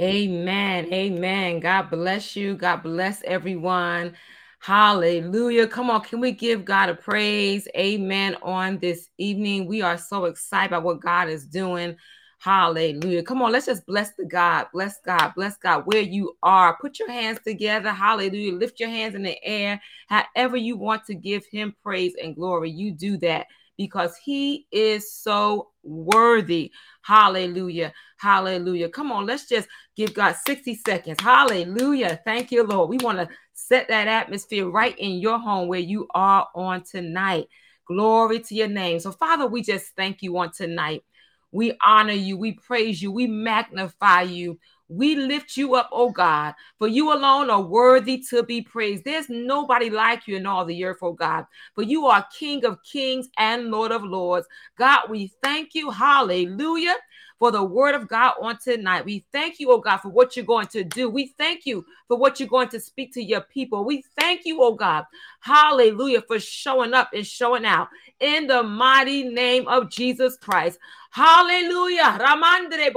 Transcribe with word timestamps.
Amen. 0.00 0.92
Amen. 0.92 1.58
God 1.58 1.90
bless 1.90 2.36
you. 2.36 2.54
God 2.54 2.84
bless 2.84 3.22
everyone. 3.24 4.14
Hallelujah. 4.60 5.66
Come 5.66 5.90
on, 5.90 6.02
can 6.02 6.20
we 6.20 6.30
give 6.32 6.64
God 6.64 6.88
a 6.88 6.94
praise? 6.94 7.66
Amen. 7.76 8.36
On 8.42 8.78
this 8.78 9.08
evening, 9.18 9.66
we 9.66 9.82
are 9.82 9.98
so 9.98 10.26
excited 10.26 10.68
about 10.68 10.84
what 10.84 11.00
God 11.00 11.28
is 11.28 11.46
doing. 11.46 11.96
Hallelujah. 12.38 13.24
Come 13.24 13.42
on, 13.42 13.50
let's 13.50 13.66
just 13.66 13.86
bless 13.86 14.12
the 14.14 14.24
God. 14.24 14.66
Bless 14.72 15.00
God. 15.04 15.32
Bless 15.34 15.56
God 15.56 15.82
where 15.86 16.02
you 16.02 16.36
are. 16.44 16.76
Put 16.80 17.00
your 17.00 17.10
hands 17.10 17.40
together. 17.44 17.90
Hallelujah. 17.90 18.52
Lift 18.52 18.78
your 18.78 18.90
hands 18.90 19.16
in 19.16 19.24
the 19.24 19.42
air. 19.44 19.80
However, 20.06 20.56
you 20.56 20.76
want 20.76 21.04
to 21.06 21.14
give 21.14 21.44
Him 21.46 21.74
praise 21.82 22.14
and 22.22 22.36
glory, 22.36 22.70
you 22.70 22.92
do 22.92 23.16
that 23.18 23.46
because 23.76 24.16
He 24.16 24.68
is 24.70 25.12
so 25.12 25.70
worthy. 25.88 26.70
Hallelujah. 27.02 27.92
Hallelujah. 28.18 28.88
Come 28.88 29.12
on, 29.12 29.26
let's 29.26 29.46
just 29.48 29.68
give 29.96 30.14
God 30.14 30.36
60 30.46 30.74
seconds. 30.86 31.20
Hallelujah. 31.20 32.20
Thank 32.24 32.50
you, 32.52 32.64
Lord. 32.64 32.90
We 32.90 32.98
want 32.98 33.18
to 33.18 33.28
set 33.54 33.88
that 33.88 34.08
atmosphere 34.08 34.68
right 34.68 34.96
in 34.98 35.18
your 35.18 35.38
home 35.38 35.68
where 35.68 35.80
you 35.80 36.06
are 36.14 36.48
on 36.54 36.82
tonight. 36.82 37.46
Glory 37.86 38.40
to 38.40 38.54
your 38.54 38.68
name. 38.68 39.00
So, 39.00 39.12
Father, 39.12 39.46
we 39.46 39.62
just 39.62 39.96
thank 39.96 40.22
you 40.22 40.36
on 40.38 40.52
tonight. 40.52 41.04
We 41.52 41.72
honor 41.82 42.12
you. 42.12 42.36
We 42.36 42.52
praise 42.52 43.00
you. 43.00 43.10
We 43.10 43.26
magnify 43.26 44.22
you. 44.22 44.58
We 44.88 45.16
lift 45.16 45.56
you 45.56 45.74
up, 45.74 45.90
oh 45.92 46.10
God, 46.10 46.54
for 46.78 46.88
you 46.88 47.12
alone 47.12 47.50
are 47.50 47.60
worthy 47.60 48.24
to 48.30 48.42
be 48.42 48.62
praised. 48.62 49.04
There's 49.04 49.28
nobody 49.28 49.90
like 49.90 50.26
you 50.26 50.36
in 50.36 50.46
all 50.46 50.64
the 50.64 50.84
earth, 50.84 50.98
oh 51.02 51.12
God, 51.12 51.44
for 51.74 51.82
you 51.82 52.06
are 52.06 52.26
King 52.38 52.64
of 52.64 52.82
kings 52.82 53.28
and 53.36 53.70
Lord 53.70 53.92
of 53.92 54.02
lords. 54.02 54.46
God, 54.78 55.10
we 55.10 55.32
thank 55.42 55.74
you. 55.74 55.90
Hallelujah 55.90 56.94
for 57.38 57.50
the 57.50 57.62
word 57.62 57.94
of 57.94 58.08
God 58.08 58.34
on 58.40 58.58
tonight. 58.58 59.04
We 59.04 59.24
thank 59.32 59.60
you, 59.60 59.70
oh 59.70 59.78
God, 59.78 59.98
for 59.98 60.08
what 60.08 60.36
you're 60.36 60.44
going 60.44 60.66
to 60.68 60.84
do. 60.84 61.08
We 61.08 61.34
thank 61.38 61.66
you 61.66 61.84
for 62.08 62.16
what 62.18 62.40
you're 62.40 62.48
going 62.48 62.68
to 62.70 62.80
speak 62.80 63.12
to 63.14 63.22
your 63.22 63.42
people. 63.42 63.84
We 63.84 64.04
thank 64.18 64.44
you, 64.44 64.62
oh 64.62 64.74
God, 64.74 65.04
hallelujah, 65.40 66.22
for 66.22 66.40
showing 66.40 66.94
up 66.94 67.10
and 67.14 67.26
showing 67.26 67.64
out 67.64 67.88
in 68.20 68.46
the 68.46 68.62
mighty 68.62 69.24
name 69.24 69.68
of 69.68 69.90
Jesus 69.90 70.36
Christ. 70.36 70.78
Hallelujah. 71.10 72.18
Ramandre 72.20 72.90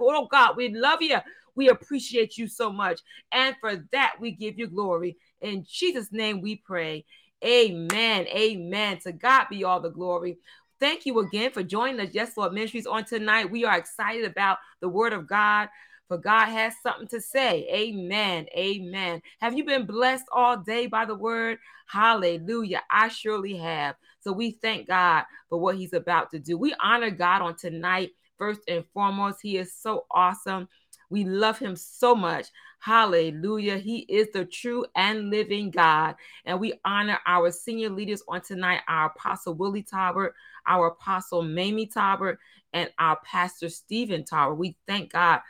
Oh 0.00 0.26
God, 0.30 0.56
we 0.56 0.74
love 0.74 1.02
you. 1.02 1.18
We 1.54 1.68
appreciate 1.68 2.38
you 2.38 2.48
so 2.48 2.72
much. 2.72 3.00
And 3.30 3.54
for 3.60 3.76
that, 3.92 4.14
we 4.20 4.30
give 4.30 4.58
you 4.58 4.68
glory. 4.68 5.16
In 5.40 5.66
Jesus' 5.68 6.12
name 6.12 6.40
we 6.40 6.56
pray. 6.56 7.04
Amen. 7.44 8.26
Amen. 8.28 8.98
To 9.00 9.12
God 9.12 9.46
be 9.50 9.64
all 9.64 9.80
the 9.80 9.90
glory. 9.90 10.38
Thank 10.82 11.06
you 11.06 11.20
again 11.20 11.52
for 11.52 11.62
joining 11.62 12.00
us, 12.00 12.12
Yes 12.12 12.36
Lord 12.36 12.54
Ministries, 12.54 12.88
on 12.88 13.04
tonight. 13.04 13.48
We 13.48 13.64
are 13.64 13.78
excited 13.78 14.24
about 14.24 14.58
the 14.80 14.88
Word 14.88 15.12
of 15.12 15.28
God, 15.28 15.68
for 16.08 16.18
God 16.18 16.46
has 16.46 16.74
something 16.82 17.06
to 17.06 17.20
say. 17.20 17.68
Amen. 17.72 18.46
Amen. 18.56 19.22
Have 19.40 19.56
you 19.56 19.64
been 19.64 19.86
blessed 19.86 20.24
all 20.32 20.56
day 20.56 20.88
by 20.88 21.04
the 21.04 21.14
Word? 21.14 21.58
Hallelujah. 21.86 22.82
I 22.90 23.06
surely 23.06 23.56
have. 23.58 23.94
So 24.22 24.32
we 24.32 24.58
thank 24.60 24.88
God 24.88 25.22
for 25.48 25.60
what 25.60 25.76
He's 25.76 25.92
about 25.92 26.32
to 26.32 26.40
do. 26.40 26.58
We 26.58 26.74
honor 26.82 27.12
God 27.12 27.42
on 27.42 27.54
tonight. 27.54 28.10
First 28.36 28.62
and 28.66 28.84
foremost, 28.92 29.38
He 29.40 29.58
is 29.58 29.72
so 29.72 30.06
awesome. 30.10 30.66
We 31.12 31.24
love 31.24 31.58
him 31.58 31.76
so 31.76 32.14
much. 32.14 32.46
Hallelujah. 32.78 33.76
He 33.76 33.98
is 34.08 34.30
the 34.32 34.46
true 34.46 34.86
and 34.96 35.28
living 35.28 35.70
God. 35.70 36.14
And 36.46 36.58
we 36.58 36.72
honor 36.86 37.18
our 37.26 37.50
senior 37.52 37.90
leaders 37.90 38.22
on 38.26 38.40
tonight, 38.40 38.80
our 38.88 39.08
Apostle 39.08 39.52
Willie 39.52 39.82
Talbert, 39.82 40.34
our 40.66 40.88
Apostle 40.88 41.42
Mamie 41.42 41.88
Tauber, 41.88 42.36
and 42.72 42.90
our 42.98 43.18
Pastor 43.24 43.68
Stephen 43.68 44.24
Tauber. 44.24 44.56
We 44.56 44.76
thank 44.86 45.12
God 45.12 45.40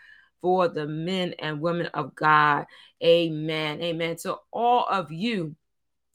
for 0.41 0.69
the 0.69 0.87
men 0.87 1.35
and 1.39 1.61
women 1.61 1.87
of 1.95 2.15
God. 2.15 2.67
Amen. 3.03 3.81
Amen. 3.81 4.17
To 4.23 4.37
all 4.53 4.87
of 4.89 5.13
you 5.13 5.55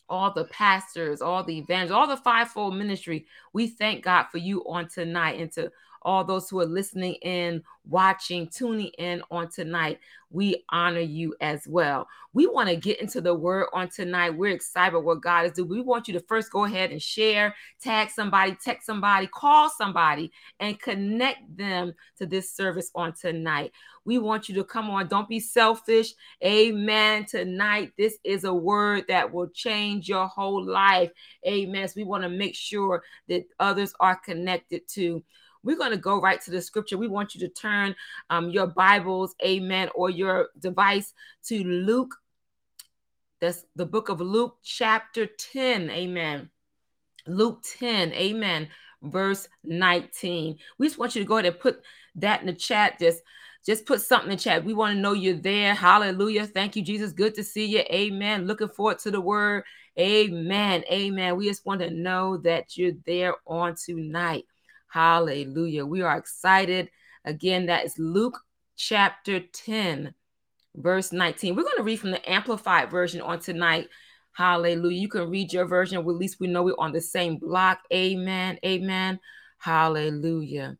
all 0.09 0.31
the 0.33 0.45
pastors, 0.45 1.21
all 1.21 1.43
the 1.43 1.57
evangelists, 1.57 1.91
all 1.91 2.07
the 2.07 2.17
fivefold 2.17 2.75
ministry. 2.75 3.25
We 3.53 3.67
thank 3.67 4.03
God 4.03 4.27
for 4.31 4.37
you 4.37 4.63
on 4.67 4.87
tonight 4.87 5.39
and 5.39 5.51
to 5.53 5.71
all 6.07 6.23
those 6.23 6.49
who 6.49 6.61
are 6.61 6.65
listening 6.65 7.15
in, 7.15 7.61
watching, 7.85 8.47
tuning 8.47 8.91
in 8.97 9.21
on 9.29 9.49
tonight. 9.49 9.99
We 10.29 10.63
honor 10.69 11.01
you 11.01 11.35
as 11.41 11.67
well. 11.67 12.07
We 12.33 12.47
want 12.47 12.69
to 12.69 12.77
get 12.77 13.01
into 13.01 13.19
the 13.19 13.33
word 13.33 13.67
on 13.73 13.89
tonight. 13.89 14.29
We're 14.29 14.53
excited 14.53 14.97
what 14.97 15.21
God 15.21 15.45
is 15.45 15.51
doing. 15.51 15.69
We 15.69 15.81
want 15.81 16.07
you 16.07 16.13
to 16.13 16.21
first 16.21 16.51
go 16.51 16.63
ahead 16.63 16.91
and 16.91 17.01
share, 17.01 17.53
tag 17.81 18.09
somebody, 18.09 18.57
text 18.63 18.85
somebody, 18.85 19.27
call 19.27 19.69
somebody, 19.69 20.31
and 20.61 20.79
connect 20.79 21.57
them 21.57 21.93
to 22.19 22.25
this 22.25 22.51
service 22.51 22.89
on 22.95 23.13
tonight. 23.13 23.73
We 24.05 24.17
want 24.17 24.47
you 24.47 24.55
to 24.55 24.63
come 24.63 24.89
on. 24.89 25.09
Don't 25.09 25.27
be 25.27 25.41
selfish. 25.41 26.13
Amen. 26.41 27.25
Tonight, 27.25 27.91
this 27.97 28.17
is 28.23 28.45
a 28.45 28.53
word 28.53 29.03
that 29.09 29.33
will 29.33 29.49
change 29.49 30.07
your 30.07 30.27
whole 30.27 30.63
life. 30.65 31.11
Amen. 31.45 31.85
So 31.85 31.95
we 31.97 32.05
want 32.05 32.23
to 32.23 32.29
make 32.29 32.55
sure 32.55 33.03
that 33.27 33.45
others 33.59 33.93
are 33.99 34.15
connected 34.15 34.87
to 34.89 35.21
we're 35.67 35.77
going 35.77 35.91
to 35.91 35.97
go 35.97 36.21
right 36.21 36.41
to 36.41 36.51
the 36.51 36.61
scripture. 36.61 36.97
We 36.97 37.09
want 37.09 37.35
you 37.35 37.41
to 37.41 37.49
turn 37.49 37.93
um, 38.29 38.49
your 38.49 38.67
Bibles, 38.67 39.35
amen, 39.43 39.89
or 39.93 40.09
your 40.09 40.47
device 40.59 41.13
to 41.47 41.61
Luke. 41.61 42.15
That's 43.41 43.65
the 43.75 43.85
book 43.85 44.07
of 44.07 44.21
Luke, 44.21 44.57
chapter 44.63 45.25
10, 45.27 45.89
amen. 45.89 46.49
Luke 47.27 47.61
10, 47.79 48.13
amen, 48.13 48.69
verse 49.03 49.49
19. 49.65 50.57
We 50.77 50.87
just 50.87 50.97
want 50.97 51.15
you 51.15 51.21
to 51.21 51.27
go 51.27 51.35
ahead 51.35 51.51
and 51.51 51.59
put 51.59 51.81
that 52.15 52.39
in 52.39 52.47
the 52.47 52.53
chat. 52.53 52.97
Just 52.97 53.21
just 53.65 53.85
put 53.85 54.01
something 54.01 54.31
in 54.31 54.37
chat. 54.37 54.63
We 54.63 54.73
want 54.73 54.95
to 54.95 55.01
know 55.01 55.11
you're 55.11 55.35
there. 55.35 55.73
Hallelujah. 55.75 56.47
Thank 56.47 56.77
you, 56.77 56.81
Jesus. 56.81 57.11
Good 57.11 57.35
to 57.35 57.43
see 57.43 57.65
you. 57.65 57.79
Amen. 57.91 58.47
Looking 58.47 58.69
forward 58.69 58.99
to 58.99 59.11
the 59.11 59.19
word. 59.19 59.65
Amen. 59.99 60.85
Amen. 60.89 61.35
We 61.35 61.49
just 61.49 61.65
want 61.65 61.81
to 61.81 61.89
know 61.89 62.37
that 62.37 62.77
you're 62.77 62.93
there 63.05 63.35
on 63.45 63.75
tonight. 63.75 64.45
Hallelujah. 64.87 65.85
We 65.85 66.01
are 66.01 66.17
excited. 66.17 66.89
Again, 67.25 67.65
that 67.67 67.85
is 67.85 67.97
Luke 67.99 68.39
chapter 68.75 69.39
10, 69.39 70.13
verse 70.75 71.11
19. 71.11 71.55
We're 71.55 71.63
going 71.63 71.77
to 71.77 71.83
read 71.83 71.99
from 71.99 72.11
the 72.11 72.29
Amplified 72.29 72.89
version 72.89 73.21
on 73.21 73.39
tonight. 73.39 73.89
Hallelujah. 74.33 74.99
You 74.99 75.09
can 75.09 75.29
read 75.29 75.51
your 75.51 75.65
version. 75.65 75.97
At 75.97 76.05
least 76.05 76.39
we 76.39 76.47
know 76.47 76.63
we're 76.63 76.75
on 76.77 76.93
the 76.93 77.01
same 77.01 77.37
block. 77.37 77.79
Amen. 77.91 78.59
Amen. 78.63 79.19
Hallelujah. 79.57 80.77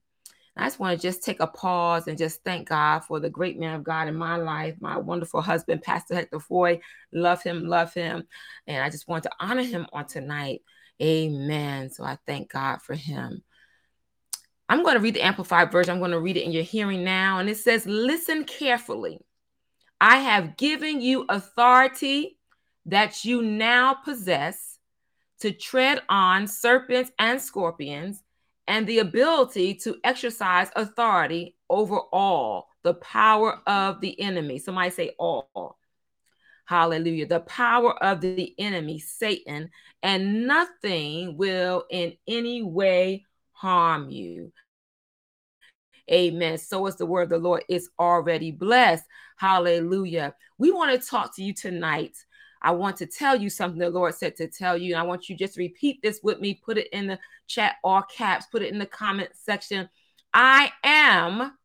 I 0.56 0.66
just 0.66 0.80
want 0.80 1.00
to 1.00 1.08
just 1.08 1.24
take 1.24 1.40
a 1.40 1.48
pause 1.48 2.08
and 2.08 2.18
just 2.18 2.44
thank 2.44 2.70
God 2.70 3.02
for 3.02 3.20
the 3.20 3.30
great 3.30 3.60
man 3.60 3.76
of 3.76 3.84
God 3.84 4.08
in 4.08 4.16
my 4.16 4.38
life, 4.38 4.76
my 4.80 4.98
wonderful 4.98 5.42
husband, 5.42 5.84
Pastor 5.84 6.16
Hector 6.16 6.40
Foy. 6.40 6.80
Love 7.14 7.44
him, 7.44 7.66
love 7.68 7.94
him. 7.94 8.24
And 8.66 8.84
I 8.84 8.90
just 8.90 9.08
want 9.08 9.24
to 9.24 9.32
honor 9.40 9.64
him 9.64 9.86
on 9.94 10.08
tonight. 10.08 10.62
Amen. 11.02 11.92
So 11.92 12.04
I 12.04 12.18
thank 12.26 12.52
God 12.52 12.82
for 12.82 12.96
him. 12.96 13.44
I'm 14.70 14.84
going 14.84 14.96
to 14.96 15.02
read 15.02 15.16
the 15.16 15.22
Amplified 15.22 15.72
version. 15.72 15.94
I'm 15.94 16.00
going 16.00 16.12
to 16.12 16.20
read 16.20 16.38
it 16.38 16.44
in 16.44 16.52
your 16.52 16.64
hearing 16.64 17.04
now. 17.04 17.40
And 17.40 17.50
it 17.50 17.58
says, 17.58 17.86
Listen 17.86 18.44
carefully. 18.44 19.20
I 20.00 20.18
have 20.18 20.58
given 20.58 21.02
you 21.02 21.26
authority 21.30 22.38
that 22.86 23.26
you 23.26 23.42
now 23.42 23.94
possess 23.94 24.78
to 25.40 25.52
tread 25.52 26.02
on 26.10 26.48
serpents 26.48 27.12
and 27.20 27.40
scorpions, 27.40 28.24
and 28.68 28.88
the 28.88 29.00
ability 29.00 29.76
to 29.76 29.96
exercise 30.04 30.70
authority 30.76 31.56
over 31.70 32.00
all 32.12 32.68
the 32.84 32.96
power 32.96 33.62
of 33.68 34.02
the 34.02 34.20
enemy. 34.20 34.60
Somebody 34.60 34.90
say 34.90 35.16
all. 35.20 35.78
Hallelujah. 36.66 37.28
The 37.28 37.40
power 37.42 38.02
of 38.04 38.20
the 38.20 38.54
enemy, 38.58 39.00
Satan, 39.00 39.70
and 40.04 40.46
nothing 40.46 41.38
will 41.38 41.86
in 41.90 42.14
any 42.28 42.62
way 42.62 43.26
harm 43.58 44.10
you. 44.10 44.52
Amen. 46.12 46.58
So 46.58 46.86
is 46.88 46.96
the 46.96 47.06
word 47.06 47.24
of 47.24 47.30
the 47.30 47.38
Lord 47.38 47.64
It's 47.68 47.90
already 48.00 48.52
blessed. 48.52 49.06
Hallelujah. 49.38 50.34
We 50.58 50.72
want 50.72 51.00
to 51.00 51.08
talk 51.08 51.36
to 51.36 51.44
you 51.44 51.54
tonight. 51.54 52.16
I 52.62 52.72
want 52.72 52.98
to 52.98 53.06
tell 53.06 53.36
you 53.36 53.50
something 53.50 53.80
the 53.80 53.90
Lord 53.90 54.16
said 54.16 54.36
to 54.38 54.48
tell 54.48 54.78
you. 54.78 54.96
I 54.96 55.04
want 55.04 55.30
you 55.30 55.36
just 55.36 55.58
repeat 55.58 56.02
this 56.02 56.22
with 56.24 56.40
me. 56.40 56.54
Put 56.54 56.78
it 56.78 56.88
in 56.92 57.08
the 57.08 57.20
chat, 57.48 57.76
all 57.84 58.04
caps, 58.04 58.48
put 58.52 58.62
it 58.62 58.72
in 58.72 58.80
the 58.80 58.86
comment 58.86 59.30
section. 59.34 59.90
I 60.34 60.72
am 60.84 61.58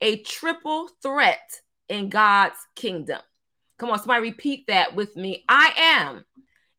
a 0.00 0.18
triple 0.22 0.88
threat 1.02 1.60
in 1.88 2.08
God's 2.08 2.56
kingdom. 2.74 3.20
Come 3.78 3.90
on, 3.90 3.98
somebody 3.98 4.22
repeat 4.22 4.66
that 4.68 4.94
with 4.94 5.16
me. 5.16 5.44
I 5.48 5.72
am 5.76 6.24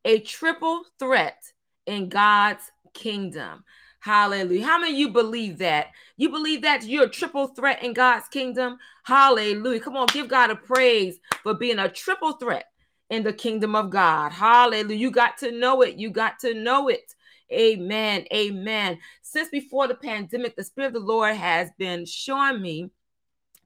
a 0.05 0.19
triple 0.19 0.83
threat 0.99 1.37
in 1.85 2.09
God's 2.09 2.63
kingdom. 2.93 3.63
Hallelujah. 4.05 4.63
How 4.63 4.77
many 4.77 4.93
of 4.93 4.99
you 4.99 5.09
believe 5.09 5.57
that? 5.57 5.87
You 6.15 6.29
believe 6.29 6.61
that 6.61 6.83
you're 6.83 7.05
a 7.05 7.09
triple 7.09 7.47
threat 7.47 7.81
in 7.81 7.93
God's 7.93 8.27
kingdom? 8.27 8.77
Hallelujah. 9.01 9.79
Come 9.79 9.97
on, 9.97 10.05
give 10.13 10.27
God 10.27 10.51
a 10.51 10.55
praise 10.55 11.17
for 11.41 11.55
being 11.55 11.79
a 11.79 11.89
triple 11.89 12.33
threat 12.33 12.65
in 13.09 13.23
the 13.23 13.33
kingdom 13.33 13.75
of 13.75 13.89
God. 13.89 14.31
Hallelujah. 14.31 14.95
You 14.95 15.09
got 15.09 15.39
to 15.39 15.51
know 15.51 15.81
it. 15.81 15.95
You 15.95 16.11
got 16.11 16.37
to 16.41 16.53
know 16.53 16.87
it. 16.87 17.15
Amen. 17.51 18.25
Amen. 18.31 18.99
Since 19.23 19.49
before 19.49 19.87
the 19.87 19.95
pandemic, 19.95 20.55
the 20.55 20.63
Spirit 20.63 20.89
of 20.89 20.93
the 20.93 20.99
Lord 20.99 21.35
has 21.35 21.71
been 21.79 22.05
showing 22.05 22.61
me 22.61 22.91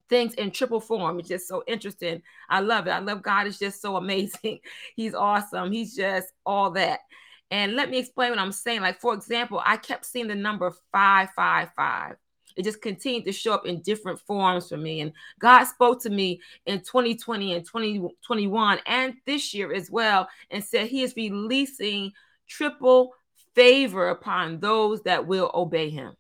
things 0.07 0.35
in 0.35 0.51
triple 0.51 0.79
form. 0.79 1.19
It's 1.19 1.27
just 1.27 1.49
so 1.49 1.65
interesting. 1.67 2.21
I 2.49 2.61
love 2.61 2.87
it. 2.87 2.91
I 2.91 2.99
love 2.99 3.23
God 3.23 3.45
It's 3.45 3.59
just 3.59 3.81
so 3.81 3.95
amazing. 3.97 4.59
He's 4.95 5.13
awesome. 5.13 5.73
He's 5.73 5.97
just 5.97 6.31
all 6.45 6.71
that. 6.71 7.01
And 7.51 7.75
let 7.75 7.89
me 7.89 7.97
explain 7.97 8.29
what 8.29 8.39
I'm 8.39 8.51
saying. 8.51 8.81
Like, 8.81 8.99
for 8.99 9.13
example, 9.13 9.61
I 9.65 9.77
kept 9.77 10.05
seeing 10.05 10.27
the 10.27 10.35
number 10.35 10.71
555. 10.91 12.15
It 12.55 12.63
just 12.63 12.81
continued 12.81 13.25
to 13.25 13.31
show 13.31 13.53
up 13.53 13.65
in 13.65 13.81
different 13.81 14.19
forms 14.19 14.69
for 14.69 14.77
me. 14.77 15.01
And 15.01 15.13
God 15.39 15.63
spoke 15.63 16.01
to 16.03 16.09
me 16.09 16.41
in 16.65 16.79
2020 16.79 17.53
and 17.53 17.65
2021 17.65 18.79
and 18.85 19.13
this 19.25 19.53
year 19.53 19.73
as 19.73 19.89
well 19.89 20.27
and 20.51 20.63
said 20.63 20.87
He 20.87 21.03
is 21.03 21.15
releasing 21.15 22.11
triple 22.47 23.13
favor 23.55 24.09
upon 24.09 24.59
those 24.59 25.01
that 25.03 25.25
will 25.25 25.51
obey 25.53 25.89
Him. 25.89 26.15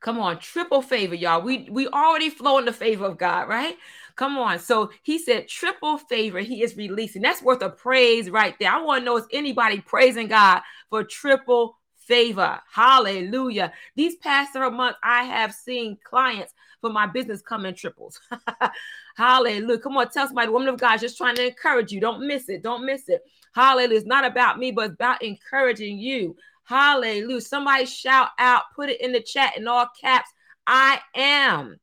Come 0.00 0.20
on, 0.20 0.38
triple 0.38 0.82
favor, 0.82 1.16
y'all. 1.16 1.42
We 1.42 1.68
we 1.70 1.88
already 1.88 2.30
flow 2.30 2.58
in 2.58 2.64
the 2.64 2.72
favor 2.72 3.04
of 3.04 3.18
God, 3.18 3.48
right? 3.48 3.76
Come 4.18 4.36
on. 4.36 4.58
So 4.58 4.90
he 5.04 5.16
said 5.16 5.46
triple 5.46 5.96
favor 5.96 6.40
he 6.40 6.64
is 6.64 6.76
releasing. 6.76 7.22
That's 7.22 7.40
worth 7.40 7.62
a 7.62 7.70
praise 7.70 8.28
right 8.28 8.56
there. 8.58 8.72
I 8.72 8.82
want 8.82 9.02
to 9.02 9.04
know 9.04 9.16
is 9.16 9.26
anybody 9.32 9.80
praising 9.80 10.26
God 10.26 10.60
for 10.90 11.04
triple 11.04 11.78
favor. 11.94 12.58
Hallelujah. 12.68 13.72
These 13.94 14.16
past 14.16 14.52
several 14.52 14.72
months, 14.72 14.98
I 15.04 15.22
have 15.22 15.54
seen 15.54 15.98
clients 16.02 16.52
for 16.80 16.90
my 16.90 17.06
business 17.06 17.42
come 17.42 17.64
in 17.64 17.76
triples. 17.76 18.20
Hallelujah. 19.16 19.78
Come 19.78 19.96
on, 19.96 20.10
tell 20.10 20.26
somebody, 20.26 20.50
woman 20.50 20.68
of 20.68 20.80
God, 20.80 20.98
just 20.98 21.16
trying 21.16 21.36
to 21.36 21.46
encourage 21.46 21.92
you. 21.92 22.00
Don't 22.00 22.26
miss 22.26 22.48
it. 22.48 22.64
Don't 22.64 22.84
miss 22.84 23.08
it. 23.08 23.22
Hallelujah. 23.54 23.98
It's 23.98 24.06
not 24.06 24.24
about 24.24 24.58
me, 24.58 24.72
but 24.72 24.90
about 24.90 25.22
encouraging 25.22 25.96
you. 25.96 26.34
Hallelujah. 26.64 27.40
Somebody 27.40 27.86
shout 27.86 28.30
out, 28.40 28.62
put 28.74 28.88
it 28.88 29.00
in 29.00 29.12
the 29.12 29.22
chat 29.22 29.56
in 29.56 29.68
all 29.68 29.86
caps. 30.00 30.30
I 30.66 31.00
am 31.14 31.78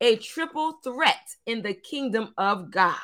a 0.00 0.16
triple 0.16 0.72
threat 0.84 1.36
in 1.46 1.62
the 1.62 1.74
kingdom 1.74 2.34
of 2.38 2.70
God. 2.70 2.96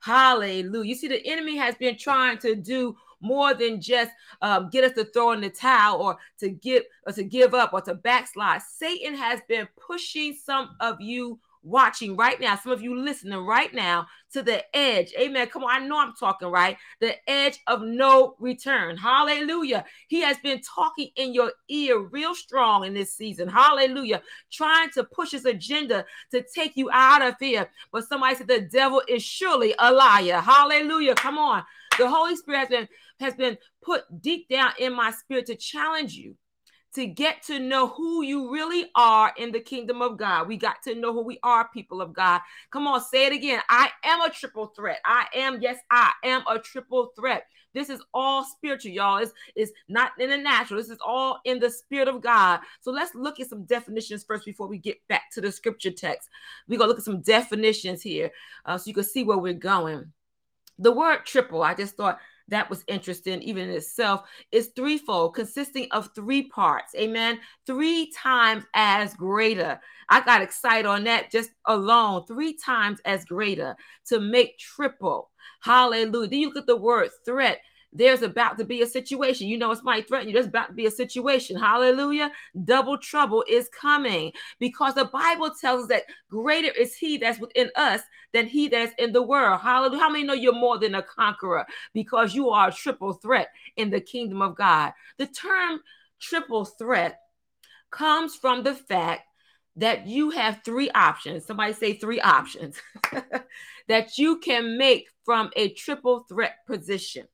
Hallelujah. 0.00 0.88
You 0.88 0.94
see, 0.94 1.08
the 1.08 1.26
enemy 1.26 1.56
has 1.56 1.74
been 1.74 1.96
trying 1.96 2.38
to 2.38 2.54
do 2.54 2.96
more 3.20 3.52
than 3.54 3.80
just 3.80 4.12
um, 4.42 4.70
get 4.70 4.84
us 4.84 4.92
to 4.92 5.04
throw 5.04 5.32
in 5.32 5.40
the 5.40 5.50
towel 5.50 6.00
or 6.00 6.18
to 6.38 6.50
give 6.50 6.84
or 7.06 7.12
to 7.12 7.24
give 7.24 7.52
up 7.54 7.72
or 7.72 7.80
to 7.80 7.94
backslide. 7.94 8.62
Satan 8.62 9.14
has 9.14 9.40
been 9.48 9.66
pushing 9.76 10.34
some 10.34 10.76
of 10.80 11.00
you 11.00 11.40
watching 11.68 12.16
right 12.16 12.40
now, 12.40 12.56
some 12.56 12.72
of 12.72 12.82
you 12.82 12.98
listening 12.98 13.38
right 13.38 13.72
now 13.72 14.06
to 14.32 14.42
the 14.42 14.64
edge. 14.76 15.12
Amen. 15.18 15.48
Come 15.48 15.64
on, 15.64 15.82
I 15.82 15.86
know 15.86 15.98
I'm 15.98 16.14
talking 16.18 16.48
right. 16.48 16.76
The 17.00 17.14
edge 17.30 17.58
of 17.66 17.82
no 17.82 18.34
return. 18.38 18.96
Hallelujah. 18.96 19.84
He 20.08 20.20
has 20.20 20.38
been 20.38 20.60
talking 20.60 21.10
in 21.16 21.34
your 21.34 21.52
ear 21.68 21.98
real 21.98 22.34
strong 22.34 22.84
in 22.84 22.94
this 22.94 23.14
season. 23.14 23.48
Hallelujah. 23.48 24.22
Trying 24.50 24.90
to 24.90 25.04
push 25.04 25.32
his 25.32 25.44
agenda 25.44 26.04
to 26.30 26.44
take 26.54 26.76
you 26.76 26.90
out 26.92 27.22
of 27.22 27.34
here. 27.38 27.68
But 27.92 28.08
somebody 28.08 28.36
said 28.36 28.48
the 28.48 28.62
devil 28.62 29.02
is 29.08 29.22
surely 29.22 29.74
a 29.78 29.92
liar. 29.92 30.40
Hallelujah. 30.40 31.14
Come 31.14 31.38
on. 31.38 31.64
The 31.98 32.08
Holy 32.08 32.36
Spirit 32.36 32.58
has 32.58 32.68
been 32.68 32.88
has 33.20 33.34
been 33.34 33.58
put 33.82 34.04
deep 34.22 34.48
down 34.48 34.70
in 34.78 34.92
my 34.92 35.10
spirit 35.10 35.46
to 35.46 35.56
challenge 35.56 36.14
you 36.14 36.36
to 36.94 37.06
get 37.06 37.42
to 37.44 37.58
know 37.58 37.88
who 37.88 38.22
you 38.22 38.52
really 38.52 38.90
are 38.94 39.32
in 39.36 39.52
the 39.52 39.60
kingdom 39.60 40.00
of 40.00 40.16
God. 40.16 40.48
We 40.48 40.56
got 40.56 40.82
to 40.84 40.94
know 40.94 41.12
who 41.12 41.22
we 41.22 41.38
are, 41.42 41.68
people 41.68 42.00
of 42.00 42.12
God. 42.12 42.40
Come 42.70 42.86
on, 42.86 43.00
say 43.02 43.26
it 43.26 43.32
again. 43.32 43.60
I 43.68 43.90
am 44.04 44.22
a 44.22 44.30
triple 44.30 44.68
threat. 44.68 45.00
I 45.04 45.26
am, 45.34 45.60
yes, 45.60 45.78
I 45.90 46.12
am 46.24 46.42
a 46.48 46.58
triple 46.58 47.12
threat. 47.16 47.44
This 47.74 47.90
is 47.90 48.00
all 48.14 48.44
spiritual, 48.44 48.92
y'all. 48.92 49.18
It's, 49.18 49.32
it's 49.54 49.72
not 49.88 50.12
in 50.18 50.30
the 50.30 50.38
natural. 50.38 50.80
This 50.80 50.90
is 50.90 50.98
all 51.06 51.38
in 51.44 51.58
the 51.60 51.70
spirit 51.70 52.08
of 52.08 52.22
God. 52.22 52.60
So 52.80 52.90
let's 52.90 53.14
look 53.14 53.38
at 53.38 53.48
some 53.48 53.64
definitions 53.64 54.24
first 54.24 54.46
before 54.46 54.66
we 54.66 54.78
get 54.78 54.96
back 55.08 55.30
to 55.32 55.40
the 55.40 55.52
scripture 55.52 55.90
text. 55.90 56.30
We're 56.66 56.78
going 56.78 56.86
to 56.86 56.90
look 56.90 56.98
at 56.98 57.04
some 57.04 57.20
definitions 57.20 58.02
here 58.02 58.30
uh, 58.64 58.78
so 58.78 58.88
you 58.88 58.94
can 58.94 59.04
see 59.04 59.22
where 59.22 59.38
we're 59.38 59.52
going. 59.52 60.12
The 60.78 60.92
word 60.92 61.26
triple, 61.26 61.62
I 61.62 61.74
just 61.74 61.96
thought 61.96 62.18
that 62.48 62.68
was 62.68 62.84
interesting 62.88 63.42
even 63.42 63.68
in 63.68 63.76
itself 63.76 64.22
is 64.52 64.70
threefold 64.74 65.34
consisting 65.34 65.86
of 65.92 66.10
three 66.14 66.48
parts 66.48 66.94
amen? 66.94 67.38
Three 67.66 68.10
times 68.12 68.64
as 68.74 69.14
greater. 69.14 69.80
I 70.08 70.20
got 70.22 70.42
excited 70.42 70.86
on 70.86 71.04
that 71.04 71.30
just 71.30 71.50
alone. 71.66 72.26
Three 72.26 72.54
times 72.54 73.00
as 73.04 73.24
greater 73.24 73.76
to 74.06 74.20
make 74.20 74.58
triple. 74.58 75.30
Hallelujah. 75.60 76.28
Then 76.28 76.38
you 76.40 76.48
look 76.48 76.56
at 76.56 76.66
the 76.66 76.76
word 76.76 77.10
threat 77.24 77.60
there's 77.92 78.22
about 78.22 78.58
to 78.58 78.64
be 78.64 78.82
a 78.82 78.86
situation. 78.86 79.48
You 79.48 79.58
know, 79.58 79.70
it's 79.70 79.82
my 79.82 80.02
threat. 80.02 80.26
There's 80.30 80.46
about 80.46 80.68
to 80.68 80.74
be 80.74 80.86
a 80.86 80.90
situation. 80.90 81.58
Hallelujah. 81.58 82.30
Double 82.64 82.98
trouble 82.98 83.44
is 83.48 83.68
coming 83.68 84.32
because 84.58 84.94
the 84.94 85.06
Bible 85.06 85.50
tells 85.58 85.84
us 85.84 85.88
that 85.88 86.04
greater 86.30 86.70
is 86.70 86.94
he 86.94 87.16
that's 87.16 87.40
within 87.40 87.70
us 87.76 88.02
than 88.32 88.46
he 88.46 88.68
that's 88.68 88.92
in 88.98 89.12
the 89.12 89.22
world. 89.22 89.60
Hallelujah. 89.60 90.00
How 90.00 90.10
many 90.10 90.24
know 90.24 90.34
you're 90.34 90.52
more 90.52 90.78
than 90.78 90.94
a 90.94 91.02
conqueror 91.02 91.66
because 91.94 92.34
you 92.34 92.50
are 92.50 92.68
a 92.68 92.72
triple 92.72 93.14
threat 93.14 93.48
in 93.76 93.90
the 93.90 94.00
kingdom 94.00 94.42
of 94.42 94.54
God? 94.54 94.92
The 95.16 95.26
term 95.26 95.80
triple 96.20 96.66
threat 96.66 97.18
comes 97.90 98.36
from 98.36 98.62
the 98.62 98.74
fact 98.74 99.22
that 99.76 100.06
you 100.06 100.30
have 100.30 100.60
three 100.64 100.90
options. 100.90 101.46
Somebody 101.46 101.72
say 101.72 101.94
three 101.94 102.20
options 102.20 102.76
that 103.88 104.18
you 104.18 104.38
can 104.40 104.76
make 104.76 105.06
from 105.24 105.50
a 105.56 105.72
triple 105.72 106.26
threat 106.28 106.56
position. 106.66 107.26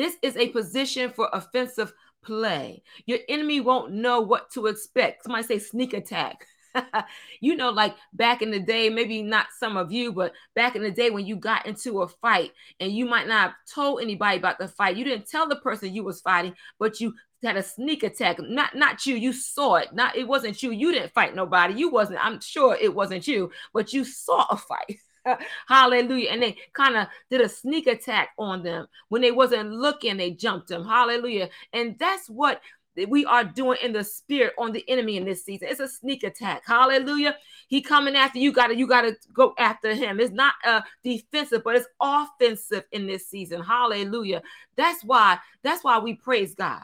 This 0.00 0.16
is 0.22 0.34
a 0.38 0.48
position 0.48 1.10
for 1.10 1.28
offensive 1.30 1.92
play. 2.22 2.82
Your 3.04 3.18
enemy 3.28 3.60
won't 3.60 3.92
know 3.92 4.22
what 4.22 4.50
to 4.52 4.64
expect. 4.64 5.24
Somebody 5.24 5.42
say 5.44 5.58
sneak 5.58 5.92
attack. 5.92 6.46
you 7.42 7.54
know, 7.54 7.68
like 7.68 7.94
back 8.14 8.40
in 8.40 8.50
the 8.50 8.60
day, 8.60 8.88
maybe 8.88 9.20
not 9.20 9.48
some 9.58 9.76
of 9.76 9.92
you, 9.92 10.10
but 10.10 10.32
back 10.54 10.74
in 10.74 10.82
the 10.82 10.90
day 10.90 11.10
when 11.10 11.26
you 11.26 11.36
got 11.36 11.66
into 11.66 12.00
a 12.00 12.08
fight 12.08 12.52
and 12.80 12.92
you 12.92 13.04
might 13.04 13.28
not 13.28 13.48
have 13.48 13.54
told 13.74 14.00
anybody 14.00 14.38
about 14.38 14.58
the 14.58 14.68
fight. 14.68 14.96
You 14.96 15.04
didn't 15.04 15.28
tell 15.28 15.46
the 15.46 15.56
person 15.56 15.92
you 15.92 16.02
was 16.02 16.22
fighting, 16.22 16.54
but 16.78 16.98
you 16.98 17.12
had 17.42 17.58
a 17.58 17.62
sneak 17.62 18.02
attack. 18.02 18.38
Not 18.40 18.74
not 18.74 19.04
you. 19.04 19.16
You 19.16 19.34
saw 19.34 19.74
it. 19.74 19.92
Not 19.92 20.16
it 20.16 20.26
wasn't 20.26 20.62
you. 20.62 20.70
You 20.70 20.92
didn't 20.92 21.12
fight 21.12 21.34
nobody. 21.34 21.74
You 21.74 21.90
wasn't. 21.90 22.24
I'm 22.24 22.40
sure 22.40 22.74
it 22.74 22.94
wasn't 22.94 23.28
you, 23.28 23.50
but 23.74 23.92
you 23.92 24.04
saw 24.04 24.46
a 24.48 24.56
fight. 24.56 24.96
Hallelujah. 25.68 26.30
And 26.30 26.42
they 26.42 26.56
kind 26.72 26.96
of 26.96 27.06
did 27.30 27.40
a 27.40 27.48
sneak 27.48 27.86
attack 27.86 28.30
on 28.38 28.62
them. 28.62 28.86
When 29.08 29.22
they 29.22 29.30
wasn't 29.30 29.72
looking, 29.72 30.16
they 30.16 30.32
jumped 30.32 30.68
them. 30.68 30.84
Hallelujah. 30.84 31.50
And 31.72 31.98
that's 31.98 32.28
what 32.28 32.60
we 33.08 33.24
are 33.24 33.44
doing 33.44 33.78
in 33.82 33.92
the 33.92 34.04
spirit 34.04 34.52
on 34.58 34.72
the 34.72 34.88
enemy 34.88 35.16
in 35.16 35.24
this 35.24 35.44
season. 35.44 35.68
It's 35.70 35.80
a 35.80 35.88
sneak 35.88 36.24
attack. 36.24 36.62
Hallelujah. 36.66 37.36
He 37.68 37.80
coming 37.80 38.16
after 38.16 38.38
you. 38.38 38.52
Gotta 38.52 38.76
you 38.76 38.86
gotta 38.86 39.16
go 39.32 39.54
after 39.58 39.94
him. 39.94 40.20
It's 40.20 40.32
not 40.32 40.54
a 40.64 40.82
defensive, 41.04 41.62
but 41.64 41.76
it's 41.76 41.86
offensive 42.00 42.84
in 42.92 43.06
this 43.06 43.28
season. 43.28 43.62
Hallelujah. 43.62 44.42
That's 44.76 45.04
why, 45.04 45.38
that's 45.62 45.84
why 45.84 45.98
we 45.98 46.14
praise 46.14 46.54
God. 46.54 46.82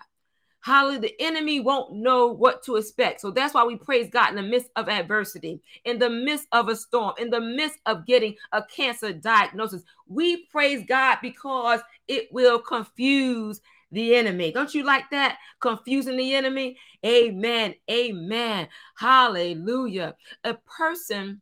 Hallelujah. 0.66 0.98
The 0.98 1.22
enemy 1.22 1.60
won't 1.60 1.92
know 1.92 2.26
what 2.26 2.64
to 2.64 2.74
expect. 2.74 3.20
So 3.20 3.30
that's 3.30 3.54
why 3.54 3.62
we 3.62 3.76
praise 3.76 4.10
God 4.10 4.30
in 4.30 4.34
the 4.34 4.42
midst 4.42 4.68
of 4.74 4.88
adversity, 4.88 5.60
in 5.84 6.00
the 6.00 6.10
midst 6.10 6.48
of 6.50 6.68
a 6.68 6.74
storm, 6.74 7.14
in 7.20 7.30
the 7.30 7.40
midst 7.40 7.78
of 7.86 8.04
getting 8.04 8.34
a 8.50 8.64
cancer 8.64 9.12
diagnosis. 9.12 9.84
We 10.08 10.46
praise 10.46 10.84
God 10.84 11.18
because 11.22 11.82
it 12.08 12.32
will 12.32 12.58
confuse 12.58 13.60
the 13.92 14.16
enemy. 14.16 14.50
Don't 14.50 14.74
you 14.74 14.82
like 14.82 15.08
that? 15.12 15.38
Confusing 15.60 16.16
the 16.16 16.34
enemy? 16.34 16.76
Amen. 17.06 17.76
Amen. 17.88 18.66
Hallelujah. 18.96 20.16
A 20.42 20.54
person, 20.54 21.40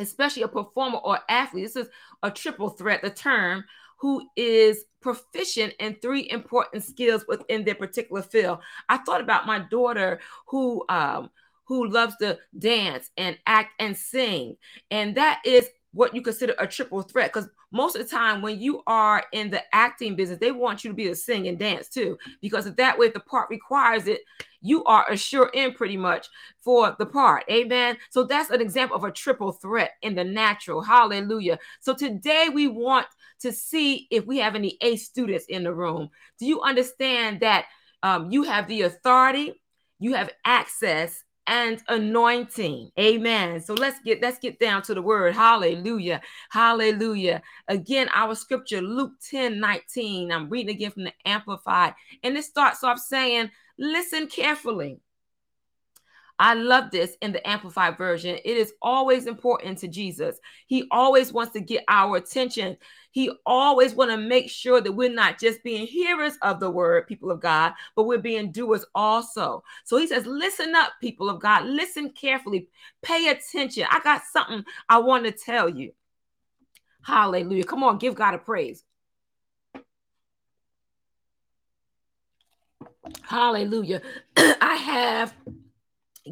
especially 0.00 0.42
a 0.42 0.48
performer 0.48 0.98
or 0.98 1.20
athlete, 1.28 1.62
this 1.62 1.76
is 1.76 1.88
a 2.24 2.30
triple 2.32 2.70
threat, 2.70 3.02
the 3.02 3.10
term 3.10 3.62
who 3.98 4.28
is 4.34 4.84
proficient 5.00 5.74
in 5.78 5.96
three 5.96 6.28
important 6.30 6.84
skills 6.84 7.24
within 7.28 7.64
their 7.64 7.74
particular 7.74 8.22
field. 8.22 8.58
I 8.88 8.98
thought 8.98 9.20
about 9.20 9.46
my 9.46 9.60
daughter 9.60 10.20
who 10.46 10.84
um 10.88 11.30
who 11.64 11.86
loves 11.86 12.16
to 12.16 12.38
dance 12.58 13.10
and 13.18 13.38
act 13.46 13.72
and 13.78 13.94
sing. 13.94 14.56
And 14.90 15.14
that 15.16 15.42
is 15.44 15.68
what 15.92 16.14
you 16.14 16.22
consider 16.22 16.54
a 16.58 16.66
triple 16.66 17.02
threat 17.02 17.32
because 17.32 17.48
most 17.70 17.96
of 17.96 18.02
the 18.02 18.08
time 18.08 18.40
when 18.40 18.60
you 18.60 18.82
are 18.86 19.24
in 19.32 19.50
the 19.50 19.62
acting 19.74 20.14
business 20.14 20.38
they 20.38 20.52
want 20.52 20.84
you 20.84 20.90
to 20.90 20.94
be 20.94 21.04
able 21.04 21.14
to 21.14 21.20
sing 21.20 21.48
and 21.48 21.58
dance 21.58 21.88
too 21.88 22.16
because 22.40 22.72
that 22.74 22.98
way 22.98 23.06
if 23.06 23.14
the 23.14 23.20
part 23.20 23.48
requires 23.50 24.06
it 24.06 24.20
you 24.60 24.84
are 24.84 25.10
a 25.10 25.16
sure 25.16 25.50
in 25.54 25.72
pretty 25.72 25.96
much 25.96 26.28
for 26.60 26.94
the 26.98 27.06
part 27.06 27.44
amen 27.50 27.96
so 28.10 28.22
that's 28.22 28.50
an 28.50 28.60
example 28.60 28.96
of 28.96 29.04
a 29.04 29.10
triple 29.10 29.52
threat 29.52 29.92
in 30.02 30.14
the 30.14 30.24
natural 30.24 30.82
hallelujah 30.82 31.58
so 31.80 31.94
today 31.94 32.48
we 32.52 32.68
want 32.68 33.06
to 33.40 33.52
see 33.52 34.06
if 34.10 34.26
we 34.26 34.38
have 34.38 34.54
any 34.54 34.76
A 34.80 34.96
students 34.96 35.46
in 35.46 35.64
the 35.64 35.74
room. 35.74 36.10
Do 36.38 36.46
you 36.46 36.60
understand 36.62 37.40
that 37.40 37.66
um, 38.02 38.30
you 38.30 38.44
have 38.44 38.68
the 38.68 38.82
authority, 38.82 39.60
you 39.98 40.14
have 40.14 40.30
access, 40.44 41.22
and 41.48 41.82
anointing. 41.88 42.90
Amen. 43.00 43.60
So 43.60 43.72
let's 43.72 43.98
get 44.04 44.20
let's 44.20 44.38
get 44.38 44.60
down 44.60 44.82
to 44.82 44.94
the 44.94 45.00
word. 45.00 45.34
Hallelujah. 45.34 46.20
Hallelujah. 46.50 47.42
Again, 47.68 48.08
our 48.14 48.34
scripture, 48.34 48.82
Luke 48.82 49.12
10 49.30 49.58
19. 49.58 50.30
I'm 50.30 50.50
reading 50.50 50.76
again 50.76 50.90
from 50.90 51.04
the 51.04 51.12
Amplified. 51.24 51.94
And 52.22 52.36
it 52.36 52.44
starts 52.44 52.84
off 52.84 52.98
saying, 52.98 53.50
listen 53.78 54.28
carefully. 54.28 55.00
I 56.38 56.54
love 56.54 56.92
this 56.92 57.16
in 57.20 57.32
the 57.32 57.46
amplified 57.48 57.98
version. 57.98 58.38
It 58.44 58.56
is 58.56 58.72
always 58.80 59.26
important 59.26 59.78
to 59.78 59.88
Jesus. 59.88 60.38
He 60.68 60.86
always 60.92 61.32
wants 61.32 61.52
to 61.54 61.60
get 61.60 61.82
our 61.88 62.16
attention. 62.16 62.76
He 63.10 63.30
always 63.46 63.94
want 63.94 64.10
to 64.10 64.16
make 64.16 64.50
sure 64.50 64.80
that 64.80 64.92
we're 64.92 65.12
not 65.12 65.38
just 65.38 65.62
being 65.62 65.86
hearers 65.86 66.34
of 66.42 66.60
the 66.60 66.70
word, 66.70 67.06
people 67.06 67.30
of 67.30 67.40
God, 67.40 67.72
but 67.96 68.04
we're 68.04 68.18
being 68.18 68.52
doers 68.52 68.84
also. 68.94 69.62
So 69.84 69.96
he 69.96 70.06
says, 70.06 70.26
"Listen 70.26 70.74
up, 70.74 70.92
people 71.00 71.30
of 71.30 71.40
God. 71.40 71.64
Listen 71.64 72.10
carefully. 72.10 72.68
Pay 73.02 73.28
attention. 73.28 73.86
I 73.90 74.00
got 74.00 74.22
something 74.32 74.64
I 74.88 74.98
want 74.98 75.24
to 75.24 75.32
tell 75.32 75.68
you." 75.68 75.92
Hallelujah. 77.02 77.64
Come 77.64 77.82
on, 77.82 77.98
give 77.98 78.14
God 78.14 78.34
a 78.34 78.38
praise. 78.38 78.84
Hallelujah. 83.22 84.02
I 84.36 84.74
have 84.74 85.34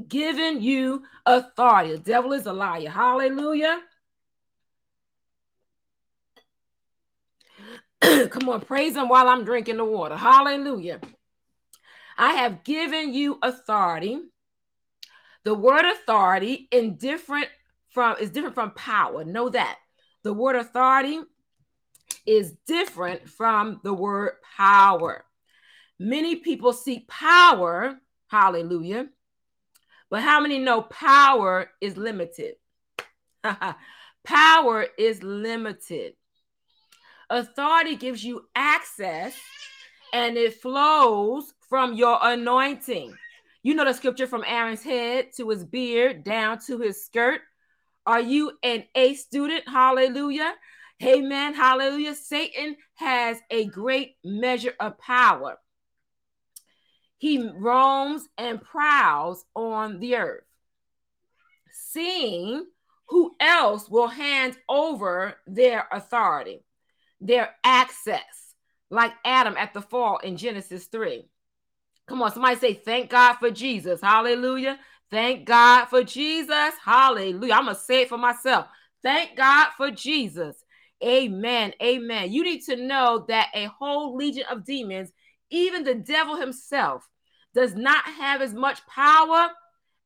given 0.08 0.62
you 0.62 1.02
authority. 1.24 1.92
The 1.92 1.98
devil 1.98 2.32
is 2.32 2.46
a 2.46 2.52
liar. 2.52 2.88
Hallelujah. 2.88 3.80
Come 8.30 8.48
on, 8.48 8.60
praise 8.60 8.94
him 8.94 9.08
while 9.08 9.28
I'm 9.28 9.44
drinking 9.44 9.78
the 9.78 9.84
water. 9.84 10.16
Hallelujah. 10.16 11.00
I 12.16 12.32
have 12.34 12.64
given 12.64 13.12
you 13.12 13.38
authority. 13.42 14.20
The 15.44 15.54
word 15.54 15.84
authority 15.84 16.68
in 16.70 16.96
different 16.96 17.48
from 17.90 18.16
is 18.20 18.30
different 18.30 18.54
from 18.54 18.72
power. 18.72 19.24
Know 19.24 19.48
that. 19.48 19.78
The 20.22 20.32
word 20.32 20.56
authority 20.56 21.20
is 22.26 22.52
different 22.66 23.28
from 23.28 23.80
the 23.82 23.94
word 23.94 24.34
power. 24.56 25.24
Many 25.98 26.36
people 26.36 26.72
seek 26.72 27.08
power, 27.08 27.98
hallelujah, 28.28 29.08
but 30.10 30.22
how 30.22 30.40
many 30.40 30.58
know 30.58 30.82
power 30.82 31.70
is 31.80 31.96
limited? 31.96 32.54
power 34.24 34.86
is 34.98 35.22
limited. 35.22 36.14
Authority 37.30 37.96
gives 37.96 38.24
you 38.24 38.46
access 38.54 39.34
and 40.12 40.36
it 40.36 40.60
flows 40.60 41.52
from 41.68 41.94
your 41.94 42.18
anointing. 42.22 43.16
You 43.62 43.74
know 43.74 43.84
the 43.84 43.92
scripture 43.92 44.26
from 44.26 44.44
Aaron's 44.46 44.82
head 44.82 45.30
to 45.36 45.48
his 45.48 45.64
beard 45.64 46.22
down 46.22 46.60
to 46.66 46.78
his 46.78 47.04
skirt. 47.04 47.40
Are 48.06 48.20
you 48.20 48.52
an 48.62 48.84
A 48.94 49.14
student? 49.14 49.68
Hallelujah. 49.68 50.54
Amen. 51.02 51.52
Hallelujah. 51.54 52.14
Satan 52.14 52.76
has 52.94 53.38
a 53.50 53.66
great 53.66 54.16
measure 54.24 54.74
of 54.78 54.98
power. 54.98 55.58
He 57.18 57.50
roams 57.54 58.28
and 58.38 58.62
prowls 58.62 59.44
on 59.54 59.98
the 59.98 60.16
earth, 60.16 60.44
seeing 61.72 62.66
who 63.08 63.34
else 63.40 63.88
will 63.88 64.08
hand 64.08 64.56
over 64.68 65.34
their 65.46 65.88
authority, 65.90 66.62
their 67.20 67.54
access, 67.64 68.54
like 68.90 69.12
Adam 69.24 69.56
at 69.56 69.74
the 69.74 69.80
fall 69.80 70.18
in 70.18 70.36
Genesis 70.36 70.86
3. 70.86 71.24
Come 72.06 72.22
on, 72.22 72.32
somebody 72.32 72.56
say, 72.56 72.74
Thank 72.74 73.10
God 73.10 73.34
for 73.34 73.50
Jesus. 73.50 74.00
Hallelujah. 74.00 74.78
Thank 75.10 75.44
God 75.46 75.86
for 75.86 76.02
Jesus. 76.02 76.74
Hallelujah. 76.84 77.54
I'm 77.54 77.64
going 77.64 77.76
to 77.76 77.80
say 77.80 78.02
it 78.02 78.08
for 78.08 78.18
myself. 78.18 78.66
Thank 79.02 79.36
God 79.36 79.70
for 79.76 79.90
Jesus. 79.90 80.56
Amen. 81.04 81.72
Amen. 81.82 82.32
You 82.32 82.42
need 82.42 82.62
to 82.64 82.76
know 82.76 83.24
that 83.28 83.48
a 83.54 83.66
whole 83.66 84.16
legion 84.16 84.44
of 84.50 84.64
demons 84.64 85.12
even 85.50 85.84
the 85.84 85.94
devil 85.94 86.36
himself 86.36 87.08
does 87.54 87.74
not 87.74 88.04
have 88.04 88.42
as 88.42 88.52
much 88.52 88.84
power 88.86 89.50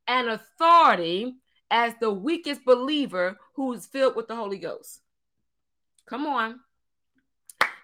and 0.07 0.29
authority 0.29 1.35
as 1.71 1.95
the 2.01 2.11
weakest 2.11 2.65
believer 2.65 3.39
who 3.55 3.73
is 3.73 3.87
filled 3.87 4.17
with 4.17 4.29
the 4.29 4.37
Holy 4.37 4.59
Ghost. 4.59 5.01
Come 6.07 6.27
on. 6.27 6.61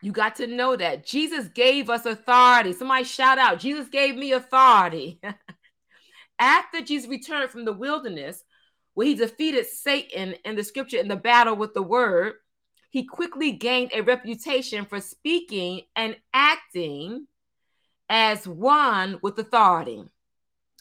You 0.02 0.12
got 0.12 0.36
to 0.36 0.46
know 0.46 0.76
that 0.76 1.06
Jesus 1.06 1.48
gave 1.48 1.90
us 1.90 2.06
authority. 2.06 2.72
Somebody 2.72 3.04
shout 3.04 3.38
out, 3.38 3.60
Jesus 3.60 3.88
gave 3.88 4.16
me 4.16 4.32
authority. 4.32 5.20
After 6.38 6.82
Jesus 6.82 7.08
returned 7.08 7.50
from 7.50 7.64
the 7.64 7.72
wilderness, 7.72 8.44
where 8.94 9.06
he 9.06 9.14
defeated 9.14 9.66
Satan 9.66 10.34
in 10.44 10.56
the 10.56 10.64
scripture 10.64 10.98
in 10.98 11.08
the 11.08 11.16
battle 11.16 11.56
with 11.56 11.74
the 11.74 11.82
word, 11.82 12.34
he 12.90 13.04
quickly 13.04 13.52
gained 13.52 13.90
a 13.92 14.00
reputation 14.00 14.86
for 14.86 15.00
speaking 15.00 15.82
and 15.94 16.16
acting 16.32 17.26
as 18.08 18.46
one 18.46 19.18
with 19.22 19.38
authority. 19.38 20.02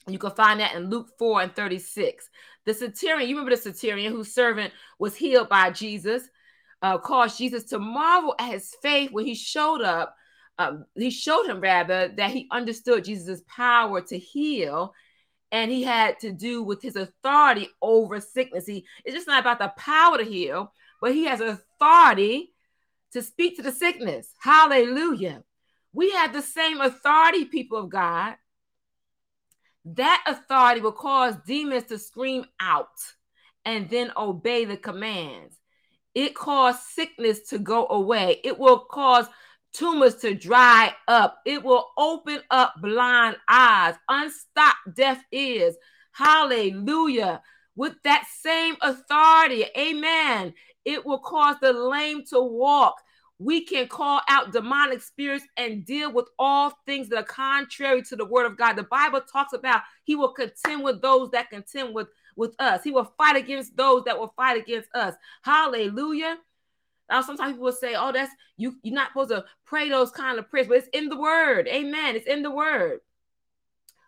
You 0.08 0.20
can 0.20 0.32
find 0.32 0.60
that 0.60 0.76
in 0.76 0.90
Luke 0.90 1.10
4 1.18 1.42
and 1.42 1.56
36. 1.56 2.30
The 2.66 2.74
centurion, 2.74 3.28
you 3.28 3.36
remember 3.36 3.56
the 3.56 3.62
centurion 3.62 4.14
whose 4.14 4.34
servant 4.34 4.74
was 5.00 5.16
healed 5.16 5.50
by 5.50 5.72
Jesus, 5.72 6.24
uh, 6.86 7.00
caused 7.00 7.40
Jesus 7.40 7.64
to 7.64 7.80
marvel 7.80 8.36
at 8.38 8.52
his 8.52 8.76
faith 8.84 9.12
when 9.12 9.26
he 9.26 9.34
showed 9.34 9.82
up. 9.82 10.16
Um, 10.60 10.86
he 10.94 11.10
showed 11.10 11.48
him 11.48 11.60
rather 11.60 12.10
that 12.10 12.30
he 12.30 12.48
understood 12.52 13.06
Jesus' 13.06 13.42
power 13.48 14.02
to 14.02 14.18
heal, 14.20 14.94
and 15.52 15.72
he 15.72 15.82
had 15.82 16.20
to 16.20 16.32
do 16.32 16.62
with 16.62 16.84
his 16.84 16.96
authority 16.96 17.70
over 17.82 18.22
sickness. 18.22 18.68
He, 18.68 18.86
it's 19.04 19.16
just 19.16 19.28
not 19.28 19.42
about 19.42 19.58
the 19.58 19.74
power 19.76 20.20
to 20.20 20.24
heal, 20.24 20.72
but 21.02 21.16
he 21.16 21.26
has 21.26 21.42
authority 21.42 22.54
to 23.14 23.24
speak 23.24 23.58
to 23.58 23.64
the 23.64 23.72
sickness. 23.72 24.32
Hallelujah. 24.40 25.44
We 25.92 26.12
have 26.12 26.34
the 26.34 26.42
same 26.44 26.82
authority, 26.82 27.46
people 27.46 27.80
of 27.80 27.90
God. 27.90 28.36
That 29.86 30.24
authority 30.28 30.82
will 30.82 30.92
cause 30.92 31.36
demons 31.48 31.86
to 31.86 31.98
scream 31.98 32.46
out 32.60 33.00
and 33.66 33.90
then 33.90 34.12
obey 34.16 34.66
the 34.66 34.78
commands. 34.78 35.58
It 36.16 36.34
caused 36.34 36.80
sickness 36.80 37.42
to 37.50 37.60
go 37.60 37.88
away. 37.90 38.40
It 38.44 38.58
will 38.58 38.80
cause 38.80 39.28
tumors 39.74 40.16
to 40.16 40.34
dry 40.34 40.94
up. 41.08 41.40
It 41.46 41.64
will 41.64 41.90
open 41.98 42.40
up 42.50 42.76
blind 42.82 43.36
eyes, 43.50 43.96
unstop 44.10 44.76
deaf 44.96 45.22
ears. 45.32 45.76
Hallelujah. 46.14 47.42
With 47.76 47.96
that 48.06 48.26
same 48.42 48.78
authority, 48.82 49.66
amen, 49.78 50.54
it 50.86 51.06
will 51.06 51.20
cause 51.20 51.58
the 51.62 51.74
lame 51.74 52.24
to 52.30 52.42
walk 52.42 52.96
we 53.38 53.66
can 53.66 53.88
call 53.88 54.22
out 54.30 54.54
demonic 54.54 55.02
spirits 55.02 55.46
and 55.58 55.86
deal 55.86 56.12
with 56.12 56.30
all 56.40 56.72
things 56.86 57.10
that 57.10 57.18
are 57.18 57.24
contrary 57.24 58.02
to 58.04 58.16
the 58.16 58.26
word 58.26 58.46
of 58.46 58.58
God. 58.58 58.74
The 58.74 58.84
Bible 58.84 59.22
talks 59.22 59.54
about 59.54 59.82
he 60.04 60.16
will 60.16 60.32
contend 60.32 60.84
with 60.84 61.02
those 61.02 61.32
that 61.32 61.50
contend 61.50 61.94
with, 61.94 62.08
with 62.38 62.56
us. 62.60 62.84
He 62.84 62.92
will 62.92 63.14
fight 63.18 63.36
against 63.36 63.76
those 63.76 64.06
that 64.06 64.18
will 64.18 64.34
fight 64.38 64.58
against 64.58 64.90
us. 64.96 65.16
Hallelujah. 65.44 66.38
Now, 67.10 67.22
sometimes 67.22 67.54
people 67.54 67.66
will 67.66 67.74
say, 67.74 67.96
Oh, 67.96 68.12
that's 68.12 68.32
you, 68.58 68.76
you're 68.84 68.96
not 68.96 69.10
supposed 69.10 69.32
to 69.32 69.46
pray 69.66 69.90
those 69.90 70.12
kind 70.12 70.40
of 70.40 70.50
prayers, 70.50 70.68
but 70.68 70.78
it's 70.78 70.88
in 70.94 71.10
the 71.10 71.20
word. 71.20 71.68
Amen. 71.68 72.16
It's 72.16 72.28
in 72.28 72.42
the 72.42 72.52
word. 72.52 73.02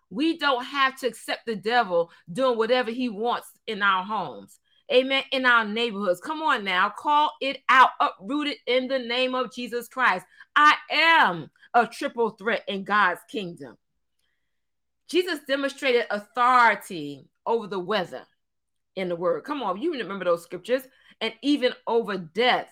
We 0.10 0.38
don't 0.38 0.63
have 0.63 0.98
to 1.01 1.07
accept 1.07 1.46
the 1.46 1.55
devil 1.55 2.12
doing 2.31 2.57
whatever 2.57 2.91
he 2.91 3.10
wants 3.10 3.50
in 3.67 3.81
our 3.81 4.05
homes 4.05 4.60
amen, 4.91 5.24
in 5.32 5.46
our 5.46 5.65
neighborhoods. 5.65 6.22
Come 6.22 6.41
on 6.41 6.63
now, 6.63 6.89
call 6.89 7.32
it 7.41 7.60
out, 7.70 7.89
uprooted 8.00 8.58
in 8.65 8.88
the 8.88 9.00
name 9.00 9.36
of 9.36 9.53
Jesus 9.53 9.88
Christ. 9.88 10.25
I 10.56 10.75
am 10.91 11.50
a 11.74 11.86
triple 11.86 12.32
threat 12.32 12.63
in 12.67 12.84
God's 12.84 13.22
kingdom. 13.29 13.77
Jesus 15.10 15.39
demonstrated 15.48 16.06
authority 16.10 17.29
over 17.46 17.67
the 17.67 17.79
weather 17.79 18.25
in 18.96 19.10
the 19.10 19.15
word. 19.15 19.44
Come 19.44 19.63
on, 19.63 19.82
you 19.82 19.94
remember 19.94 20.25
those 20.25 20.44
scriptures, 20.44 20.84
and 21.22 21.34
even 21.41 21.74
over 21.86 22.17
death. 22.17 22.70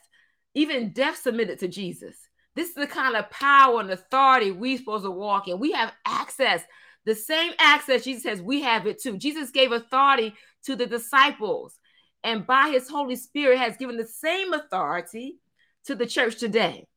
Even 0.54 0.92
death 0.92 1.18
submitted 1.18 1.60
to 1.60 1.68
Jesus. 1.68 2.16
This 2.56 2.70
is 2.70 2.76
the 2.76 2.88
kind 2.88 3.16
of 3.16 3.30
power 3.30 3.82
and 3.82 3.92
authority 3.92 4.52
we're 4.52 4.78
supposed 4.78 5.04
to 5.04 5.12
walk 5.12 5.48
in. 5.48 5.60
We 5.60 5.74
have 5.74 5.92
access, 6.06 6.64
the 7.06 7.16
same 7.16 7.54
access 7.60 8.06
Jesus 8.06 8.24
has, 8.24 8.42
we 8.42 8.62
have 8.62 8.88
it 8.88 9.02
too. 9.02 9.18
Jesus 9.18 9.52
gave 9.52 9.72
authority 9.72 10.34
to 10.64 10.76
the 10.76 10.86
disciples 10.86 11.78
and 12.26 12.46
by 12.46 12.70
his 12.70 12.90
Holy 12.90 13.16
Spirit 13.16 13.60
has 13.60 13.78
given 13.78 13.96
the 13.96 14.06
same 14.06 14.52
authority 14.52 15.38
to 15.86 15.96
the 15.96 16.08
church 16.08 16.38
today. 16.38 16.88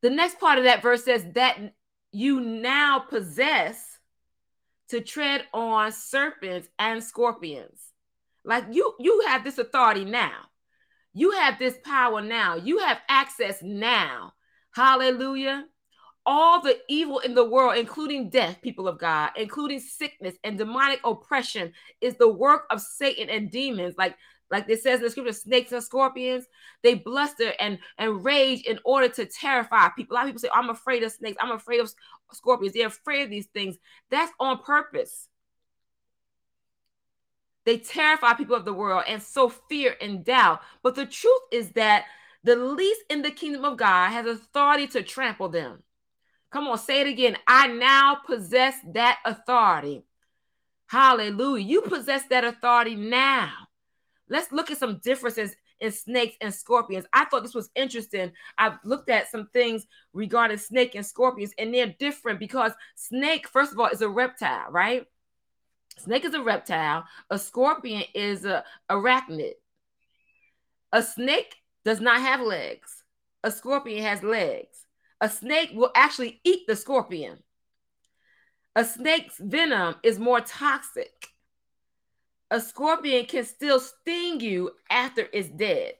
The 0.00 0.10
next 0.10 0.38
part 0.38 0.58
of 0.58 0.64
that 0.64 0.80
verse 0.80 1.04
says 1.04 1.26
that 1.34 1.74
you 2.12 2.40
now 2.40 3.00
possess 3.00 3.98
to 4.88 5.00
tread 5.00 5.44
on 5.52 5.92
serpents 5.92 6.68
and 6.78 7.02
scorpions. 7.02 7.80
Like 8.44 8.64
you 8.70 8.94
you 9.00 9.24
have 9.26 9.44
this 9.44 9.58
authority 9.58 10.04
now. 10.04 10.46
You 11.12 11.32
have 11.32 11.58
this 11.58 11.76
power 11.84 12.22
now. 12.22 12.54
You 12.54 12.78
have 12.78 12.98
access 13.08 13.60
now. 13.60 14.34
Hallelujah 14.72 15.66
all 16.26 16.60
the 16.60 16.78
evil 16.88 17.20
in 17.20 17.34
the 17.34 17.44
world, 17.44 17.78
including 17.78 18.30
death, 18.30 18.58
people 18.62 18.86
of 18.88 18.98
God, 18.98 19.30
including 19.36 19.80
sickness 19.80 20.34
and 20.44 20.58
demonic 20.58 21.00
oppression, 21.04 21.72
is 22.00 22.16
the 22.16 22.28
work 22.28 22.64
of 22.70 22.80
Satan 22.80 23.30
and 23.30 23.50
demons. 23.50 23.94
Like 23.96 24.16
like 24.50 24.68
it 24.68 24.82
says 24.82 24.98
in 24.98 25.04
the 25.04 25.10
scripture, 25.10 25.32
snakes 25.32 25.72
and 25.72 25.82
scorpions, 25.82 26.46
they 26.82 26.94
bluster 26.94 27.52
and, 27.60 27.78
and 27.98 28.24
rage 28.24 28.62
in 28.62 28.78
order 28.84 29.08
to 29.08 29.26
terrify 29.26 29.88
people. 29.90 30.14
A 30.14 30.16
lot 30.16 30.22
of 30.24 30.28
people 30.28 30.40
say, 30.40 30.48
oh, 30.48 30.58
I'm 30.58 30.70
afraid 30.70 31.02
of 31.02 31.12
snakes, 31.12 31.36
I'm 31.40 31.50
afraid 31.50 31.80
of 31.80 31.92
scorpions. 32.32 32.74
They're 32.74 32.86
afraid 32.86 33.24
of 33.24 33.30
these 33.30 33.46
things. 33.46 33.76
That's 34.10 34.32
on 34.40 34.62
purpose. 34.62 35.28
They 37.66 37.78
terrify 37.78 38.32
people 38.32 38.56
of 38.56 38.64
the 38.64 38.72
world 38.72 39.04
and 39.06 39.22
sow 39.22 39.50
fear 39.50 39.94
and 40.00 40.24
doubt. 40.24 40.62
But 40.82 40.94
the 40.94 41.04
truth 41.04 41.42
is 41.52 41.70
that 41.72 42.06
the 42.42 42.56
least 42.56 43.02
in 43.10 43.20
the 43.20 43.30
kingdom 43.30 43.66
of 43.66 43.76
God 43.76 44.10
has 44.10 44.24
authority 44.24 44.86
to 44.88 45.02
trample 45.02 45.50
them. 45.50 45.82
Come 46.50 46.68
on, 46.68 46.78
say 46.78 47.02
it 47.02 47.06
again. 47.06 47.36
I 47.46 47.68
now 47.68 48.18
possess 48.26 48.74
that 48.94 49.18
authority. 49.24 50.02
Hallelujah. 50.86 51.64
You 51.64 51.82
possess 51.82 52.22
that 52.30 52.44
authority 52.44 52.94
now. 52.94 53.52
Let's 54.30 54.50
look 54.52 54.70
at 54.70 54.78
some 54.78 55.00
differences 55.04 55.54
in 55.80 55.92
snakes 55.92 56.36
and 56.40 56.52
scorpions. 56.52 57.06
I 57.12 57.26
thought 57.26 57.42
this 57.42 57.54
was 57.54 57.70
interesting. 57.74 58.32
I've 58.56 58.78
looked 58.84 59.10
at 59.10 59.30
some 59.30 59.48
things 59.52 59.86
regarding 60.12 60.58
snake 60.58 60.94
and 60.94 61.04
scorpions, 61.04 61.52
and 61.58 61.72
they're 61.72 61.94
different 61.98 62.40
because 62.40 62.72
snake, 62.96 63.48
first 63.48 63.72
of 63.72 63.78
all, 63.78 63.88
is 63.88 64.00
a 64.00 64.08
reptile, 64.08 64.70
right? 64.70 65.06
Snake 65.98 66.24
is 66.24 66.34
a 66.34 66.42
reptile. 66.42 67.04
A 67.30 67.38
scorpion 67.38 68.04
is 68.14 68.44
a 68.44 68.64
arachnid. 68.90 69.54
A 70.92 71.02
snake 71.02 71.56
does 71.84 72.00
not 72.00 72.20
have 72.20 72.40
legs. 72.40 73.04
A 73.44 73.50
scorpion 73.50 74.02
has 74.02 74.22
legs. 74.22 74.86
A 75.20 75.28
snake 75.28 75.70
will 75.74 75.90
actually 75.94 76.40
eat 76.44 76.66
the 76.66 76.76
scorpion. 76.76 77.38
A 78.76 78.84
snake's 78.84 79.38
venom 79.38 79.96
is 80.02 80.18
more 80.18 80.40
toxic. 80.40 81.28
A 82.50 82.60
scorpion 82.60 83.26
can 83.26 83.44
still 83.44 83.80
sting 83.80 84.40
you 84.40 84.70
after 84.90 85.26
it's 85.32 85.48
dead. 85.48 85.94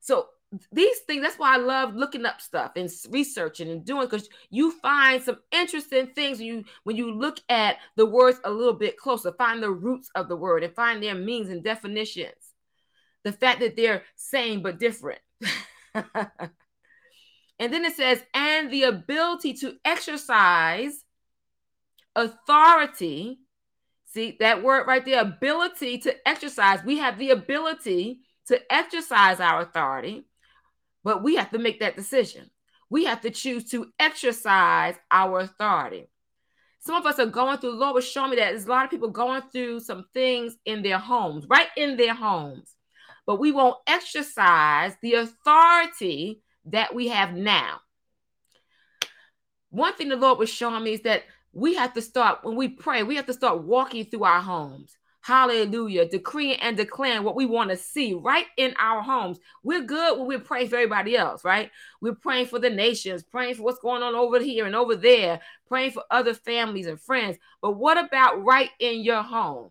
So 0.00 0.28
these 0.72 0.98
things, 1.00 1.22
that's 1.22 1.38
why 1.38 1.54
I 1.54 1.58
love 1.58 1.94
looking 1.94 2.24
up 2.24 2.40
stuff 2.40 2.72
and 2.76 2.90
researching 3.10 3.68
and 3.68 3.84
doing 3.84 4.06
because 4.06 4.28
you 4.48 4.72
find 4.80 5.22
some 5.22 5.38
interesting 5.52 6.06
things 6.08 6.38
when 6.38 6.46
you 6.46 6.64
when 6.84 6.96
you 6.96 7.12
look 7.12 7.38
at 7.50 7.76
the 7.96 8.06
words 8.06 8.40
a 8.44 8.50
little 8.50 8.72
bit 8.72 8.96
closer, 8.96 9.32
find 9.32 9.62
the 9.62 9.70
roots 9.70 10.10
of 10.14 10.28
the 10.28 10.36
word 10.36 10.64
and 10.64 10.74
find 10.74 11.02
their 11.02 11.14
meanings 11.14 11.50
and 11.50 11.62
definitions. 11.62 12.54
The 13.24 13.32
fact 13.32 13.60
that 13.60 13.76
they're 13.76 14.04
same 14.16 14.62
but 14.62 14.78
different. 14.78 15.20
and 17.58 17.72
then 17.72 17.84
it 17.84 17.96
says, 17.96 18.22
and 18.34 18.70
the 18.70 18.84
ability 18.84 19.54
to 19.54 19.76
exercise 19.84 21.04
authority. 22.14 23.40
See 24.06 24.36
that 24.40 24.62
word 24.62 24.86
right 24.86 25.04
there, 25.04 25.20
ability 25.20 25.98
to 25.98 26.28
exercise. 26.28 26.80
We 26.84 26.98
have 26.98 27.18
the 27.18 27.30
ability 27.30 28.20
to 28.46 28.60
exercise 28.72 29.40
our 29.40 29.60
authority, 29.60 30.26
but 31.04 31.22
we 31.22 31.36
have 31.36 31.50
to 31.50 31.58
make 31.58 31.80
that 31.80 31.96
decision. 31.96 32.50
We 32.90 33.04
have 33.04 33.20
to 33.20 33.30
choose 33.30 33.70
to 33.70 33.92
exercise 33.98 34.94
our 35.10 35.40
authority. 35.40 36.08
Some 36.80 36.94
of 36.94 37.06
us 37.06 37.18
are 37.18 37.26
going 37.26 37.58
through, 37.58 37.78
Lord 37.78 37.94
was 37.94 38.08
showing 38.08 38.30
me 38.30 38.36
that 38.36 38.50
there's 38.50 38.64
a 38.64 38.70
lot 38.70 38.84
of 38.84 38.90
people 38.90 39.10
going 39.10 39.42
through 39.52 39.80
some 39.80 40.06
things 40.14 40.56
in 40.64 40.82
their 40.82 40.98
homes, 40.98 41.44
right 41.48 41.68
in 41.76 41.96
their 41.96 42.14
homes, 42.14 42.74
but 43.26 43.40
we 43.40 43.52
won't 43.52 43.76
exercise 43.86 44.94
the 45.02 45.14
authority 45.14 46.40
that 46.72 46.94
we 46.94 47.08
have 47.08 47.34
now. 47.34 47.80
One 49.70 49.94
thing 49.94 50.08
the 50.08 50.16
Lord 50.16 50.38
was 50.38 50.50
showing 50.50 50.84
me 50.84 50.94
is 50.94 51.02
that 51.02 51.24
we 51.52 51.74
have 51.74 51.92
to 51.94 52.02
start 52.02 52.44
when 52.44 52.56
we 52.56 52.68
pray, 52.68 53.02
we 53.02 53.16
have 53.16 53.26
to 53.26 53.32
start 53.32 53.62
walking 53.62 54.04
through 54.04 54.24
our 54.24 54.40
homes. 54.40 54.96
Hallelujah. 55.20 56.08
Decreeing 56.08 56.58
and 56.60 56.76
declaring 56.76 57.22
what 57.22 57.36
we 57.36 57.44
want 57.44 57.68
to 57.70 57.76
see 57.76 58.14
right 58.14 58.46
in 58.56 58.74
our 58.78 59.02
homes. 59.02 59.38
We're 59.62 59.82
good 59.82 60.16
when 60.18 60.26
we're 60.26 60.38
praying 60.38 60.68
for 60.68 60.76
everybody 60.76 61.16
else, 61.16 61.44
right? 61.44 61.70
We're 62.00 62.14
praying 62.14 62.46
for 62.46 62.58
the 62.58 62.70
nations, 62.70 63.24
praying 63.24 63.56
for 63.56 63.62
what's 63.62 63.80
going 63.80 64.02
on 64.02 64.14
over 64.14 64.40
here 64.40 64.64
and 64.64 64.74
over 64.74 64.96
there, 64.96 65.40
praying 65.66 65.90
for 65.90 66.04
other 66.10 66.32
families 66.32 66.86
and 66.86 67.00
friends. 67.00 67.36
But 67.60 67.72
what 67.72 68.02
about 68.02 68.42
right 68.42 68.70
in 68.78 69.02
your 69.02 69.22
home? 69.22 69.70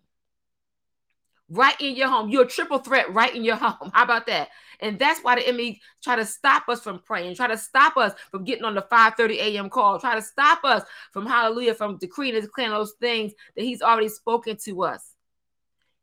Right 1.50 1.80
in 1.80 1.96
your 1.96 2.10
home. 2.10 2.30
You're 2.30 2.44
a 2.44 2.48
triple 2.48 2.80
threat 2.80 3.12
right 3.12 3.34
in 3.34 3.44
your 3.44 3.56
home. 3.60 3.90
How 3.94 4.04
about 4.04 4.28
that? 4.28 4.50
And 4.80 5.00
that's 5.00 5.22
why 5.22 5.36
the 5.36 5.48
enemy 5.48 5.82
try 6.04 6.16
to 6.16 6.26
stop 6.26 6.70
us 6.70 6.82
from 6.82 7.00
praying, 7.00 7.36
try 7.36 7.48
to 7.48 7.58
stop 7.58 7.98
us 7.98 8.14
from 8.32 8.44
getting 8.44 8.64
on 8.64 8.76
the 8.76 8.82
5:30 8.84 9.40
a.m. 9.40 9.70
call, 9.70 10.00
try 10.00 10.16
to 10.16 10.22
stop 10.22 10.64
us 10.64 10.84
from 11.12 11.26
hallelujah, 11.26 11.74
from 11.74 11.98
decreeing 11.98 12.36
and 12.36 12.44
declaring 12.44 12.72
those 12.72 12.94
things 13.00 13.34
that 13.56 13.64
he's 13.64 13.82
already 13.82 14.10
spoken 14.10 14.58
to 14.66 14.84
us. 14.84 15.14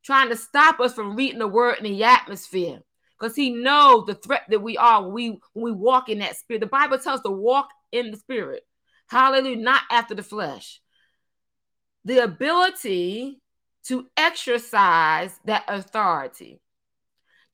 Trying 0.02 0.28
to 0.28 0.36
stop 0.36 0.80
us 0.80 0.92
from 0.92 1.16
reading 1.16 1.38
the 1.38 1.48
word 1.48 1.78
in 1.78 1.84
the 1.84 2.04
atmosphere. 2.04 2.80
Because 3.18 3.36
he 3.36 3.50
knows 3.50 4.06
the 4.06 4.14
threat 4.14 4.42
that 4.48 4.60
we 4.60 4.76
are 4.76 5.02
when 5.02 5.12
we 5.12 5.40
when 5.52 5.64
we 5.64 5.72
walk 5.72 6.08
in 6.08 6.18
that 6.18 6.36
spirit. 6.36 6.60
The 6.60 6.66
Bible 6.66 6.98
tells 6.98 7.20
us 7.20 7.24
to 7.24 7.30
walk 7.30 7.70
in 7.92 8.10
the 8.10 8.16
spirit. 8.16 8.66
Hallelujah, 9.06 9.56
not 9.56 9.82
after 9.90 10.14
the 10.14 10.22
flesh. 10.22 10.80
The 12.04 12.24
ability 12.24 13.40
to 13.84 14.06
exercise 14.16 15.38
that 15.44 15.64
authority. 15.68 16.60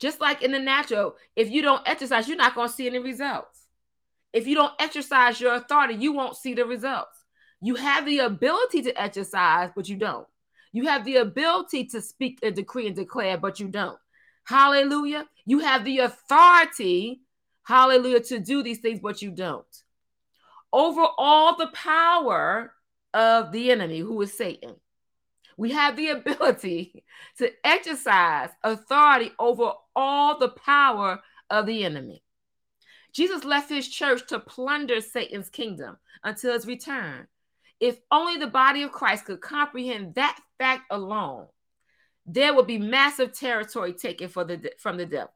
Just 0.00 0.20
like 0.20 0.42
in 0.42 0.52
the 0.52 0.58
natural, 0.58 1.16
if 1.36 1.50
you 1.50 1.60
don't 1.62 1.86
exercise, 1.86 2.26
you're 2.26 2.36
not 2.36 2.54
going 2.54 2.68
to 2.68 2.74
see 2.74 2.86
any 2.86 2.98
results. 2.98 3.66
If 4.32 4.46
you 4.46 4.54
don't 4.54 4.72
exercise 4.80 5.40
your 5.40 5.54
authority, 5.54 5.94
you 5.94 6.12
won't 6.12 6.36
see 6.36 6.54
the 6.54 6.64
results. 6.64 7.24
You 7.60 7.74
have 7.74 8.06
the 8.06 8.20
ability 8.20 8.82
to 8.82 9.00
exercise, 9.00 9.70
but 9.76 9.88
you 9.88 9.96
don't. 9.96 10.26
You 10.72 10.86
have 10.86 11.04
the 11.04 11.16
ability 11.16 11.86
to 11.86 12.00
speak 12.00 12.38
and 12.42 12.54
decree 12.54 12.86
and 12.86 12.96
declare, 12.96 13.36
but 13.36 13.60
you 13.60 13.68
don't. 13.68 13.98
Hallelujah. 14.44 15.26
You 15.44 15.58
have 15.58 15.84
the 15.84 15.98
authority, 15.98 17.20
hallelujah, 17.64 18.20
to 18.20 18.38
do 18.38 18.62
these 18.62 18.78
things, 18.78 19.00
but 19.00 19.20
you 19.20 19.30
don't. 19.30 19.66
Over 20.72 21.06
all 21.18 21.56
the 21.56 21.66
power 21.68 22.72
of 23.12 23.52
the 23.52 23.70
enemy, 23.70 23.98
who 23.98 24.20
is 24.22 24.32
Satan 24.32 24.76
we 25.60 25.72
have 25.72 25.94
the 25.94 26.08
ability 26.08 27.04
to 27.36 27.52
exercise 27.62 28.48
authority 28.64 29.30
over 29.38 29.72
all 29.94 30.38
the 30.38 30.48
power 30.48 31.20
of 31.50 31.66
the 31.66 31.84
enemy. 31.84 32.22
Jesus 33.12 33.44
left 33.44 33.68
his 33.68 33.86
church 33.86 34.26
to 34.28 34.40
plunder 34.40 35.02
Satan's 35.02 35.50
kingdom 35.50 35.98
until 36.24 36.54
his 36.54 36.66
return. 36.66 37.26
If 37.78 37.98
only 38.10 38.38
the 38.38 38.46
body 38.46 38.84
of 38.84 38.92
Christ 38.92 39.26
could 39.26 39.42
comprehend 39.42 40.14
that 40.14 40.40
fact 40.56 40.84
alone, 40.90 41.48
there 42.24 42.54
would 42.54 42.66
be 42.66 42.78
massive 42.78 43.38
territory 43.38 43.92
taken 43.92 44.30
for 44.30 44.44
the, 44.44 44.72
from 44.78 44.96
the 44.96 45.04
devil. 45.04 45.34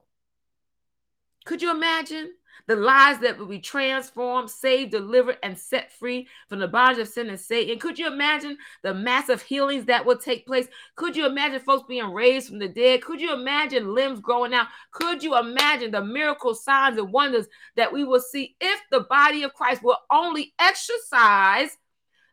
Could 1.44 1.60
you 1.60 1.70
imagine? 1.70 2.32
The 2.66 2.76
lives 2.76 3.20
that 3.20 3.38
will 3.38 3.46
be 3.46 3.58
transformed, 3.58 4.50
saved, 4.50 4.92
delivered, 4.92 5.38
and 5.42 5.58
set 5.58 5.92
free 5.92 6.26
from 6.48 6.58
the 6.60 6.68
bondage 6.68 7.00
of 7.00 7.08
sin 7.08 7.28
and 7.28 7.38
Satan. 7.38 7.78
Could 7.78 7.98
you 7.98 8.06
imagine 8.06 8.56
the 8.82 8.94
massive 8.94 9.42
healings 9.42 9.86
that 9.86 10.04
will 10.04 10.16
take 10.16 10.46
place? 10.46 10.66
Could 10.96 11.16
you 11.16 11.26
imagine 11.26 11.60
folks 11.60 11.84
being 11.88 12.12
raised 12.12 12.48
from 12.48 12.58
the 12.58 12.68
dead? 12.68 13.02
Could 13.02 13.20
you 13.20 13.32
imagine 13.34 13.94
limbs 13.94 14.20
growing 14.20 14.54
out? 14.54 14.68
Could 14.92 15.22
you 15.22 15.38
imagine 15.38 15.90
the 15.90 16.04
miracle 16.04 16.54
signs 16.54 16.98
and 16.98 17.12
wonders 17.12 17.46
that 17.76 17.92
we 17.92 18.04
will 18.04 18.20
see 18.20 18.56
if 18.60 18.80
the 18.90 19.00
body 19.00 19.42
of 19.42 19.54
Christ 19.54 19.82
will 19.82 19.98
only 20.10 20.54
exercise 20.58 21.76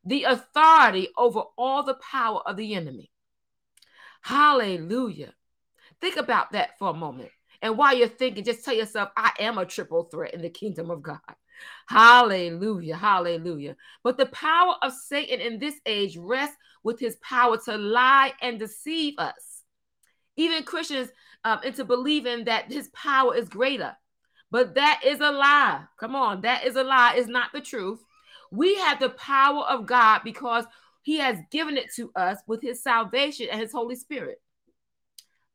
the 0.04 0.24
authority 0.24 1.10
over 1.18 1.44
all 1.58 1.84
the 1.84 1.96
power 1.96 2.42
of 2.46 2.58
the 2.58 2.74
enemy? 2.76 3.12
Hallelujah. 4.22 5.34
Think 6.00 6.18
about 6.18 6.52
that 6.54 6.78
for 6.80 6.90
a 6.90 6.94
moment. 6.94 7.32
And 7.62 7.78
while 7.78 7.96
you're 7.96 8.08
thinking, 8.08 8.44
just 8.44 8.66
tell 8.66 8.74
yourself, 8.74 9.10
I 9.16 9.32
am 9.40 9.58
a 9.58 9.66
triple 9.66 10.06
threat 10.06 10.34
in 10.34 10.42
the 10.42 10.50
kingdom 10.50 10.90
of 10.90 11.02
God. 11.02 11.20
Hallelujah. 11.88 12.96
Hallelujah. 12.96 13.76
But 14.04 14.18
the 14.18 14.26
power 14.28 14.76
of 14.82 14.94
Satan 14.94 15.40
in 15.40 15.60
this 15.60 15.76
age 15.86 16.18
rests 16.18 16.58
with 16.84 17.00
his 17.00 17.18
power 17.18 17.58
to 17.66 17.78
lie 17.78 18.34
and 18.42 18.58
deceive 18.58 19.16
us. 19.20 19.64
Even 20.38 20.64
Christians 20.64 21.10
um, 21.44 21.60
into 21.64 21.86
believing 21.86 22.46
that 22.46 22.72
his 22.72 22.90
power 22.90 23.36
is 23.36 23.50
greater. 23.50 23.96
But 24.50 24.76
that 24.76 25.02
is 25.06 25.20
a 25.20 25.32
lie. 25.32 25.84
Come 26.00 26.16
on, 26.16 26.42
that 26.42 26.66
is 26.66 26.76
a 26.76 26.84
lie. 26.84 27.14
It's 27.16 27.28
not 27.28 27.52
the 27.54 27.62
truth. 27.62 28.04
We 28.52 28.76
have 28.76 29.00
the 29.00 29.10
power 29.10 29.64
of 29.64 29.86
God 29.86 30.22
because 30.24 30.66
he 31.04 31.18
has 31.20 31.38
given 31.52 31.78
it 31.78 31.94
to 31.96 32.12
us 32.16 32.40
with 32.48 32.62
his 32.62 32.84
salvation 32.84 33.48
and 33.52 33.62
his 33.62 33.72
Holy 33.72 33.96
Spirit. 33.96 34.42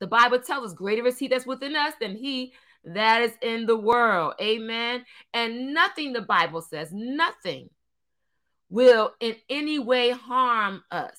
The 0.01 0.07
Bible 0.07 0.41
tells 0.41 0.71
us, 0.71 0.77
greater 0.77 1.07
is 1.07 1.19
he 1.19 1.29
that's 1.29 1.47
within 1.47 1.75
us 1.75 1.95
than 2.01 2.17
he 2.17 2.53
that 2.85 3.23
is 3.23 3.33
in 3.43 3.67
the 3.67 3.77
world. 3.77 4.35
Amen. 4.41 5.05
And 5.35 5.75
nothing, 5.75 6.13
the 6.13 6.23
Bible 6.23 6.63
says, 6.63 6.91
nothing 6.93 7.71
will 8.69 9.13
in 9.21 9.37
any 9.49 9.79
way 9.79 10.11
harm 10.11 10.83
us. 10.91 11.19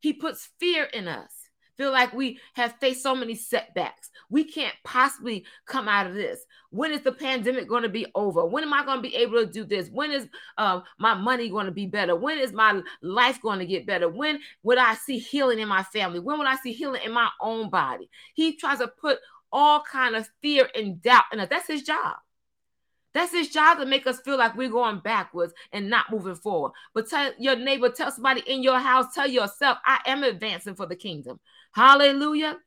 He 0.00 0.12
puts 0.12 0.50
fear 0.58 0.84
in 0.84 1.08
us 1.08 1.30
feel 1.76 1.92
like 1.92 2.12
we 2.12 2.38
have 2.54 2.74
faced 2.80 3.02
so 3.02 3.14
many 3.14 3.34
setbacks. 3.34 4.10
We 4.30 4.44
can't 4.44 4.74
possibly 4.84 5.44
come 5.66 5.88
out 5.88 6.06
of 6.06 6.14
this. 6.14 6.40
When 6.70 6.92
is 6.92 7.02
the 7.02 7.12
pandemic 7.12 7.68
going 7.68 7.82
to 7.82 7.88
be 7.88 8.06
over? 8.14 8.44
When 8.44 8.64
am 8.64 8.72
I 8.72 8.84
going 8.84 8.98
to 8.98 9.08
be 9.08 9.14
able 9.16 9.44
to 9.44 9.46
do 9.46 9.64
this? 9.64 9.88
When 9.90 10.10
is 10.10 10.28
uh, 10.58 10.80
my 10.98 11.14
money 11.14 11.48
going 11.48 11.66
to 11.66 11.72
be 11.72 11.86
better? 11.86 12.16
When 12.16 12.38
is 12.38 12.52
my 12.52 12.82
life 13.02 13.40
going 13.42 13.58
to 13.60 13.66
get 13.66 13.86
better? 13.86 14.08
When 14.08 14.40
would 14.62 14.78
I 14.78 14.94
see 14.94 15.18
healing 15.18 15.58
in 15.58 15.68
my 15.68 15.82
family? 15.82 16.20
When 16.20 16.38
would 16.38 16.48
I 16.48 16.56
see 16.56 16.72
healing 16.72 17.02
in 17.04 17.12
my 17.12 17.28
own 17.40 17.70
body? 17.70 18.10
He 18.34 18.56
tries 18.56 18.78
to 18.78 18.88
put 18.88 19.18
all 19.52 19.82
kind 19.82 20.16
of 20.16 20.28
fear 20.42 20.68
and 20.74 21.00
doubt 21.00 21.24
in 21.32 21.40
us. 21.40 21.48
That's 21.48 21.68
his 21.68 21.82
job 21.82 22.16
That's 23.14 23.32
his 23.32 23.48
job 23.48 23.78
to 23.78 23.86
make 23.86 24.06
us 24.06 24.20
feel 24.20 24.36
like 24.36 24.56
we're 24.56 24.68
going 24.68 24.98
backwards 24.98 25.54
and 25.72 25.88
not 25.88 26.10
moving 26.10 26.34
forward. 26.34 26.72
But 26.92 27.08
tell 27.08 27.32
your 27.38 27.56
neighbor, 27.56 27.88
tell 27.88 28.10
somebody 28.10 28.42
in 28.46 28.62
your 28.62 28.80
house, 28.80 29.14
tell 29.14 29.28
yourself, 29.28 29.78
I 29.86 30.00
am 30.06 30.24
advancing 30.24 30.74
for 30.74 30.86
the 30.86 30.96
kingdom. 30.96 31.38
Hallelujah. 31.72 32.58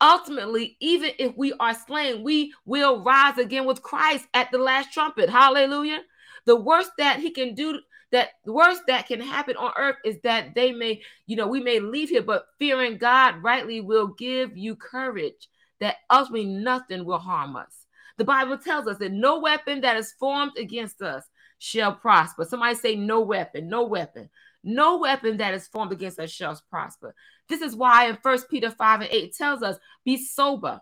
Ultimately, 0.00 0.76
even 0.80 1.10
if 1.18 1.36
we 1.36 1.52
are 1.54 1.74
slain, 1.74 2.22
we 2.22 2.52
will 2.64 3.02
rise 3.02 3.38
again 3.38 3.66
with 3.66 3.82
Christ 3.82 4.26
at 4.32 4.50
the 4.52 4.58
last 4.58 4.92
trumpet. 4.92 5.28
Hallelujah. 5.28 6.02
The 6.44 6.56
worst 6.56 6.92
that 6.98 7.18
he 7.18 7.30
can 7.30 7.54
do, 7.54 7.80
that 8.12 8.28
the 8.44 8.52
worst 8.52 8.82
that 8.86 9.08
can 9.08 9.20
happen 9.20 9.56
on 9.56 9.72
earth 9.76 9.96
is 10.04 10.18
that 10.22 10.54
they 10.54 10.70
may, 10.70 11.02
you 11.26 11.34
know, 11.34 11.48
we 11.48 11.60
may 11.60 11.80
leave 11.80 12.10
here, 12.10 12.22
but 12.22 12.46
fearing 12.58 12.98
God 12.98 13.42
rightly 13.42 13.80
will 13.80 14.08
give 14.08 14.56
you 14.56 14.76
courage 14.76 15.48
that 15.80 15.96
ultimately 16.10 16.46
nothing 16.46 17.04
will 17.04 17.18
harm 17.18 17.56
us. 17.56 17.85
The 18.18 18.24
Bible 18.24 18.58
tells 18.58 18.86
us 18.86 18.98
that 18.98 19.12
no 19.12 19.40
weapon 19.40 19.82
that 19.82 19.96
is 19.96 20.12
formed 20.18 20.56
against 20.58 21.02
us 21.02 21.24
shall 21.58 21.94
prosper. 21.94 22.44
Somebody 22.44 22.74
say, 22.74 22.96
No 22.96 23.20
weapon, 23.20 23.68
no 23.68 23.84
weapon. 23.84 24.30
No 24.64 24.98
weapon 24.98 25.36
that 25.36 25.54
is 25.54 25.68
formed 25.68 25.92
against 25.92 26.18
us 26.18 26.30
shall 26.30 26.60
prosper. 26.70 27.14
This 27.48 27.60
is 27.60 27.76
why 27.76 28.08
in 28.08 28.18
First 28.22 28.50
Peter 28.50 28.70
5 28.70 29.02
and 29.02 29.10
8 29.10 29.34
tells 29.36 29.62
us, 29.62 29.76
Be 30.04 30.16
sober, 30.16 30.80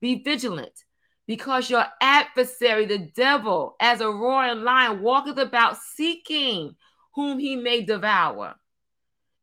be 0.00 0.22
vigilant, 0.22 0.84
because 1.26 1.68
your 1.68 1.84
adversary, 2.00 2.86
the 2.86 3.10
devil, 3.16 3.76
as 3.80 4.00
a 4.00 4.08
roaring 4.08 4.62
lion, 4.62 5.02
walketh 5.02 5.38
about 5.38 5.78
seeking 5.78 6.76
whom 7.14 7.38
he 7.38 7.56
may 7.56 7.82
devour. 7.82 8.54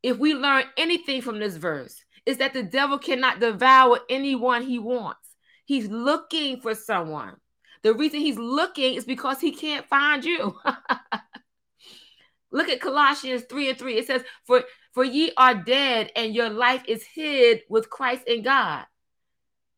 If 0.04 0.18
we 0.18 0.34
learn 0.34 0.64
anything 0.78 1.22
from 1.22 1.40
this 1.40 1.58
verse, 1.58 2.04
is 2.26 2.38
that 2.38 2.54
the 2.54 2.64
devil 2.64 2.98
cannot 2.98 3.40
devour 3.40 4.00
anyone 4.10 4.62
he 4.62 4.80
wants. 4.80 5.21
He's 5.66 5.88
looking 5.88 6.60
for 6.62 6.76
someone. 6.76 7.36
The 7.84 7.94
reason 7.94 8.20
he's 8.20 8.38
looking 8.38 8.96
is 8.96 9.06
because 9.06 9.40
he 9.40 9.52
can't 9.52 9.88
find 9.88 10.24
you. 10.24 10.56
Look 12.52 12.70
at 12.70 12.82
Colossians 12.82 13.44
3 13.50 13.70
and 13.70 13.80
3. 13.80 13.98
It 13.98 14.08
says, 14.08 14.24
For 14.46 14.64
for 14.92 15.04
ye 15.06 15.32
are 15.38 15.56
dead, 15.56 16.12
and 16.16 16.36
your 16.36 16.50
life 16.50 16.84
is 16.88 17.04
hid 17.04 17.62
with 17.70 17.90
Christ 17.90 18.24
in 18.28 18.44
God. 18.44 18.86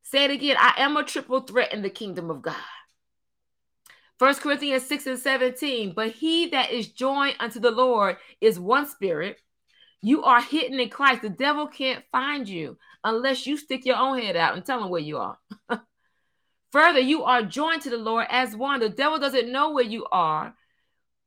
Say 0.02 0.26
it 0.26 0.32
again. 0.32 0.58
I 0.60 0.74
am 0.78 0.98
a 0.98 1.04
triple 1.04 1.41
threat 1.41 1.72
in 1.72 1.84
the 1.84 1.89
kingdom 1.89 2.32
of 2.32 2.41
God. 2.41 2.56
First 4.17 4.41
Corinthians 4.41 4.88
6 4.88 5.08
and 5.08 5.19
17. 5.19 5.93
But 5.96 6.12
he 6.12 6.48
that 6.50 6.72
is 6.72 6.88
joined 6.89 7.36
unto 7.39 7.60
the 7.60 7.72
Lord 7.72 8.17
is 8.41 8.60
one 8.60 8.88
spirit. 8.88 9.38
You 10.02 10.24
are 10.24 10.41
hidden 10.41 10.80
in 10.80 10.89
Christ. 10.89 11.22
The 11.22 11.30
devil 11.30 11.67
can't 11.67 12.04
find 12.12 12.50
you 12.50 12.78
unless 13.03 13.45
you 13.45 13.57
stick 13.57 13.85
your 13.85 13.97
own 13.97 14.19
head 14.19 14.35
out 14.35 14.55
and 14.55 14.65
tell 14.65 14.83
him 14.83 14.89
where 14.89 15.01
you 15.01 15.17
are. 15.17 15.37
Further, 16.71 16.99
you 16.99 17.23
are 17.23 17.43
joined 17.43 17.83
to 17.83 17.89
the 17.89 17.97
Lord 17.97 18.25
as 18.29 18.55
one. 18.55 18.79
The 18.79 18.89
devil 18.89 19.19
doesn't 19.19 19.51
know 19.51 19.71
where 19.71 19.83
you 19.83 20.05
are, 20.11 20.55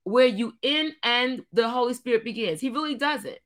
where 0.05 0.27
you 0.27 0.55
end 0.63 0.95
and 1.03 1.45
the 1.53 1.69
Holy 1.69 1.95
Spirit 1.95 2.25
begins. 2.25 2.61
He 2.61 2.71
really 2.71 2.97
doesn't. 2.97 3.39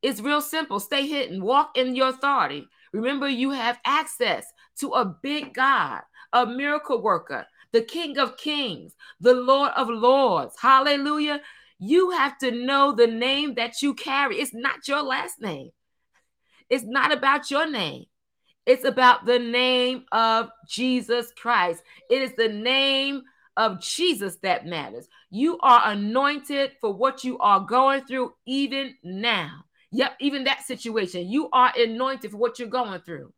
It's 0.00 0.20
real 0.20 0.40
simple. 0.40 0.80
Stay 0.80 1.06
hidden. 1.06 1.42
Walk 1.42 1.76
in 1.76 1.94
your 1.94 2.08
authority. 2.08 2.66
Remember, 2.92 3.28
you 3.28 3.50
have 3.50 3.78
access 3.84 4.46
to 4.80 4.90
a 4.90 5.04
big 5.04 5.54
God, 5.54 6.02
a 6.32 6.46
miracle 6.46 7.00
worker, 7.02 7.46
the 7.72 7.82
King 7.82 8.18
of 8.18 8.36
Kings, 8.36 8.94
the 9.20 9.34
Lord 9.34 9.72
of 9.76 9.88
Lords. 9.88 10.56
Hallelujah. 10.60 11.40
You 11.78 12.10
have 12.10 12.38
to 12.38 12.50
know 12.50 12.92
the 12.92 13.06
name 13.06 13.54
that 13.54 13.82
you 13.82 13.94
carry. 13.94 14.40
It's 14.40 14.54
not 14.54 14.86
your 14.88 15.02
last 15.02 15.40
name. 15.40 15.70
It's 16.72 16.84
not 16.84 17.12
about 17.12 17.50
your 17.50 17.70
name. 17.70 18.06
It's 18.64 18.84
about 18.84 19.26
the 19.26 19.38
name 19.38 20.06
of 20.10 20.48
Jesus 20.66 21.30
Christ. 21.36 21.82
It 22.08 22.22
is 22.22 22.32
the 22.34 22.48
name 22.48 23.24
of 23.58 23.82
Jesus 23.82 24.36
that 24.36 24.64
matters. 24.64 25.06
You 25.28 25.58
are 25.58 25.82
anointed 25.84 26.72
for 26.80 26.90
what 26.90 27.24
you 27.24 27.38
are 27.40 27.60
going 27.60 28.06
through 28.06 28.32
even 28.46 28.94
now. 29.04 29.66
Yep, 29.90 30.16
even 30.20 30.44
that 30.44 30.62
situation. 30.62 31.28
You 31.28 31.50
are 31.52 31.74
anointed 31.76 32.30
for 32.30 32.38
what 32.38 32.58
you're 32.58 32.68
going 32.68 33.02
through. 33.02 33.34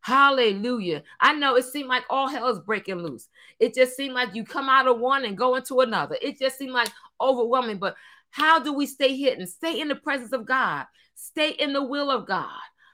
Hallelujah. 0.00 1.02
I 1.20 1.34
know 1.34 1.56
it 1.56 1.66
seemed 1.66 1.90
like 1.90 2.04
all 2.08 2.28
hell 2.28 2.48
is 2.48 2.60
breaking 2.60 3.02
loose. 3.02 3.28
It 3.60 3.74
just 3.74 3.98
seemed 3.98 4.14
like 4.14 4.34
you 4.34 4.44
come 4.44 4.70
out 4.70 4.88
of 4.88 4.98
one 4.98 5.26
and 5.26 5.36
go 5.36 5.56
into 5.56 5.80
another. 5.80 6.16
It 6.22 6.38
just 6.38 6.56
seemed 6.56 6.72
like 6.72 6.88
overwhelming. 7.20 7.76
But 7.76 7.96
how 8.30 8.60
do 8.60 8.72
we 8.72 8.86
stay 8.86 9.14
hidden? 9.14 9.46
Stay 9.46 9.78
in 9.78 9.88
the 9.88 9.94
presence 9.94 10.32
of 10.32 10.46
God, 10.46 10.86
stay 11.14 11.50
in 11.50 11.74
the 11.74 11.82
will 11.84 12.10
of 12.10 12.26
God. 12.26 12.48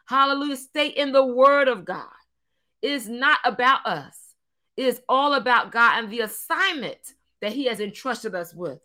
Hallelujah. 0.07 0.57
Stay 0.57 0.89
in 0.89 1.13
the 1.13 1.25
word 1.25 1.69
of 1.69 1.85
God. 1.85 2.07
It 2.83 2.91
is 2.91 3.09
not 3.09 3.39
about 3.45 3.87
us, 3.87 4.19
it 4.77 4.87
is 4.87 5.01
all 5.09 5.35
about 5.35 5.73
God 5.73 5.99
and 5.99 6.13
the 6.13 6.21
assignment 6.21 6.99
that 7.41 7.53
He 7.53 7.67
has 7.67 7.81
entrusted 7.81 8.35
us 8.35 8.55
with. 8.55 8.79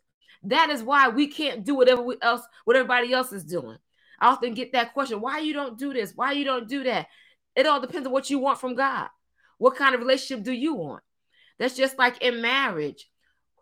That 0.44 0.70
is 0.70 0.84
why 0.84 1.10
we 1.10 1.28
can't 1.28 1.66
do 1.66 1.76
whatever 1.76 2.02
we 2.02 2.16
else, 2.22 2.42
what 2.64 2.78
everybody 2.78 3.12
else 3.12 3.34
is 3.34 3.44
doing. 3.44 3.78
I 4.20 4.28
often 4.28 4.54
get 4.54 4.72
that 4.74 4.94
question: 4.94 5.22
Why 5.22 5.40
you 5.40 5.54
don't 5.54 5.78
do 5.78 5.94
this? 5.94 6.14
Why 6.16 6.32
you 6.32 6.46
don't 6.46 6.68
do 6.68 6.84
that? 6.84 7.08
It 7.56 7.66
all 7.66 7.82
depends 7.82 8.08
on 8.08 8.14
what 8.14 8.30
you 8.30 8.40
want 8.40 8.60
from 8.60 8.76
God. 8.76 9.10
What 9.58 9.76
kind 9.76 9.94
of 9.94 10.02
relationship 10.02 10.46
do 10.46 10.54
you 10.54 10.76
want? 10.76 11.04
That's 11.58 11.76
just 11.76 11.98
like 11.98 12.22
in 12.22 12.42
marriage. 12.42 13.10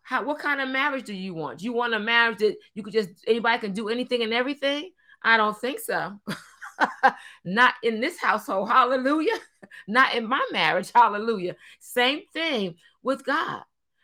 How, 0.04 0.24
what 0.24 0.40
kind 0.40 0.62
of 0.62 0.70
marriage 0.70 1.06
do 1.06 1.14
you 1.14 1.34
want? 1.34 1.60
Do 1.60 1.66
you 1.66 1.74
want 1.74 1.94
a 1.94 2.00
marriage 2.00 2.38
that 2.40 2.56
you 2.76 2.84
could 2.84 2.94
just 2.94 3.10
anybody 3.28 3.60
can 3.60 3.74
do 3.74 3.90
anything 3.90 4.22
and 4.22 4.34
everything? 4.34 4.92
I 5.24 5.36
don't 5.38 5.58
think 5.60 5.80
so. 5.80 6.20
Not 7.46 7.74
in 7.84 8.00
this 8.02 8.20
household. 8.20 8.70
Hallelujah. 8.70 9.38
Not 9.88 10.16
in 10.16 10.28
my 10.28 10.46
marriage. 10.52 10.92
Hallelujah. 10.94 11.56
Same 11.80 12.22
thing 12.34 12.76
with 13.02 13.26
God. 13.26 13.64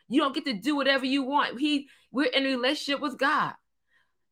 You 0.09 0.21
don't 0.21 0.35
get 0.35 0.45
to 0.45 0.53
do 0.53 0.75
whatever 0.75 1.05
you 1.05 1.23
want. 1.23 1.59
He 1.59 1.89
we're 2.11 2.25
in 2.25 2.45
a 2.45 2.49
relationship 2.49 3.01
with 3.01 3.17
God. 3.17 3.53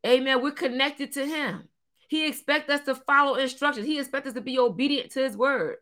Amen. 0.05 0.41
We're 0.41 0.51
connected 0.51 1.13
to 1.13 1.25
him. 1.25 1.67
He 2.07 2.27
expects 2.27 2.69
us 2.69 2.81
to 2.85 2.95
follow 2.95 3.35
instructions. 3.35 3.87
He 3.87 3.99
expects 3.99 4.27
us 4.27 4.33
to 4.33 4.41
be 4.41 4.59
obedient 4.59 5.11
to 5.11 5.23
his 5.23 5.37
word. 5.37 5.77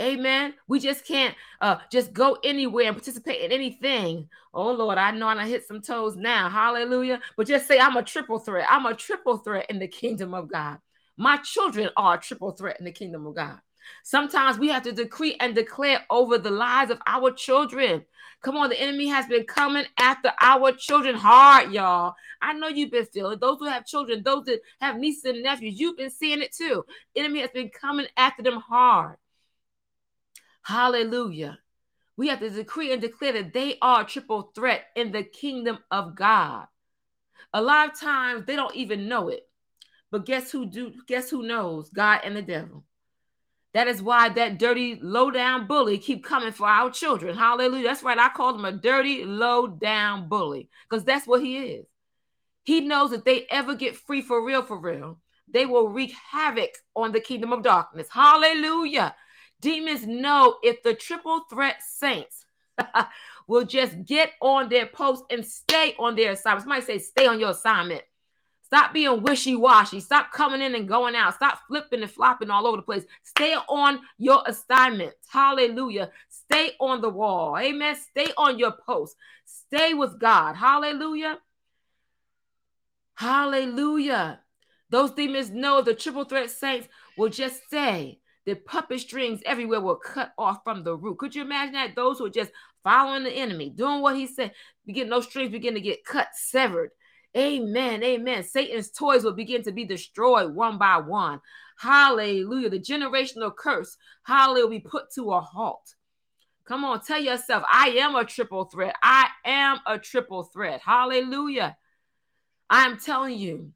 Amen. 0.00 0.54
We 0.68 0.78
just 0.78 1.04
can't 1.04 1.34
uh, 1.60 1.78
just 1.90 2.12
go 2.12 2.38
anywhere 2.44 2.86
and 2.86 2.96
participate 2.96 3.42
in 3.42 3.50
anything. 3.50 4.28
Oh 4.54 4.70
Lord, 4.72 4.96
I 4.96 5.10
know 5.10 5.26
I 5.26 5.46
hit 5.48 5.66
some 5.66 5.82
toes 5.82 6.16
now. 6.16 6.48
Hallelujah. 6.48 7.20
But 7.36 7.48
just 7.48 7.66
say 7.66 7.80
I'm 7.80 7.96
a 7.96 8.02
triple 8.02 8.38
threat. 8.38 8.68
I'm 8.70 8.86
a 8.86 8.94
triple 8.94 9.38
threat 9.38 9.66
in 9.68 9.80
the 9.80 9.88
kingdom 9.88 10.34
of 10.34 10.48
God. 10.48 10.78
My 11.18 11.36
children 11.38 11.90
are 11.96 12.14
a 12.14 12.20
triple 12.20 12.52
threat 12.52 12.78
in 12.78 12.84
the 12.84 12.92
kingdom 12.92 13.26
of 13.26 13.34
God. 13.34 13.58
Sometimes 14.04 14.56
we 14.56 14.68
have 14.68 14.84
to 14.84 14.92
decree 14.92 15.36
and 15.40 15.52
declare 15.52 16.04
over 16.10 16.38
the 16.38 16.50
lives 16.50 16.92
of 16.92 17.00
our 17.06 17.32
children. 17.32 18.04
Come 18.40 18.56
on, 18.56 18.70
the 18.70 18.80
enemy 18.80 19.08
has 19.08 19.26
been 19.26 19.44
coming 19.44 19.84
after 19.98 20.30
our 20.40 20.70
children 20.70 21.16
hard, 21.16 21.72
y'all. 21.72 22.14
I 22.40 22.52
know 22.52 22.68
you've 22.68 22.92
been 22.92 23.06
feeling 23.06 23.40
those 23.40 23.58
who 23.58 23.64
have 23.64 23.84
children, 23.84 24.22
those 24.22 24.44
that 24.44 24.60
have 24.80 24.96
nieces 24.96 25.24
and 25.24 25.42
nephews, 25.42 25.80
you've 25.80 25.96
been 25.96 26.10
seeing 26.10 26.40
it 26.40 26.52
too. 26.52 26.84
Enemy 27.16 27.40
has 27.40 27.50
been 27.50 27.70
coming 27.70 28.06
after 28.16 28.44
them 28.44 28.60
hard. 28.60 29.16
Hallelujah. 30.62 31.58
We 32.16 32.28
have 32.28 32.40
to 32.40 32.50
decree 32.50 32.92
and 32.92 33.02
declare 33.02 33.32
that 33.32 33.52
they 33.52 33.78
are 33.82 34.02
a 34.02 34.04
triple 34.04 34.52
threat 34.54 34.84
in 34.94 35.10
the 35.10 35.24
kingdom 35.24 35.78
of 35.90 36.14
God. 36.14 36.66
A 37.52 37.62
lot 37.62 37.90
of 37.90 37.98
times 37.98 38.44
they 38.46 38.54
don't 38.54 38.76
even 38.76 39.08
know 39.08 39.30
it. 39.30 39.47
But 40.10 40.26
guess 40.26 40.50
who 40.50 40.66
do 40.66 40.92
guess 41.06 41.30
who 41.30 41.42
knows? 41.42 41.90
God 41.90 42.20
and 42.24 42.36
the 42.36 42.42
devil. 42.42 42.84
That 43.74 43.88
is 43.88 44.00
why 44.00 44.30
that 44.30 44.58
dirty, 44.58 44.98
low 45.00 45.30
down 45.30 45.66
bully 45.66 45.98
keep 45.98 46.24
coming 46.24 46.52
for 46.52 46.66
our 46.66 46.90
children. 46.90 47.36
Hallelujah. 47.36 47.84
That's 47.84 48.02
right. 48.02 48.18
I 48.18 48.30
call 48.30 48.54
him 48.54 48.64
a 48.64 48.72
dirty, 48.72 49.24
low 49.24 49.66
down 49.66 50.28
bully 50.28 50.70
because 50.88 51.04
that's 51.04 51.26
what 51.26 51.42
he 51.42 51.58
is. 51.58 51.86
He 52.64 52.80
knows 52.80 53.10
that 53.10 53.24
they 53.24 53.46
ever 53.50 53.74
get 53.74 53.96
free 53.96 54.22
for 54.22 54.44
real, 54.44 54.62
for 54.62 54.78
real, 54.78 55.20
they 55.52 55.66
will 55.66 55.88
wreak 55.88 56.12
havoc 56.30 56.70
on 56.94 57.12
the 57.12 57.20
kingdom 57.20 57.52
of 57.52 57.62
darkness. 57.62 58.08
Hallelujah. 58.10 59.14
Demons 59.60 60.06
know 60.06 60.58
if 60.62 60.82
the 60.82 60.94
triple 60.94 61.40
threat 61.50 61.76
saints 61.82 62.44
will 63.48 63.64
just 63.64 64.04
get 64.04 64.32
on 64.40 64.68
their 64.68 64.86
post 64.86 65.24
and 65.30 65.44
stay 65.44 65.94
on 65.98 66.14
their 66.14 66.32
assignment. 66.32 66.62
Somebody 66.62 66.82
say, 66.82 66.98
stay 66.98 67.26
on 67.26 67.40
your 67.40 67.50
assignment. 67.50 68.02
Stop 68.68 68.92
being 68.92 69.22
wishy 69.22 69.56
washy. 69.56 69.98
Stop 69.98 70.30
coming 70.30 70.60
in 70.60 70.74
and 70.74 70.86
going 70.86 71.16
out. 71.16 71.34
Stop 71.34 71.60
flipping 71.66 72.02
and 72.02 72.10
flopping 72.10 72.50
all 72.50 72.66
over 72.66 72.76
the 72.76 72.82
place. 72.82 73.04
Stay 73.22 73.54
on 73.54 74.00
your 74.18 74.42
assignment. 74.46 75.14
Hallelujah. 75.26 76.10
Stay 76.28 76.72
on 76.78 77.00
the 77.00 77.08
wall. 77.08 77.56
Amen. 77.56 77.96
Stay 77.96 78.30
on 78.36 78.58
your 78.58 78.72
post. 78.72 79.16
Stay 79.46 79.94
with 79.94 80.18
God. 80.20 80.54
Hallelujah. 80.54 81.38
Hallelujah. 83.14 84.40
Those 84.90 85.12
demons 85.12 85.48
know 85.48 85.80
the 85.80 85.94
triple 85.94 86.24
threat 86.24 86.50
saints 86.50 86.88
will 87.16 87.30
just 87.30 87.70
say 87.70 88.20
the 88.44 88.54
puppet 88.54 89.00
strings 89.00 89.40
everywhere 89.46 89.80
will 89.80 89.96
cut 89.96 90.34
off 90.36 90.58
from 90.62 90.84
the 90.84 90.94
root. 90.94 91.16
Could 91.16 91.34
you 91.34 91.40
imagine 91.40 91.72
that? 91.72 91.96
Those 91.96 92.18
who 92.18 92.26
are 92.26 92.30
just 92.30 92.52
following 92.84 93.24
the 93.24 93.32
enemy, 93.32 93.70
doing 93.70 94.02
what 94.02 94.16
he 94.16 94.26
said, 94.26 94.52
begin 94.84 95.08
those 95.08 95.24
strings 95.24 95.50
begin 95.50 95.72
to 95.72 95.80
get 95.80 96.04
cut, 96.04 96.28
severed 96.34 96.90
Amen. 97.38 98.02
Amen. 98.02 98.42
Satan's 98.42 98.90
toys 98.90 99.22
will 99.22 99.32
begin 99.32 99.62
to 99.62 99.72
be 99.72 99.84
destroyed 99.84 100.54
one 100.54 100.76
by 100.76 100.98
one. 100.98 101.40
Hallelujah. 101.78 102.70
The 102.70 102.80
generational 102.80 103.54
curse, 103.54 103.96
hallelujah, 104.24 104.64
will 104.64 104.70
be 104.70 104.80
put 104.80 105.12
to 105.14 105.30
a 105.32 105.40
halt. 105.40 105.94
Come 106.64 106.84
on, 106.84 107.00
tell 107.00 107.20
yourself, 107.20 107.62
I 107.70 107.90
am 107.98 108.14
a 108.14 108.24
triple 108.24 108.64
threat. 108.64 108.94
I 109.02 109.28
am 109.44 109.78
a 109.86 109.98
triple 109.98 110.44
threat. 110.44 110.82
Hallelujah. 110.84 111.76
I'm 112.68 112.98
telling 112.98 113.38
you, 113.38 113.72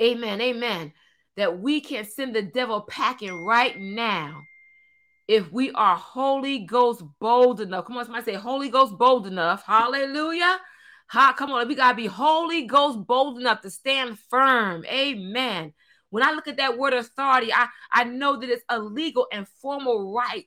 amen, 0.00 0.40
amen, 0.40 0.92
that 1.36 1.58
we 1.58 1.80
can 1.80 2.04
send 2.04 2.36
the 2.36 2.42
devil 2.42 2.82
packing 2.82 3.44
right 3.44 3.76
now 3.76 4.42
if 5.26 5.50
we 5.50 5.72
are 5.72 5.96
Holy 5.96 6.60
Ghost 6.60 7.02
bold 7.18 7.60
enough. 7.60 7.86
Come 7.86 7.96
on, 7.96 8.04
somebody 8.04 8.24
say 8.24 8.34
Holy 8.34 8.68
Ghost 8.68 8.96
bold 8.98 9.26
enough. 9.26 9.64
Hallelujah. 9.66 10.60
Ha, 11.08 11.34
come 11.36 11.50
on, 11.50 11.68
we 11.68 11.74
gotta 11.74 11.96
be 11.96 12.06
Holy 12.06 12.62
Ghost 12.66 13.06
bold 13.06 13.38
enough 13.38 13.60
to 13.62 13.70
stand 13.70 14.18
firm. 14.18 14.84
Amen. 14.86 15.72
When 16.10 16.22
I 16.22 16.32
look 16.32 16.48
at 16.48 16.58
that 16.58 16.78
word 16.78 16.94
authority, 16.94 17.52
I, 17.52 17.68
I 17.90 18.04
know 18.04 18.38
that 18.38 18.48
it's 18.48 18.64
a 18.68 18.78
legal 18.78 19.26
and 19.32 19.46
formal 19.60 20.12
right 20.12 20.46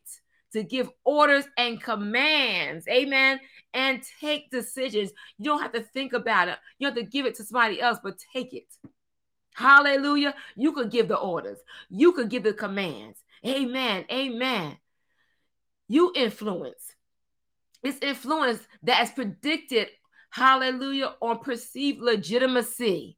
to 0.54 0.64
give 0.64 0.90
orders 1.04 1.46
and 1.58 1.82
commands. 1.82 2.88
Amen. 2.88 3.40
And 3.74 4.02
take 4.20 4.50
decisions. 4.50 5.12
You 5.38 5.46
don't 5.46 5.62
have 5.62 5.74
to 5.74 5.82
think 5.82 6.14
about 6.14 6.48
it. 6.48 6.58
You 6.80 6.88
have 6.88 6.96
to 6.96 7.04
give 7.04 7.26
it 7.26 7.36
to 7.36 7.44
somebody 7.44 7.82
else, 7.82 8.00
but 8.02 8.18
take 8.34 8.54
it. 8.54 8.68
Hallelujah. 9.54 10.36
You 10.56 10.72
could 10.72 10.92
give 10.92 11.08
the 11.08 11.18
orders. 11.18 11.58
You 11.90 12.14
could 12.14 12.30
give 12.30 12.44
the 12.44 12.54
commands. 12.54 13.20
Amen. 13.46 14.06
Amen. 14.12 14.78
You 15.88 16.12
influence. 16.16 16.94
It's 17.84 18.00
influence 18.02 18.60
that 18.84 19.04
is 19.04 19.12
predicted, 19.12 19.90
hallelujah, 20.30 21.16
on 21.22 21.40
perceived 21.40 22.00
legitimacy. 22.02 23.18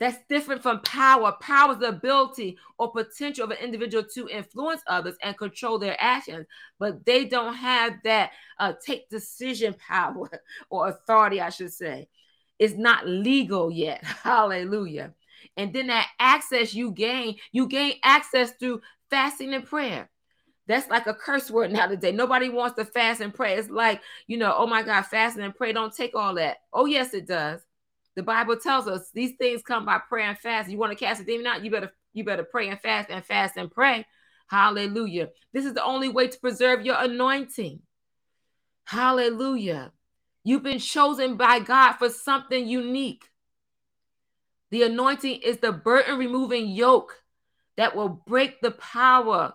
That's 0.00 0.16
different 0.30 0.62
from 0.62 0.80
power. 0.80 1.36
Power 1.42 1.72
is 1.72 1.78
the 1.78 1.88
ability 1.88 2.56
or 2.78 2.90
potential 2.90 3.44
of 3.44 3.50
an 3.50 3.58
individual 3.58 4.02
to 4.14 4.28
influence 4.28 4.80
others 4.86 5.16
and 5.22 5.36
control 5.36 5.78
their 5.78 5.96
actions, 6.00 6.46
but 6.78 7.04
they 7.04 7.26
don't 7.26 7.54
have 7.54 7.96
that 8.04 8.30
uh, 8.58 8.72
take 8.84 9.10
decision 9.10 9.74
power 9.74 10.30
or 10.70 10.88
authority, 10.88 11.40
I 11.40 11.50
should 11.50 11.72
say. 11.72 12.08
It's 12.58 12.74
not 12.74 13.06
legal 13.06 13.70
yet. 13.70 14.02
Hallelujah. 14.04 15.12
And 15.58 15.72
then 15.72 15.88
that 15.88 16.08
access 16.18 16.72
you 16.74 16.92
gain, 16.92 17.36
you 17.52 17.68
gain 17.68 17.94
access 18.02 18.52
through 18.52 18.80
fasting 19.10 19.52
and 19.52 19.66
prayer. 19.66 20.08
That's 20.70 20.88
like 20.88 21.08
a 21.08 21.14
curse 21.14 21.50
word 21.50 21.72
nowadays. 21.72 22.14
Nobody 22.14 22.48
wants 22.48 22.76
to 22.76 22.84
fast 22.84 23.20
and 23.20 23.34
pray. 23.34 23.56
It's 23.56 23.68
like, 23.68 24.00
you 24.28 24.36
know, 24.36 24.54
oh 24.56 24.68
my 24.68 24.84
God, 24.84 25.02
fasting 25.02 25.42
and 25.42 25.52
pray 25.52 25.72
don't 25.72 25.92
take 25.92 26.14
all 26.14 26.34
that. 26.36 26.58
Oh, 26.72 26.86
yes, 26.86 27.12
it 27.12 27.26
does. 27.26 27.60
The 28.14 28.22
Bible 28.22 28.56
tells 28.56 28.86
us 28.86 29.10
these 29.12 29.32
things 29.36 29.62
come 29.62 29.84
by 29.84 29.98
prayer 29.98 30.28
and 30.28 30.38
fast. 30.38 30.70
You 30.70 30.78
want 30.78 30.96
to 30.96 31.04
cast 31.04 31.22
a 31.22 31.24
demon 31.24 31.48
out, 31.48 31.64
you 31.64 31.72
better 31.72 31.92
you 32.12 32.22
better 32.22 32.44
pray 32.44 32.68
and 32.68 32.80
fast 32.80 33.10
and 33.10 33.24
fast 33.24 33.56
and 33.56 33.68
pray. 33.68 34.06
Hallelujah. 34.46 35.30
This 35.52 35.64
is 35.64 35.74
the 35.74 35.82
only 35.82 36.08
way 36.08 36.28
to 36.28 36.38
preserve 36.38 36.86
your 36.86 37.02
anointing. 37.02 37.80
Hallelujah. 38.84 39.90
You've 40.44 40.62
been 40.62 40.78
chosen 40.78 41.36
by 41.36 41.58
God 41.58 41.94
for 41.94 42.10
something 42.10 42.68
unique. 42.68 43.28
The 44.70 44.84
anointing 44.84 45.40
is 45.42 45.56
the 45.56 45.72
burden 45.72 46.16
removing 46.16 46.68
yoke 46.68 47.24
that 47.76 47.96
will 47.96 48.08
break 48.08 48.60
the 48.60 48.70
power 48.70 49.54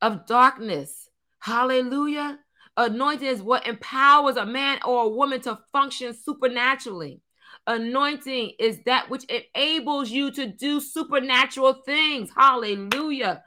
of 0.00 0.26
darkness. 0.26 1.08
Hallelujah. 1.40 2.38
Anointing 2.76 3.26
is 3.26 3.42
what 3.42 3.66
empowers 3.66 4.36
a 4.36 4.46
man 4.46 4.78
or 4.84 5.04
a 5.04 5.08
woman 5.08 5.40
to 5.42 5.58
function 5.72 6.14
supernaturally. 6.14 7.20
Anointing 7.66 8.52
is 8.58 8.78
that 8.86 9.10
which 9.10 9.24
enables 9.24 10.10
you 10.10 10.30
to 10.30 10.46
do 10.46 10.80
supernatural 10.80 11.74
things. 11.84 12.30
Hallelujah. 12.34 13.42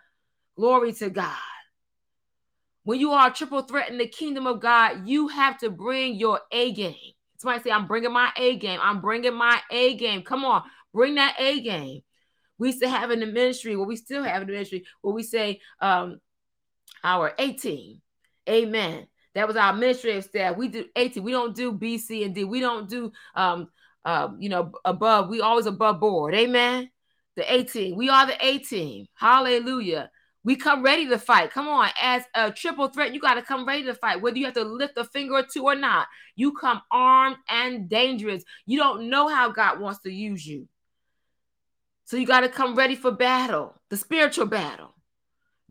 Glory 0.55 0.93
to 0.93 1.09
God. 1.09 1.37
When 2.83 2.99
you 2.99 3.11
are 3.11 3.27
a 3.27 3.33
triple 3.33 3.61
threat 3.61 3.89
in 3.89 3.97
the 3.97 4.07
kingdom 4.07 4.47
of 4.47 4.59
God, 4.59 5.07
you 5.07 5.27
have 5.29 5.57
to 5.59 5.69
bring 5.69 6.15
your 6.15 6.39
A 6.51 6.73
game. 6.73 7.13
Somebody 7.37 7.63
say, 7.63 7.71
I'm 7.71 7.87
bringing 7.87 8.11
my 8.11 8.31
A 8.37 8.57
game. 8.57 8.79
I'm 8.81 9.01
bringing 9.01 9.33
my 9.33 9.59
A 9.71 9.95
game. 9.95 10.23
Come 10.23 10.45
on, 10.45 10.63
bring 10.93 11.15
that 11.15 11.35
A 11.39 11.61
game. 11.61 12.01
We 12.57 12.67
used 12.67 12.81
to 12.81 12.89
have 12.89 13.09
in 13.09 13.21
the 13.21 13.25
ministry, 13.25 13.75
what 13.75 13.87
we 13.87 13.95
still 13.95 14.23
have 14.23 14.41
in 14.41 14.47
the 14.47 14.53
ministry, 14.53 14.85
where 15.01 15.13
we 15.15 15.23
say 15.23 15.61
um, 15.79 16.19
our 17.03 17.33
18. 17.37 18.01
Amen. 18.49 19.07
That 19.35 19.47
was 19.47 19.55
our 19.55 19.71
administrative 19.73 20.25
staff. 20.25 20.57
We 20.57 20.67
do 20.67 20.85
18. 20.95 21.23
We 21.23 21.31
don't 21.31 21.55
do 21.55 21.71
B, 21.71 21.97
C, 21.97 22.23
and 22.23 22.35
D. 22.35 22.43
We 22.43 22.59
don't 22.59 22.89
do 22.89 23.11
um, 23.35 23.69
um, 24.03 24.37
you 24.39 24.49
know, 24.49 24.71
above. 24.83 25.29
We 25.29 25.41
always 25.41 25.65
above 25.65 25.99
board. 25.99 26.33
Amen. 26.33 26.89
The 27.35 27.53
18. 27.53 27.95
We 27.95 28.09
are 28.09 28.25
the 28.25 28.37
18. 28.45 29.07
Hallelujah. 29.13 30.09
We 30.43 30.55
come 30.55 30.81
ready 30.81 31.07
to 31.07 31.19
fight. 31.19 31.51
Come 31.51 31.67
on, 31.67 31.89
as 32.01 32.23
a 32.33 32.51
triple 32.51 32.87
threat, 32.87 33.13
you 33.13 33.19
got 33.19 33.35
to 33.35 33.43
come 33.43 33.65
ready 33.65 33.83
to 33.83 33.93
fight, 33.93 34.21
whether 34.21 34.37
you 34.37 34.45
have 34.45 34.55
to 34.55 34.63
lift 34.63 34.97
a 34.97 35.03
finger 35.03 35.35
or 35.35 35.43
two 35.43 35.65
or 35.65 35.75
not. 35.75 36.07
You 36.35 36.53
come 36.53 36.81
armed 36.89 37.37
and 37.47 37.87
dangerous. 37.87 38.43
You 38.65 38.79
don't 38.79 39.09
know 39.09 39.27
how 39.27 39.51
God 39.51 39.79
wants 39.79 39.99
to 40.01 40.11
use 40.11 40.45
you. 40.45 40.67
So 42.05 42.17
you 42.17 42.25
got 42.25 42.41
to 42.41 42.49
come 42.49 42.75
ready 42.75 42.95
for 42.95 43.11
battle, 43.11 43.79
the 43.89 43.97
spiritual 43.97 44.47
battle. 44.47 44.95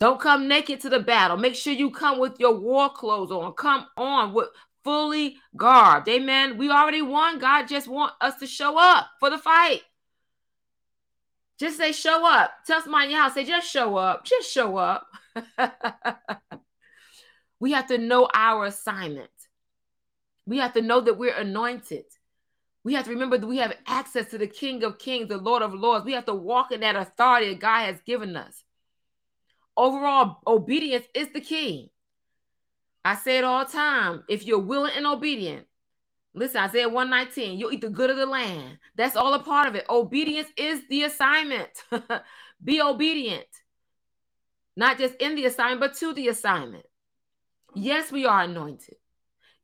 Don't 0.00 0.18
come 0.18 0.48
naked 0.48 0.80
to 0.80 0.88
the 0.88 0.98
battle. 0.98 1.36
Make 1.36 1.54
sure 1.54 1.74
you 1.74 1.90
come 1.90 2.18
with 2.18 2.40
your 2.40 2.58
war 2.58 2.88
clothes 2.88 3.30
on. 3.30 3.52
Come 3.52 3.86
on 3.98 4.32
with 4.32 4.48
fully 4.82 5.36
garbed. 5.56 6.08
Amen. 6.08 6.56
We 6.56 6.70
already 6.70 7.02
won. 7.02 7.38
God 7.38 7.68
just 7.68 7.86
want 7.86 8.14
us 8.22 8.36
to 8.36 8.46
show 8.46 8.78
up 8.78 9.08
for 9.20 9.28
the 9.28 9.36
fight. 9.36 9.82
Just 11.58 11.76
say 11.76 11.92
show 11.92 12.26
up. 12.26 12.50
Tell 12.66 12.80
somebody 12.80 13.06
in 13.06 13.10
your 13.10 13.20
house, 13.20 13.34
say 13.34 13.44
just 13.44 13.70
show 13.70 13.96
up. 13.96 14.24
Just 14.24 14.50
show 14.50 14.78
up. 14.78 15.06
we 17.60 17.72
have 17.72 17.88
to 17.88 17.98
know 17.98 18.26
our 18.32 18.64
assignment. 18.64 19.28
We 20.46 20.56
have 20.56 20.72
to 20.72 20.80
know 20.80 21.02
that 21.02 21.18
we're 21.18 21.34
anointed. 21.34 22.06
We 22.82 22.94
have 22.94 23.04
to 23.04 23.10
remember 23.10 23.36
that 23.36 23.46
we 23.46 23.58
have 23.58 23.76
access 23.86 24.30
to 24.30 24.38
the 24.38 24.46
King 24.46 24.82
of 24.82 24.98
Kings, 24.98 25.28
the 25.28 25.36
Lord 25.36 25.60
of 25.60 25.74
Lords. 25.74 26.06
We 26.06 26.14
have 26.14 26.24
to 26.24 26.34
walk 26.34 26.72
in 26.72 26.80
that 26.80 26.96
authority 26.96 27.50
that 27.50 27.60
God 27.60 27.84
has 27.84 28.00
given 28.06 28.34
us. 28.34 28.64
Overall, 29.80 30.42
obedience 30.46 31.06
is 31.14 31.28
the 31.32 31.40
key. 31.40 31.90
I 33.02 33.14
say 33.14 33.38
it 33.38 33.44
all 33.44 33.64
the 33.64 33.72
time. 33.72 34.24
If 34.28 34.44
you're 34.44 34.58
willing 34.58 34.92
and 34.94 35.06
obedient, 35.06 35.66
listen, 36.34 36.62
Isaiah 36.62 36.90
119, 36.90 37.58
you'll 37.58 37.72
eat 37.72 37.80
the 37.80 37.88
good 37.88 38.10
of 38.10 38.18
the 38.18 38.26
land. 38.26 38.76
That's 38.94 39.16
all 39.16 39.32
a 39.32 39.42
part 39.42 39.68
of 39.68 39.74
it. 39.76 39.86
Obedience 39.88 40.48
is 40.58 40.82
the 40.90 41.04
assignment. 41.04 41.70
Be 42.62 42.82
obedient, 42.82 43.46
not 44.76 44.98
just 44.98 45.14
in 45.14 45.34
the 45.34 45.46
assignment, 45.46 45.80
but 45.80 45.94
to 45.94 46.12
the 46.12 46.28
assignment. 46.28 46.84
Yes, 47.74 48.12
we 48.12 48.26
are 48.26 48.42
anointed. 48.42 48.96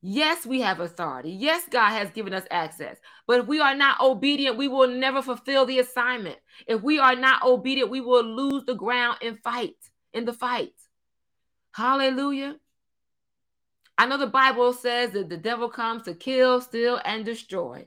Yes, 0.01 0.47
we 0.47 0.63
have 0.63 0.81
authority. 0.81 1.33
Yes, 1.33 1.65
God 1.71 1.91
has 1.91 2.09
given 2.13 2.33
us 2.33 2.45
access. 2.51 2.97
But 3.27 3.41
if 3.41 3.47
we 3.49 3.61
are 3.61 3.75
not 3.75 4.01
obedient, 4.01 4.57
we 4.57 4.69
will 4.69 4.89
never 4.89 5.21
fulfill 5.21 5.67
the 5.67 5.81
assignment. 5.81 6.39
If 6.67 6.81
we 6.81 6.99
are 6.99 7.17
not 7.17 7.43
obedient, 7.43 7.91
we 7.91 8.01
will 8.01 8.25
lose 8.25 8.65
the 8.65 8.77
ground 8.77 9.19
in 9.21 9.37
fight, 9.37 9.77
in 10.17 10.25
the 10.25 10.33
fight. 10.33 10.73
Hallelujah. 11.73 12.57
I 13.99 14.07
know 14.07 14.19
the 14.19 14.27
Bible 14.27 14.73
says 14.73 15.13
that 15.13 15.29
the 15.29 15.37
devil 15.37 15.69
comes 15.69 16.03
to 16.03 16.15
kill, 16.15 16.61
steal, 16.61 17.01
and 17.05 17.25
destroy. 17.25 17.87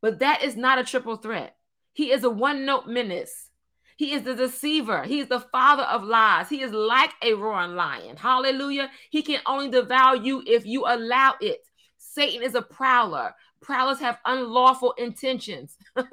But 0.00 0.20
that 0.20 0.42
is 0.42 0.56
not 0.56 0.78
a 0.78 0.84
triple 0.84 1.16
threat. 1.16 1.56
He 1.92 2.12
is 2.12 2.24
a 2.24 2.30
one 2.30 2.64
note 2.64 2.86
menace. 2.86 3.50
He 3.96 4.12
is 4.12 4.22
the 4.22 4.36
deceiver. 4.36 5.02
He 5.02 5.18
is 5.18 5.28
the 5.28 5.40
father 5.40 5.82
of 5.82 6.04
lies. 6.04 6.48
He 6.48 6.62
is 6.62 6.70
like 6.70 7.12
a 7.22 7.34
roaring 7.34 7.74
lion. 7.74 8.16
Hallelujah. 8.16 8.90
He 9.10 9.22
can 9.22 9.40
only 9.46 9.68
devour 9.70 10.14
you 10.14 10.42
if 10.46 10.64
you 10.64 10.84
allow 10.86 11.34
it. 11.40 11.64
Satan 11.96 12.42
is 12.44 12.54
a 12.54 12.62
prowler. 12.62 13.34
Prowlers 13.60 13.98
have 13.98 14.18
unlawful 14.24 14.92
intentions. 14.98 15.76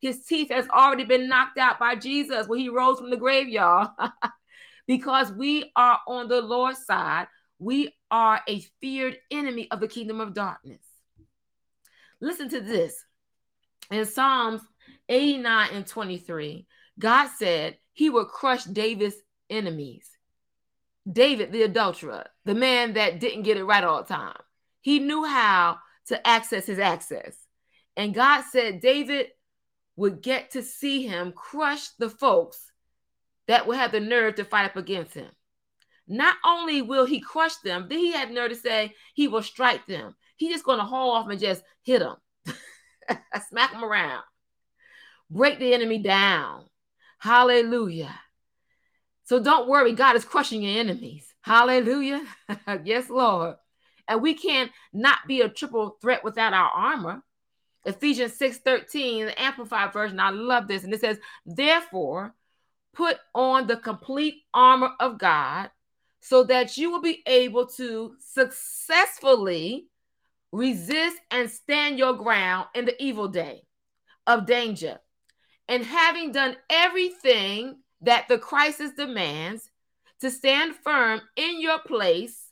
His 0.00 0.24
teeth 0.24 0.50
has 0.50 0.68
already 0.68 1.04
been 1.04 1.28
knocked 1.28 1.58
out 1.58 1.80
by 1.80 1.96
Jesus 1.96 2.46
when 2.46 2.60
he 2.60 2.68
rose 2.68 2.98
from 2.98 3.10
the 3.10 3.16
grave, 3.16 3.48
y'all. 3.48 3.90
because 4.86 5.32
we 5.32 5.70
are 5.76 6.00
on 6.06 6.28
the 6.28 6.40
Lord's 6.40 6.84
side, 6.84 7.26
we 7.58 7.94
are 8.10 8.40
a 8.48 8.60
feared 8.80 9.18
enemy 9.30 9.68
of 9.70 9.80
the 9.80 9.88
kingdom 9.88 10.20
of 10.20 10.34
darkness. 10.34 10.82
Listen 12.20 12.48
to 12.50 12.60
this. 12.60 13.04
In 13.90 14.04
Psalms 14.04 14.62
89 15.08 15.70
and 15.72 15.86
23, 15.86 16.66
God 16.98 17.28
said 17.28 17.76
he 17.92 18.10
would 18.10 18.28
crush 18.28 18.64
David's 18.64 19.16
enemies. 19.48 20.08
David, 21.10 21.52
the 21.52 21.62
adulterer, 21.62 22.26
the 22.44 22.54
man 22.54 22.94
that 22.94 23.20
didn't 23.20 23.42
get 23.42 23.56
it 23.56 23.64
right 23.64 23.84
all 23.84 24.02
the 24.02 24.08
time, 24.08 24.36
he 24.80 24.98
knew 24.98 25.24
how 25.24 25.78
to 26.08 26.26
access 26.26 26.66
his 26.66 26.78
access. 26.78 27.36
And 27.96 28.14
God 28.14 28.42
said 28.50 28.80
David 28.80 29.28
would 29.96 30.20
get 30.20 30.52
to 30.52 30.62
see 30.62 31.06
him 31.06 31.32
crush 31.32 31.88
the 31.98 32.10
folks 32.10 32.60
that 33.48 33.66
will 33.66 33.76
have 33.76 33.92
the 33.92 34.00
nerve 34.00 34.36
to 34.36 34.44
fight 34.44 34.66
up 34.66 34.76
against 34.76 35.14
him. 35.14 35.30
Not 36.08 36.36
only 36.44 36.82
will 36.82 37.04
he 37.04 37.20
crush 37.20 37.56
them, 37.56 37.86
then 37.88 37.98
he 37.98 38.12
had 38.12 38.30
nerve 38.30 38.50
to 38.50 38.56
say 38.56 38.94
he 39.14 39.28
will 39.28 39.42
strike 39.42 39.86
them. 39.86 40.14
He's 40.36 40.52
just 40.52 40.64
going 40.64 40.78
to 40.78 40.84
haul 40.84 41.12
off 41.12 41.28
and 41.28 41.40
just 41.40 41.62
hit 41.82 42.00
them, 42.00 42.16
smack 43.48 43.72
them 43.72 43.84
around, 43.84 44.22
break 45.30 45.58
the 45.58 45.74
enemy 45.74 45.98
down. 45.98 46.64
Hallelujah. 47.18 48.14
So 49.24 49.42
don't 49.42 49.68
worry, 49.68 49.92
God 49.92 50.14
is 50.14 50.24
crushing 50.24 50.62
your 50.62 50.78
enemies. 50.78 51.26
Hallelujah. 51.40 52.24
yes, 52.84 53.10
Lord. 53.10 53.56
and 54.06 54.22
we 54.22 54.34
can't 54.34 54.70
not 54.92 55.18
be 55.26 55.40
a 55.40 55.48
triple 55.48 55.96
threat 56.00 56.22
without 56.22 56.52
our 56.52 56.70
armor. 56.70 57.22
Ephesians 57.84 58.34
6 58.34 58.58
13, 58.58 59.26
the 59.26 59.40
Amplified 59.40 59.92
version. 59.92 60.20
I 60.20 60.30
love 60.30 60.68
this. 60.68 60.84
And 60.84 60.92
it 60.92 61.00
says, 61.00 61.18
Therefore, 61.44 62.34
put 62.96 63.18
on 63.34 63.66
the 63.66 63.76
complete 63.76 64.42
armor 64.54 64.90
of 64.98 65.18
God 65.18 65.70
so 66.20 66.44
that 66.44 66.76
you 66.76 66.90
will 66.90 67.02
be 67.02 67.22
able 67.26 67.66
to 67.66 68.14
successfully 68.18 69.88
resist 70.50 71.18
and 71.30 71.50
stand 71.50 71.98
your 71.98 72.14
ground 72.14 72.66
in 72.74 72.86
the 72.86 73.00
evil 73.02 73.28
day 73.28 73.62
of 74.26 74.46
danger. 74.46 74.98
And 75.68 75.84
having 75.84 76.32
done 76.32 76.56
everything 76.70 77.76
that 78.00 78.28
the 78.28 78.38
crisis 78.38 78.92
demands 78.96 79.68
to 80.20 80.30
stand 80.30 80.74
firm 80.76 81.20
in 81.36 81.60
your 81.60 81.78
place, 81.80 82.50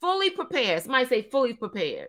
fully 0.00 0.30
prepared. 0.30 0.82
Somebody 0.82 1.06
say, 1.06 1.22
fully 1.22 1.54
prepared. 1.54 2.08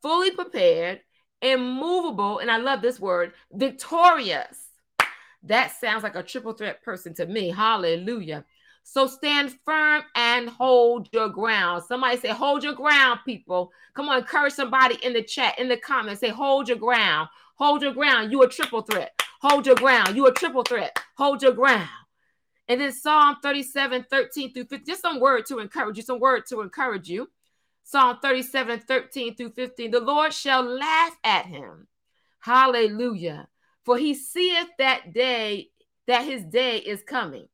Fully 0.00 0.30
prepared, 0.30 1.00
immovable, 1.42 2.38
and 2.38 2.50
I 2.50 2.58
love 2.58 2.82
this 2.82 3.00
word, 3.00 3.32
victorious. 3.52 4.67
That 5.44 5.72
sounds 5.72 6.02
like 6.02 6.16
a 6.16 6.22
triple 6.22 6.52
threat 6.52 6.82
person 6.82 7.14
to 7.14 7.26
me. 7.26 7.50
Hallelujah. 7.50 8.44
So 8.82 9.06
stand 9.06 9.54
firm 9.64 10.02
and 10.14 10.48
hold 10.48 11.08
your 11.12 11.28
ground. 11.28 11.84
Somebody 11.86 12.16
say, 12.16 12.28
hold 12.28 12.64
your 12.64 12.72
ground, 12.72 13.20
people. 13.24 13.70
Come 13.94 14.08
on, 14.08 14.18
encourage 14.18 14.54
somebody 14.54 14.96
in 15.02 15.12
the 15.12 15.22
chat, 15.22 15.58
in 15.58 15.68
the 15.68 15.76
comments. 15.76 16.20
Say, 16.20 16.30
hold 16.30 16.68
your 16.68 16.78
ground. 16.78 17.28
Hold 17.56 17.82
your 17.82 17.92
ground. 17.92 18.32
You 18.32 18.42
a 18.42 18.48
triple 18.48 18.82
threat. 18.82 19.12
Hold 19.42 19.66
your 19.66 19.74
ground. 19.76 20.16
You 20.16 20.26
a 20.26 20.32
triple 20.32 20.62
threat. 20.62 20.98
Hold 21.16 21.42
your 21.42 21.52
ground. 21.52 21.88
And 22.68 22.80
then 22.80 22.92
Psalm 22.92 23.36
37, 23.42 24.06
13 24.10 24.52
through 24.52 24.64
15. 24.64 24.86
Just 24.86 25.02
some 25.02 25.20
word 25.20 25.46
to 25.46 25.58
encourage 25.58 25.96
you, 25.96 26.02
some 26.02 26.20
word 26.20 26.46
to 26.46 26.60
encourage 26.60 27.08
you. 27.08 27.28
Psalm 27.84 28.18
37, 28.20 28.80
13 28.80 29.34
through 29.34 29.50
15. 29.50 29.90
The 29.90 30.00
Lord 30.00 30.32
shall 30.32 30.62
laugh 30.62 31.16
at 31.24 31.46
him. 31.46 31.88
Hallelujah. 32.40 33.48
For 33.88 33.96
he 33.96 34.12
seeth 34.12 34.68
that 34.76 35.14
day, 35.14 35.70
that 36.08 36.26
his 36.26 36.44
day 36.44 36.76
is 36.76 37.02
coming. 37.02 37.48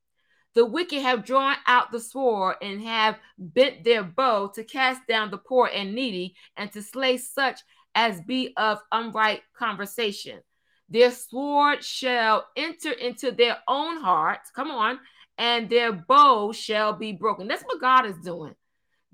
The 0.57 0.67
wicked 0.67 1.01
have 1.01 1.25
drawn 1.25 1.55
out 1.69 1.93
the 1.93 2.01
sword 2.01 2.57
and 2.61 2.83
have 2.83 3.21
bent 3.39 3.85
their 3.85 4.03
bow 4.03 4.49
to 4.57 4.65
cast 4.65 5.07
down 5.07 5.31
the 5.31 5.39
poor 5.39 5.71
and 5.73 5.95
needy 5.95 6.35
and 6.57 6.73
to 6.73 6.83
slay 6.83 7.19
such 7.19 7.61
as 7.95 8.21
be 8.23 8.53
of 8.57 8.81
unright 8.93 9.43
conversation. 9.57 10.41
Their 10.89 11.13
sword 11.13 11.85
shall 11.85 12.49
enter 12.57 12.91
into 12.91 13.31
their 13.31 13.59
own 13.69 14.01
hearts. 14.01 14.51
Come 14.51 14.73
on. 14.73 14.99
And 15.39 15.71
their 15.71 15.93
bow 15.93 16.51
shall 16.51 16.95
be 16.95 17.13
broken. 17.13 17.47
That's 17.47 17.63
what 17.63 17.81
God 17.81 18.07
is 18.07 18.19
doing. 18.25 18.57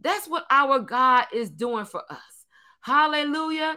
That's 0.01 0.27
what 0.27 0.47
our 0.51 0.79
God 0.79 1.27
is 1.35 1.51
doing 1.51 1.85
for 1.85 2.03
us. 2.11 2.47
Hallelujah. 2.81 3.77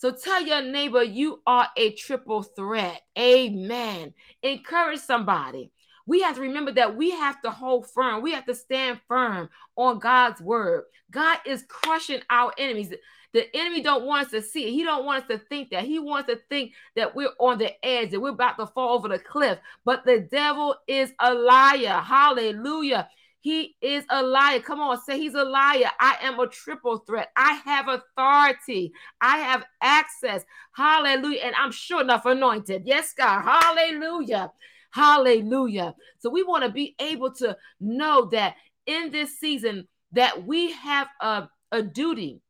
So 0.00 0.10
tell 0.10 0.40
your 0.40 0.62
neighbor 0.62 1.02
you 1.02 1.42
are 1.46 1.68
a 1.76 1.92
triple 1.92 2.42
threat. 2.42 3.02
Amen. 3.18 4.14
Encourage 4.42 5.00
somebody. 5.00 5.72
We 6.06 6.22
have 6.22 6.36
to 6.36 6.40
remember 6.40 6.72
that 6.72 6.96
we 6.96 7.10
have 7.10 7.42
to 7.42 7.50
hold 7.50 7.90
firm. 7.90 8.22
We 8.22 8.32
have 8.32 8.46
to 8.46 8.54
stand 8.54 9.02
firm 9.06 9.50
on 9.76 9.98
God's 9.98 10.40
word. 10.40 10.84
God 11.10 11.36
is 11.44 11.66
crushing 11.68 12.22
our 12.30 12.50
enemies. 12.56 12.94
The 13.34 13.54
enemy 13.54 13.82
don't 13.82 14.06
want 14.06 14.24
us 14.24 14.30
to 14.30 14.40
see 14.40 14.68
it. 14.68 14.70
He 14.70 14.84
don't 14.84 15.04
want 15.04 15.24
us 15.24 15.28
to 15.28 15.36
think 15.36 15.68
that. 15.68 15.84
He 15.84 15.98
wants 15.98 16.30
to 16.30 16.40
think 16.48 16.72
that 16.96 17.14
we're 17.14 17.34
on 17.38 17.58
the 17.58 17.72
edge, 17.84 18.12
that 18.12 18.20
we're 18.20 18.30
about 18.30 18.56
to 18.56 18.68
fall 18.68 18.96
over 18.96 19.06
the 19.06 19.18
cliff. 19.18 19.58
But 19.84 20.06
the 20.06 20.20
devil 20.20 20.76
is 20.88 21.12
a 21.20 21.34
liar. 21.34 22.00
Hallelujah. 22.02 23.10
He 23.40 23.76
is 23.80 24.04
a 24.10 24.22
liar. 24.22 24.60
Come 24.60 24.80
on, 24.80 25.00
say 25.00 25.18
he's 25.18 25.34
a 25.34 25.44
liar. 25.44 25.90
I 25.98 26.16
am 26.22 26.38
a 26.38 26.46
triple 26.46 26.98
threat. 26.98 27.30
I 27.36 27.54
have 27.64 27.88
authority. 27.88 28.92
I 29.20 29.38
have 29.38 29.64
access. 29.80 30.44
Hallelujah. 30.72 31.40
And 31.44 31.54
I'm 31.56 31.72
sure 31.72 32.02
enough 32.02 32.26
anointed. 32.26 32.82
Yes, 32.84 33.14
God. 33.14 33.42
Hallelujah. 33.42 34.52
Hallelujah. 34.90 35.94
So 36.18 36.30
we 36.30 36.42
want 36.42 36.64
to 36.64 36.70
be 36.70 36.94
able 37.00 37.32
to 37.34 37.56
know 37.80 38.26
that 38.26 38.56
in 38.86 39.10
this 39.10 39.38
season 39.38 39.88
that 40.12 40.46
we 40.46 40.72
have 40.72 41.08
a, 41.20 41.48
a 41.72 41.82
duty 41.82 42.42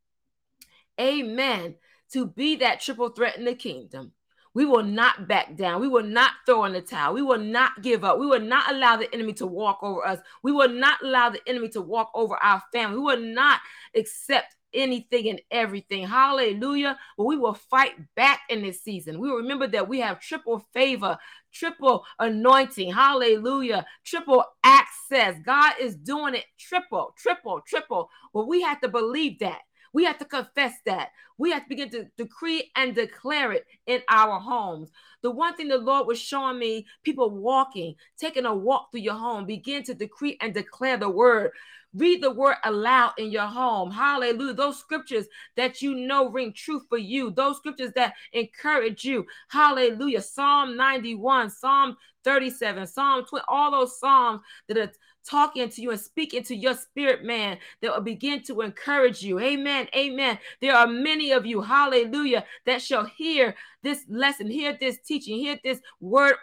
Amen. 0.99 1.75
To 2.13 2.27
be 2.27 2.57
that 2.57 2.81
triple 2.81 3.09
threat 3.09 3.37
in 3.37 3.45
the 3.45 3.55
kingdom. 3.55 4.11
We 4.53 4.65
will 4.65 4.83
not 4.83 5.27
back 5.27 5.55
down. 5.55 5.81
We 5.81 5.87
will 5.87 6.03
not 6.03 6.31
throw 6.45 6.65
in 6.65 6.73
the 6.73 6.81
towel. 6.81 7.13
We 7.13 7.21
will 7.21 7.39
not 7.39 7.81
give 7.81 8.03
up. 8.03 8.19
We 8.19 8.27
will 8.27 8.41
not 8.41 8.71
allow 8.71 8.97
the 8.97 9.13
enemy 9.13 9.33
to 9.33 9.47
walk 9.47 9.79
over 9.81 10.05
us. 10.05 10.19
We 10.43 10.51
will 10.51 10.69
not 10.69 11.01
allow 11.03 11.29
the 11.29 11.41
enemy 11.47 11.69
to 11.69 11.81
walk 11.81 12.11
over 12.13 12.35
our 12.35 12.61
family. 12.73 12.97
We 12.97 13.03
will 13.03 13.21
not 13.21 13.61
accept 13.95 14.55
anything 14.73 15.29
and 15.29 15.41
everything. 15.51 16.07
Hallelujah. 16.07 16.97
But 17.17 17.25
we 17.25 17.37
will 17.37 17.53
fight 17.53 17.93
back 18.15 18.41
in 18.49 18.61
this 18.61 18.81
season. 18.81 19.19
We 19.19 19.29
remember 19.31 19.67
that 19.67 19.87
we 19.87 20.01
have 20.01 20.19
triple 20.19 20.65
favor, 20.73 21.17
triple 21.53 22.05
anointing. 22.19 22.91
Hallelujah. 22.93 23.85
Triple 24.05 24.43
access. 24.63 25.35
God 25.45 25.73
is 25.79 25.95
doing 25.95 26.35
it 26.35 26.45
triple, 26.59 27.13
triple, 27.17 27.61
triple. 27.65 28.09
Well, 28.33 28.47
we 28.47 28.61
have 28.63 28.81
to 28.81 28.89
believe 28.89 29.39
that. 29.39 29.61
We 29.93 30.05
have 30.05 30.17
to 30.19 30.25
confess 30.25 30.73
that. 30.85 31.09
We 31.37 31.51
have 31.51 31.63
to 31.63 31.69
begin 31.69 31.89
to 31.91 32.05
decree 32.17 32.71
and 32.75 32.93
declare 32.93 33.51
it 33.51 33.65
in 33.87 34.01
our 34.09 34.39
homes. 34.39 34.91
The 35.21 35.31
one 35.31 35.55
thing 35.55 35.67
the 35.67 35.77
Lord 35.77 36.07
was 36.07 36.19
showing 36.19 36.59
me 36.59 36.85
people 37.03 37.29
walking, 37.29 37.95
taking 38.17 38.45
a 38.45 38.53
walk 38.53 38.91
through 38.91 39.01
your 39.01 39.15
home, 39.15 39.45
begin 39.45 39.83
to 39.83 39.93
decree 39.93 40.37
and 40.41 40.53
declare 40.53 40.97
the 40.97 41.09
word. 41.09 41.51
Read 41.93 42.23
the 42.23 42.31
word 42.31 42.55
aloud 42.63 43.11
in 43.17 43.31
your 43.31 43.47
home. 43.47 43.91
Hallelujah. 43.91 44.53
Those 44.53 44.79
scriptures 44.79 45.25
that 45.57 45.81
you 45.81 45.93
know 45.93 46.29
ring 46.29 46.53
true 46.53 46.81
for 46.87 46.97
you, 46.97 47.31
those 47.31 47.57
scriptures 47.57 47.91
that 47.95 48.13
encourage 48.31 49.03
you. 49.03 49.25
Hallelujah. 49.49 50.21
Psalm 50.21 50.77
91, 50.77 51.49
Psalm 51.49 51.97
37, 52.23 52.87
Psalm 52.87 53.25
20, 53.25 53.45
all 53.49 53.71
those 53.71 53.99
Psalms 53.99 54.41
that 54.69 54.77
are 54.77 54.91
talking 55.27 55.69
to 55.69 55.81
you 55.81 55.91
and 55.91 55.99
speaking 55.99 56.43
to 56.43 56.55
your 56.55 56.75
spirit 56.75 57.23
man 57.23 57.57
that 57.81 57.93
will 57.93 58.01
begin 58.01 58.43
to 58.43 58.61
encourage 58.61 59.21
you. 59.21 59.39
Amen. 59.39 59.87
Amen. 59.95 60.37
There 60.61 60.75
are 60.75 60.87
many 60.87 61.31
of 61.31 61.45
you, 61.45 61.61
hallelujah, 61.61 62.45
that 62.65 62.81
shall 62.81 63.05
hear 63.05 63.55
this 63.83 64.05
lesson, 64.09 64.49
hear 64.49 64.77
this 64.79 64.99
teaching, 65.05 65.37
hear 65.37 65.59
this 65.63 65.79
word 65.99 66.35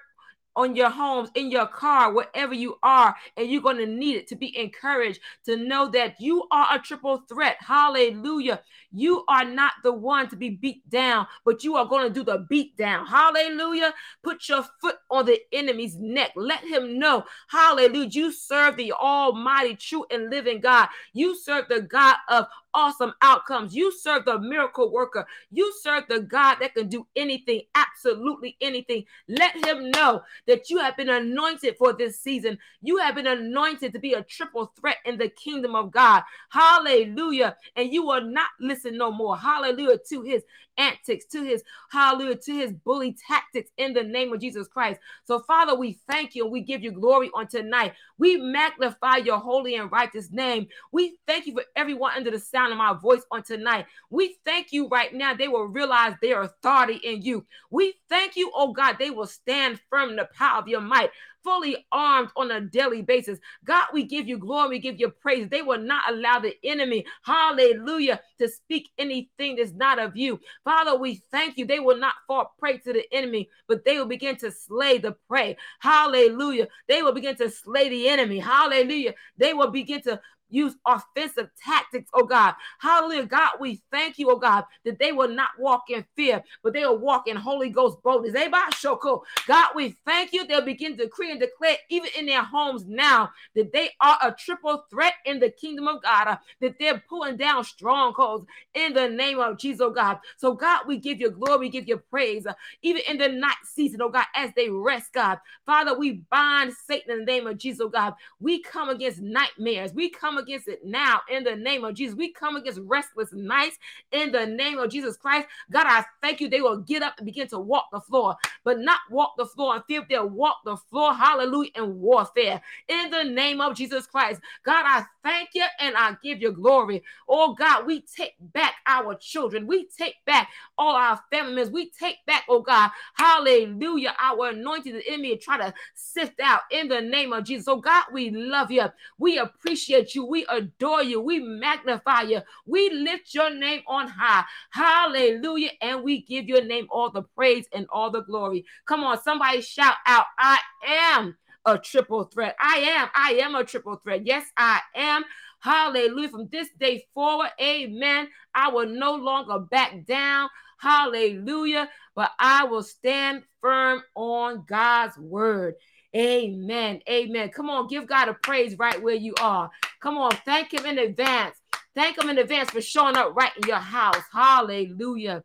on 0.59 0.75
your 0.75 0.90
homes, 0.90 1.31
in 1.37 1.51
your 1.53 1.66
car, 1.66 2.12
wherever 2.12 2.53
you 2.53 2.77
are, 2.83 3.14
and 3.37 3.49
you're 3.49 3.62
going 3.62 3.77
to 3.77 3.87
need 3.87 4.16
it 4.16 4.27
to 4.27 4.35
be 4.35 4.59
encouraged 4.59 5.21
to 5.44 5.57
know 5.57 5.88
that 5.88 6.21
you 6.21 6.47
are 6.51 6.66
a 6.75 6.81
triple 6.81 7.23
threat. 7.29 7.57
Hallelujah. 7.61 8.61
You 8.90 9.25
are 9.29 9.44
not 9.44 9.75
the 9.85 9.92
one 9.92 10.29
to 10.31 10.37
be 10.37 10.51
beat 10.51 10.88
down, 10.90 11.29
but 11.44 11.62
you 11.62 11.77
are 11.77 11.87
going 11.87 12.09
to 12.09 12.12
do 12.12 12.25
the 12.25 12.44
beat 12.51 12.77
down. 12.77 13.07
Hallelujah. 13.07 13.94
Put 14.25 14.49
your 14.49 14.64
foot 14.81 14.97
on 15.12 15.27
the 15.27 15.38
enemy's 15.53 15.97
neck. 15.97 16.33
Let 16.35 16.64
him 16.64 16.99
know, 16.99 17.25
hallelujah, 17.49 18.09
you 18.11 18.33
serve 18.33 18.77
the 18.77 18.92
almighty, 18.92 19.77
true, 19.77 20.07
and 20.11 20.29
living 20.29 20.61
God. 20.61 20.88
You 21.12 21.37
serve 21.38 21.66
the 21.68 21.83
God 21.83 22.16
of 22.29 22.47
awesome 22.79 23.12
outcomes. 23.23 23.75
You 23.75 23.91
serve 23.91 24.25
the 24.25 24.38
miracle 24.38 24.93
worker. 24.93 25.27
You 25.51 25.75
serve 25.83 26.05
the 26.09 26.21
God 26.21 26.59
that 26.61 26.75
can 26.75 26.88
do 26.88 27.09
anything, 27.17 27.62
absolutely 27.75 28.57
anything. 28.61 29.05
Let 29.27 29.67
him 29.67 29.91
know 29.91 30.23
that 30.47 30.71
you 30.71 30.79
have 30.79 30.97
been 30.97 31.09
anointed 31.09 31.77
for 31.77 31.93
this 31.93 32.21
season. 32.21 32.57
You 32.81 32.99
have 32.99 33.17
been 33.17 33.27
anointed 33.27 33.93
to 33.93 33.99
be 33.99 34.12
a 34.12 34.23
triple 34.23 34.73
threat 34.79 34.99
in 35.05 35.19
the 35.19 35.29
kingdom 35.29 35.75
of 35.75 35.91
God. 35.91 36.23
Hallelujah. 36.51 37.57
And 37.75 37.93
you 37.93 38.07
will 38.07 38.23
not 38.23 38.51
listen 38.61 38.97
no 38.97 39.11
more. 39.11 39.37
Hallelujah 39.37 39.99
to 40.11 40.23
his 40.23 40.44
antics, 40.79 41.26
to 41.26 41.42
his 41.42 41.62
hallelujah, 41.90 42.37
to 42.37 42.52
his 42.52 42.72
bully 42.72 43.16
tactics 43.26 43.70
in 43.76 43.92
the 43.92 44.02
name 44.02 44.33
of 44.33 44.40
Jesus 44.40 44.68
Christ. 44.68 45.00
So, 45.24 45.40
Father, 45.40 45.74
we 45.74 45.98
thank 46.08 46.35
you 46.35 46.44
and 46.44 46.52
we 46.52 46.62
give 46.62 46.83
you 46.83 46.92
glory 46.92 47.31
on 47.35 47.48
tonight. 47.48 47.94
We 48.18 48.37
magnify 48.37 49.18
your 49.18 49.38
holy 49.38 49.74
and 49.76 49.90
righteous 49.92 50.31
name. 50.31 50.68
We 50.92 51.18
thank 51.26 51.46
you 51.46 51.54
for 51.54 51.64
everyone 51.76 52.12
under 52.16 52.31
the 52.31 52.38
sound 52.38 52.72
of 52.72 52.79
my 52.79 52.94
voice 52.94 53.22
on 53.31 53.42
tonight. 53.42 53.87
We 54.10 54.37
thank 54.44 54.72
you 54.72 54.88
right 54.88 55.12
now. 55.12 55.35
They 55.35 55.48
will 55.48 55.66
realize 55.66 56.14
their 56.22 56.42
authority 56.42 57.00
in 57.04 57.22
you. 57.22 57.44
We 57.70 57.94
thank 58.08 58.37
you, 58.37 58.50
oh 58.54 58.72
God, 58.72 58.96
they 58.98 59.10
will 59.10 59.26
stand 59.26 59.81
firm 59.90 60.10
in 60.10 60.16
the 60.16 60.29
power 60.37 60.58
of 60.60 60.68
your 60.68 60.81
might 60.81 61.10
fully 61.45 61.87
armed 61.93 62.31
on 62.37 62.51
a 62.51 62.61
daily 62.61 63.03
basis. 63.03 63.39
God, 63.65 63.87
we 63.93 64.05
give 64.05 64.29
you 64.29 64.39
glory, 64.39 64.69
we 64.71 64.79
give 64.79 65.01
you 65.01 65.11
praise. 65.11 65.49
They 65.49 65.63
will 65.63 65.81
not 65.81 66.05
allow 66.11 66.39
the 66.39 66.55
enemy, 66.65 67.07
hallelujah, 67.23 68.21
to 68.39 68.49
speak 68.49 68.91
anything 68.99 69.57
that's 69.57 69.73
not 69.73 69.99
of 69.99 70.17
you. 70.17 70.41
Father, 70.65 70.97
we 70.97 71.23
thank 71.31 71.57
you. 71.59 71.67
They 71.67 71.81
will 71.81 71.99
not 71.99 72.15
fall 72.27 72.55
prey 72.59 72.79
to 72.79 72.93
the 72.93 73.05
enemy, 73.13 73.49
but 73.67 73.85
they 73.85 73.99
will 73.99 74.07
begin 74.07 74.37
to 74.37 74.51
slay 74.51 74.99
the 74.99 75.13
prey. 75.29 75.57
Hallelujah. 75.81 76.69
They 76.89 77.03
will 77.03 77.13
begin 77.15 77.37
to 77.37 77.51
slay 77.51 77.89
the 77.89 78.09
enemy. 78.09 78.39
Hallelujah. 78.39 79.15
They 79.37 79.55
will 79.55 79.71
begin 79.71 80.03
to 80.03 80.21
use 80.51 80.75
offensive 80.87 81.49
tactics, 81.65 82.11
oh 82.15 82.25
God. 82.25 82.55
Hallelujah. 82.79 83.27
God, 83.27 83.53
we 83.61 83.83
thank 83.90 84.19
you, 84.19 84.31
oh 84.31 84.37
God, 84.37 84.65
that 84.85 84.99
they 84.99 85.13
will 85.13 85.29
not 85.29 85.51
walk 85.59 85.85
in 85.90 86.05
fear, 86.17 86.42
but 86.63 86.73
they 86.73 86.85
will 86.85 86.99
walk 86.99 87.29
in 87.29 87.37
Holy 87.37 87.71
Ghost 87.71 87.99
boldness. 88.03 88.35
Shoko. 88.73 89.23
God, 89.46 89.71
we 89.75 89.96
thank 90.05 90.33
you. 90.33 90.46
They'll 90.46 90.65
begin 90.65 90.96
to 90.96 91.05
decree 91.05 91.31
and 91.31 91.40
declare, 91.40 91.77
even 91.90 92.11
in 92.19 92.27
their 92.27 92.42
homes 92.42 92.85
now, 92.87 93.31
that 93.55 93.73
they 93.73 93.90
are 94.01 94.19
a 94.23 94.33
triple 94.33 94.85
threat 94.90 95.15
in 95.25 95.38
the 95.40 95.51
kingdom 95.51 95.88
of 95.88 96.03
God, 96.03 96.29
uh, 96.29 96.37
that 96.61 96.79
they're 96.79 97.03
pulling 97.09 97.37
down 97.37 97.65
strongholds 97.65 98.46
in 98.75 98.94
the 98.94 99.09
name 99.09 99.38
of 99.38 99.59
Jesus, 99.59 99.81
oh 99.81 99.90
God. 99.90 100.19
So, 100.37 100.55
God, 100.55 100.83
we 100.87 100.99
give 100.99 101.21
you 101.21 101.31
glory, 101.31 101.59
we 101.59 101.69
give 101.71 101.88
you 101.88 101.99
praise, 101.99 102.46
uh, 102.46 102.55
even 102.83 103.03
in 103.09 103.19
the 103.19 103.29
night 103.29 103.57
season, 103.65 104.03
oh 104.03 104.09
God, 104.09 104.27
as 104.35 104.51
they 104.57 104.69
rest, 104.69 105.13
God. 105.13 105.38
Father, 105.67 105.99
we 105.99 106.23
bind 106.31 106.73
Satan 106.87 107.13
in 107.13 107.19
the 107.21 107.25
name 107.25 107.46
of 107.46 107.59
Jesus, 107.59 107.81
oh 107.81 107.88
God. 107.88 108.15
We 108.40 108.63
come 108.63 108.88
against 108.88 109.21
nightmares. 109.21 109.92
We 109.92 110.11
come 110.11 110.38
against 110.39 110.69
it 110.69 110.85
now 110.85 111.21
in 111.31 111.45
the 111.45 111.57
name 111.57 111.85
of 111.85 111.95
Jesus. 111.95 112.17
We 112.17 112.33
come 112.33 112.57
against 112.57 112.81
restless 112.85 113.33
nights 113.33 113.79
in 114.13 114.33
the 114.33 114.47
name 114.47 114.79
of 114.79 114.91
Jesus 114.91 115.17
Christ. 115.17 115.49
God, 115.71 115.87
I 115.89 116.05
thank 116.23 116.41
you. 116.41 116.49
They 116.51 116.63
will 116.63 116.79
get 116.79 117.03
up 117.03 117.15
and 117.19 117.27
begin 117.27 117.49
to 117.49 117.61
walk 117.61 117.87
the 117.93 118.01
floor, 118.01 118.37
but 118.65 118.81
not 118.81 119.01
walk 119.11 119.35
the 119.39 119.47
floor 119.47 119.77
and 119.77 119.85
fear. 119.87 120.07
They'll 120.09 120.29
walk 120.29 120.59
the 120.65 120.77
floor, 120.77 121.15
hallelujah, 121.15 121.71
in 121.77 122.01
warfare 122.01 122.63
in 122.89 123.11
the 123.11 123.25
name 123.25 123.61
of 123.61 123.77
Jesus 123.77 124.07
Christ. 124.07 124.41
God, 124.65 124.85
I 124.87 125.05
thank 125.25 125.51
you 125.55 125.65
and 125.81 125.97
I 125.97 126.17
give 126.23 126.43
you 126.43 126.53
glory. 126.53 127.03
Oh 127.29 127.55
God, 127.55 127.87
we 127.87 128.03
take 128.03 128.35
back 128.41 128.75
our 128.87 129.15
children. 129.17 129.67
We 129.67 129.87
take 129.99 130.17
back 130.27 130.49
all 130.79 130.97
our 130.97 131.21
family 131.31 131.55
members. 131.55 131.73
We 131.73 131.91
take 131.91 132.19
back, 132.27 132.45
oh 132.49 132.63
God, 132.63 132.91
hallelujah, 133.15 134.15
our 134.21 134.51
anointed 134.51 134.95
the 134.97 135.09
enemy 135.09 135.37
try 135.39 135.59
to 135.59 135.75
sift 135.95 136.41
out 136.41 136.63
in 136.71 136.89
the 136.89 137.01
name 137.01 137.33
of 137.33 137.45
Jesus. 137.45 137.67
So 137.67 137.79
God, 137.79 138.07
we 138.13 138.31
love 138.31 138.71
you. 138.71 138.87
We 139.19 139.39
appreciate 139.39 140.15
you. 140.15 140.27
We 140.29 140.46
adore 140.48 141.02
you. 141.02 141.20
We 141.20 141.40
magnify 141.40 142.22
you. 142.22 142.42
We 142.66 142.90
lift 142.90 143.35
your 143.35 143.50
name 143.52 143.83
on 143.87 144.08
high. 144.08 144.44
Hallelujah. 144.70 145.70
And 145.81 146.02
we 146.02 146.22
give 146.22 146.46
your 146.46 146.64
name 146.64 146.87
all 146.90 147.10
the 147.10 147.22
praise 147.22 147.66
and 147.72 147.87
all 147.90 148.10
the 148.10 148.22
glory. 148.22 148.64
Come 148.87 149.04
on, 149.04 149.20
somebody 149.22 149.62
shout 149.62 149.96
out, 150.06 150.26
I 150.38 150.58
am 150.87 151.37
a 151.64 151.79
triple 151.79 152.24
threat. 152.24 152.56
I 152.60 152.79
am. 152.79 153.08
I 153.14 153.33
am 153.42 153.54
a 153.54 153.64
triple 153.64 153.96
threat. 153.96 154.26
Yes, 154.26 154.46
I 154.56 154.81
am. 154.94 155.24
Hallelujah. 155.60 156.29
From 156.29 156.48
this 156.48 156.68
day 156.79 157.06
forward, 157.14 157.50
amen. 157.60 158.29
I 158.54 158.70
will 158.70 158.88
no 158.88 159.14
longer 159.14 159.58
back 159.58 160.06
down. 160.06 160.48
Hallelujah. 160.79 161.88
But 162.14 162.31
I 162.38 162.64
will 162.64 162.83
stand 162.83 163.42
firm 163.60 164.02
on 164.14 164.64
God's 164.68 165.18
word. 165.18 165.74
Amen. 166.19 167.00
Amen. 167.08 167.50
Come 167.50 167.71
on, 167.71 167.87
give 167.87 168.06
God 168.06 168.29
a 168.29 168.35
praise 168.35 168.77
right 168.79 169.00
where 169.00 169.14
you 169.14 169.35
are. 169.40 169.71
Come 170.00 170.19
on, 170.19 170.33
thank 170.44 170.73
Him 170.73 170.85
in 170.87 170.98
advance. 170.98 171.56
Thank 171.94 172.21
Him 172.21 172.29
in 172.31 172.38
advance 172.38 172.71
for 172.71 172.81
showing 172.81 173.16
up 173.16 173.37
right 173.37 173.52
in 173.56 173.69
your 173.69 173.77
house. 173.77 174.23
Hallelujah. 174.33 175.44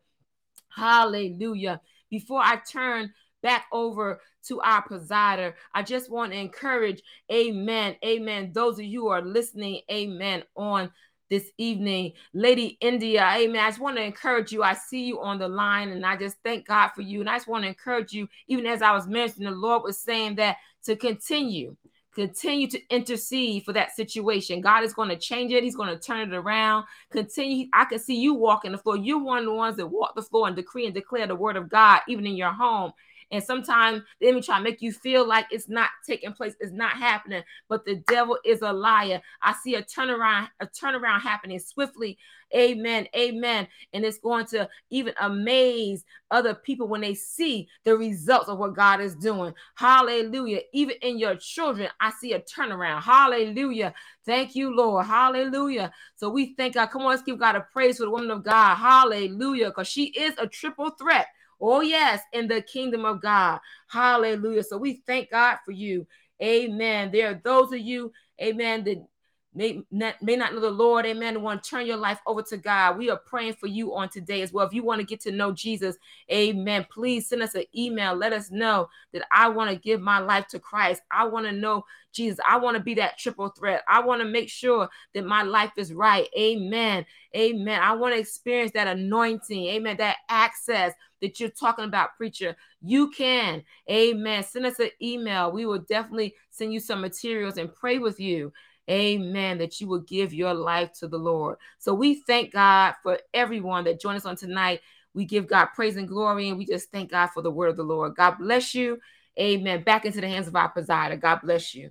Hallelujah. 0.68 1.80
Before 2.10 2.40
I 2.40 2.56
turn 2.56 3.12
back 3.42 3.66
over 3.72 4.20
to 4.46 4.60
our 4.62 4.82
presider. 4.86 5.54
I 5.74 5.82
just 5.82 6.10
want 6.10 6.32
to 6.32 6.38
encourage, 6.38 7.02
amen, 7.30 7.96
amen. 8.04 8.52
Those 8.52 8.78
of 8.78 8.84
you 8.84 9.02
who 9.02 9.08
are 9.08 9.22
listening, 9.22 9.82
amen, 9.90 10.44
on 10.56 10.90
this 11.34 11.50
evening. 11.58 12.12
Lady 12.32 12.78
India, 12.80 13.28
amen. 13.36 13.60
I 13.60 13.68
just 13.68 13.80
want 13.80 13.96
to 13.96 14.02
encourage 14.02 14.52
you. 14.52 14.62
I 14.62 14.74
see 14.74 15.04
you 15.04 15.20
on 15.20 15.40
the 15.40 15.48
line 15.48 15.88
and 15.88 16.06
I 16.06 16.16
just 16.16 16.36
thank 16.44 16.68
God 16.68 16.90
for 16.90 17.02
you. 17.02 17.20
And 17.20 17.28
I 17.28 17.36
just 17.36 17.48
want 17.48 17.64
to 17.64 17.68
encourage 17.68 18.12
you, 18.12 18.28
even 18.46 18.66
as 18.66 18.82
I 18.82 18.92
was 18.92 19.08
mentioning, 19.08 19.50
the 19.50 19.56
Lord 19.56 19.82
was 19.82 19.98
saying 19.98 20.36
that 20.36 20.58
to 20.84 20.94
continue. 20.94 21.76
Continue 22.14 22.68
to 22.68 22.80
intercede 22.90 23.64
for 23.64 23.72
that 23.72 23.96
situation. 23.96 24.60
God 24.60 24.84
is 24.84 24.94
going 24.94 25.08
to 25.08 25.16
change 25.16 25.52
it. 25.52 25.64
He's 25.64 25.74
going 25.74 25.88
to 25.88 25.98
turn 25.98 26.32
it 26.32 26.36
around. 26.36 26.84
Continue. 27.10 27.66
I 27.72 27.84
can 27.86 27.98
see 27.98 28.14
you 28.14 28.34
walking 28.34 28.70
the 28.70 28.78
floor. 28.78 28.96
You're 28.96 29.18
one 29.18 29.38
of 29.38 29.44
the 29.44 29.52
ones 29.52 29.76
that 29.78 29.88
walk 29.88 30.14
the 30.14 30.22
floor 30.22 30.46
and 30.46 30.54
decree 30.54 30.84
and 30.84 30.94
declare 30.94 31.26
the 31.26 31.34
word 31.34 31.56
of 31.56 31.68
God, 31.68 32.02
even 32.06 32.24
in 32.24 32.36
your 32.36 32.52
home. 32.52 32.92
And 33.30 33.42
sometimes 33.42 34.02
the 34.20 34.28
enemy 34.28 34.42
try 34.42 34.58
to 34.58 34.64
make 34.64 34.82
you 34.82 34.92
feel 34.92 35.26
like 35.26 35.46
it's 35.50 35.68
not 35.68 35.90
taking 36.06 36.32
place, 36.32 36.54
it's 36.60 36.72
not 36.72 36.92
happening. 36.92 37.42
But 37.68 37.84
the 37.84 37.96
devil 38.06 38.38
is 38.44 38.62
a 38.62 38.72
liar. 38.72 39.20
I 39.42 39.54
see 39.54 39.74
a 39.74 39.82
turnaround, 39.82 40.48
a 40.60 40.66
turnaround 40.66 41.20
happening 41.20 41.58
swiftly. 41.58 42.18
Amen. 42.54 43.08
Amen. 43.16 43.66
And 43.92 44.04
it's 44.04 44.18
going 44.18 44.46
to 44.46 44.68
even 44.90 45.14
amaze 45.20 46.04
other 46.30 46.54
people 46.54 46.86
when 46.86 47.00
they 47.00 47.14
see 47.14 47.68
the 47.84 47.96
results 47.96 48.48
of 48.48 48.58
what 48.58 48.74
God 48.74 49.00
is 49.00 49.16
doing. 49.16 49.54
Hallelujah. 49.74 50.60
Even 50.72 50.96
in 51.02 51.18
your 51.18 51.36
children, 51.36 51.88
I 52.00 52.12
see 52.20 52.32
a 52.32 52.40
turnaround. 52.40 53.02
Hallelujah. 53.02 53.94
Thank 54.24 54.54
you, 54.54 54.74
Lord. 54.74 55.06
Hallelujah. 55.06 55.92
So 56.16 56.28
we 56.28 56.54
thank 56.54 56.74
God. 56.74 56.86
Come 56.86 57.02
on, 57.02 57.08
let's 57.08 57.22
give 57.22 57.38
God 57.38 57.56
a 57.56 57.60
praise 57.60 57.98
for 57.98 58.04
the 58.04 58.10
woman 58.10 58.30
of 58.30 58.44
God. 58.44 58.76
Hallelujah. 58.76 59.66
Because 59.66 59.88
she 59.88 60.06
is 60.06 60.34
a 60.38 60.46
triple 60.46 60.90
threat. 60.90 61.26
Oh, 61.66 61.80
yes, 61.80 62.20
in 62.32 62.48
the 62.48 62.60
kingdom 62.62 63.04
of 63.04 63.22
God. 63.22 63.60
Hallelujah. 63.88 64.62
So 64.62 64.76
we 64.76 65.02
thank 65.06 65.30
God 65.30 65.58
for 65.64 65.72
you. 65.72 66.06
Amen. 66.42 67.10
There 67.12 67.30
are 67.30 67.40
those 67.42 67.72
of 67.72 67.78
you, 67.78 68.12
amen, 68.42 68.84
that 68.84 69.06
may 69.54 69.82
not, 69.90 70.20
may 70.20 70.34
not 70.36 70.52
know 70.52 70.60
the 70.60 70.70
Lord, 70.70 71.06
amen, 71.06 71.40
want 71.40 71.62
to 71.62 71.70
turn 71.70 71.86
your 71.86 71.96
life 71.96 72.18
over 72.26 72.42
to 72.42 72.56
God. 72.56 72.98
We 72.98 73.08
are 73.08 73.16
praying 73.16 73.54
for 73.54 73.68
you 73.68 73.94
on 73.94 74.08
today 74.08 74.42
as 74.42 74.52
well. 74.52 74.66
If 74.66 74.74
you 74.74 74.82
want 74.82 75.00
to 75.00 75.06
get 75.06 75.20
to 75.22 75.30
know 75.30 75.52
Jesus, 75.52 75.96
amen, 76.30 76.86
please 76.92 77.28
send 77.28 77.42
us 77.42 77.54
an 77.54 77.64
email. 77.74 78.14
Let 78.14 78.32
us 78.32 78.50
know 78.50 78.88
that 79.12 79.24
I 79.30 79.48
want 79.48 79.70
to 79.70 79.76
give 79.76 80.00
my 80.00 80.18
life 80.18 80.48
to 80.48 80.58
Christ. 80.58 81.02
I 81.10 81.24
want 81.26 81.46
to 81.46 81.52
know 81.52 81.84
Jesus. 82.12 82.40
I 82.48 82.58
want 82.58 82.76
to 82.76 82.82
be 82.82 82.94
that 82.94 83.18
triple 83.18 83.48
threat. 83.48 83.82
I 83.88 84.00
want 84.00 84.20
to 84.22 84.28
make 84.28 84.48
sure 84.48 84.88
that 85.14 85.24
my 85.24 85.42
life 85.42 85.72
is 85.76 85.92
right. 85.92 86.28
Amen. 86.36 87.06
Amen. 87.36 87.80
I 87.80 87.92
want 87.92 88.14
to 88.14 88.20
experience 88.20 88.72
that 88.72 88.88
anointing. 88.88 89.66
Amen. 89.66 89.96
That 89.98 90.16
access 90.28 90.94
that 91.24 91.40
you're 91.40 91.48
talking 91.48 91.86
about, 91.86 92.16
preacher. 92.16 92.54
You 92.82 93.10
can. 93.10 93.62
Amen. 93.90 94.42
Send 94.42 94.66
us 94.66 94.78
an 94.78 94.90
email. 95.02 95.50
We 95.50 95.64
will 95.64 95.78
definitely 95.78 96.34
send 96.50 96.72
you 96.72 96.80
some 96.80 97.00
materials 97.00 97.56
and 97.56 97.74
pray 97.74 97.98
with 97.98 98.20
you. 98.20 98.52
Amen. 98.90 99.56
That 99.56 99.80
you 99.80 99.88
will 99.88 100.00
give 100.00 100.34
your 100.34 100.52
life 100.52 100.92
to 101.00 101.08
the 101.08 101.18
Lord. 101.18 101.56
So 101.78 101.94
we 101.94 102.16
thank 102.26 102.52
God 102.52 102.94
for 103.02 103.18
everyone 103.32 103.84
that 103.84 104.00
joined 104.00 104.18
us 104.18 104.26
on 104.26 104.36
tonight. 104.36 104.80
We 105.14 105.24
give 105.24 105.46
God 105.46 105.66
praise 105.74 105.96
and 105.96 106.08
glory, 106.08 106.48
and 106.48 106.58
we 106.58 106.66
just 106.66 106.90
thank 106.90 107.10
God 107.10 107.28
for 107.28 107.40
the 107.40 107.50
word 107.50 107.70
of 107.70 107.76
the 107.76 107.84
Lord. 107.84 108.16
God 108.16 108.32
bless 108.38 108.74
you. 108.74 108.98
Amen. 109.40 109.82
Back 109.82 110.04
into 110.04 110.20
the 110.20 110.28
hands 110.28 110.46
of 110.46 110.56
our 110.56 110.72
presider. 110.72 111.18
God 111.18 111.40
bless 111.42 111.74
you. 111.74 111.90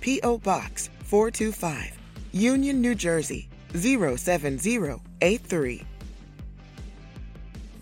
P.O. 0.00 0.36
Box 0.38 0.90
425, 1.04 1.98
Union, 2.32 2.82
New 2.82 2.94
Jersey 2.94 3.48
07083. 3.74 5.84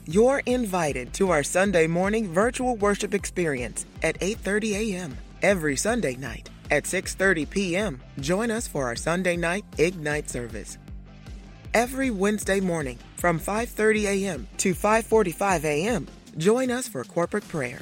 You're 0.06 0.42
invited 0.46 1.12
to 1.14 1.30
our 1.30 1.42
Sunday 1.42 1.86
morning 1.86 2.32
virtual 2.32 2.76
worship 2.76 3.12
experience 3.14 3.86
at 4.02 4.18
8:30 4.20 4.74
a.m. 4.74 5.16
every 5.42 5.76
Sunday 5.76 6.16
night. 6.16 6.48
At 6.70 6.84
6:30 6.84 7.50
p.m., 7.50 8.00
join 8.20 8.50
us 8.50 8.66
for 8.66 8.86
our 8.86 8.96
Sunday 8.96 9.36
night 9.36 9.64
Ignite 9.78 10.30
service. 10.30 10.78
Every 11.74 12.10
Wednesday 12.10 12.60
morning 12.60 12.98
from 13.16 13.38
5:30 13.38 14.04
a.m. 14.04 14.48
to 14.58 14.74
5:45 14.74 15.64
a.m., 15.64 16.06
join 16.38 16.70
us 16.70 16.88
for 16.88 17.04
corporate 17.04 17.46
prayer. 17.48 17.80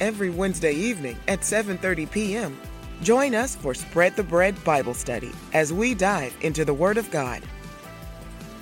every 0.00 0.30
Wednesday 0.30 0.74
evening 0.74 1.16
at 1.26 1.40
7:30 1.40 2.08
p.m. 2.10 2.56
Join 3.02 3.34
us 3.34 3.56
for 3.56 3.74
Spread 3.74 4.14
the 4.14 4.22
Bread 4.22 4.62
Bible 4.62 4.94
Study 4.94 5.32
as 5.54 5.72
we 5.72 5.94
dive 5.94 6.36
into 6.42 6.64
the 6.64 6.74
Word 6.74 6.98
of 6.98 7.10
God. 7.10 7.42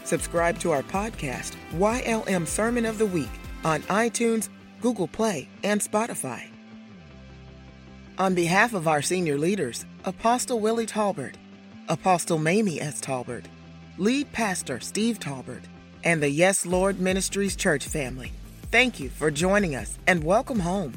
Subscribe 0.05 0.59
to 0.61 0.71
our 0.71 0.85
podcast, 0.85 1.57
YLM 1.75 2.47
Sermon 2.47 2.87
of 2.87 2.99
the 2.99 3.07
Week, 3.07 3.29
on 3.65 3.83
iTunes, 3.83 4.49
Google 4.81 5.09
Play, 5.09 5.49
and 5.63 5.81
Spotify. 5.81 6.47
On 8.19 8.35
behalf 8.35 8.73
of 8.73 8.87
our 8.87 9.03
senior 9.03 9.37
leaders, 9.37 9.85
Apostle 10.05 10.61
Willie 10.61 10.87
Talbert, 10.87 11.35
Apostle 11.89 12.39
Mamie 12.39 12.81
S. 12.81 13.01
Talbert, 13.01 13.47
Lead 13.99 14.33
Pastor 14.33 14.79
Steve 14.81 15.19
Talbert, 15.19 15.65
and 16.05 16.23
the 16.23 16.29
Yes 16.31 16.65
Lord 16.65 17.01
Ministries 17.01 17.57
Church 17.57 17.87
family. 17.87 18.33
Thank 18.71 19.01
you 19.01 19.09
for 19.09 19.31
joining 19.31 19.75
us 19.75 19.99
and 20.07 20.23
welcome 20.25 20.61
home. 20.61 20.95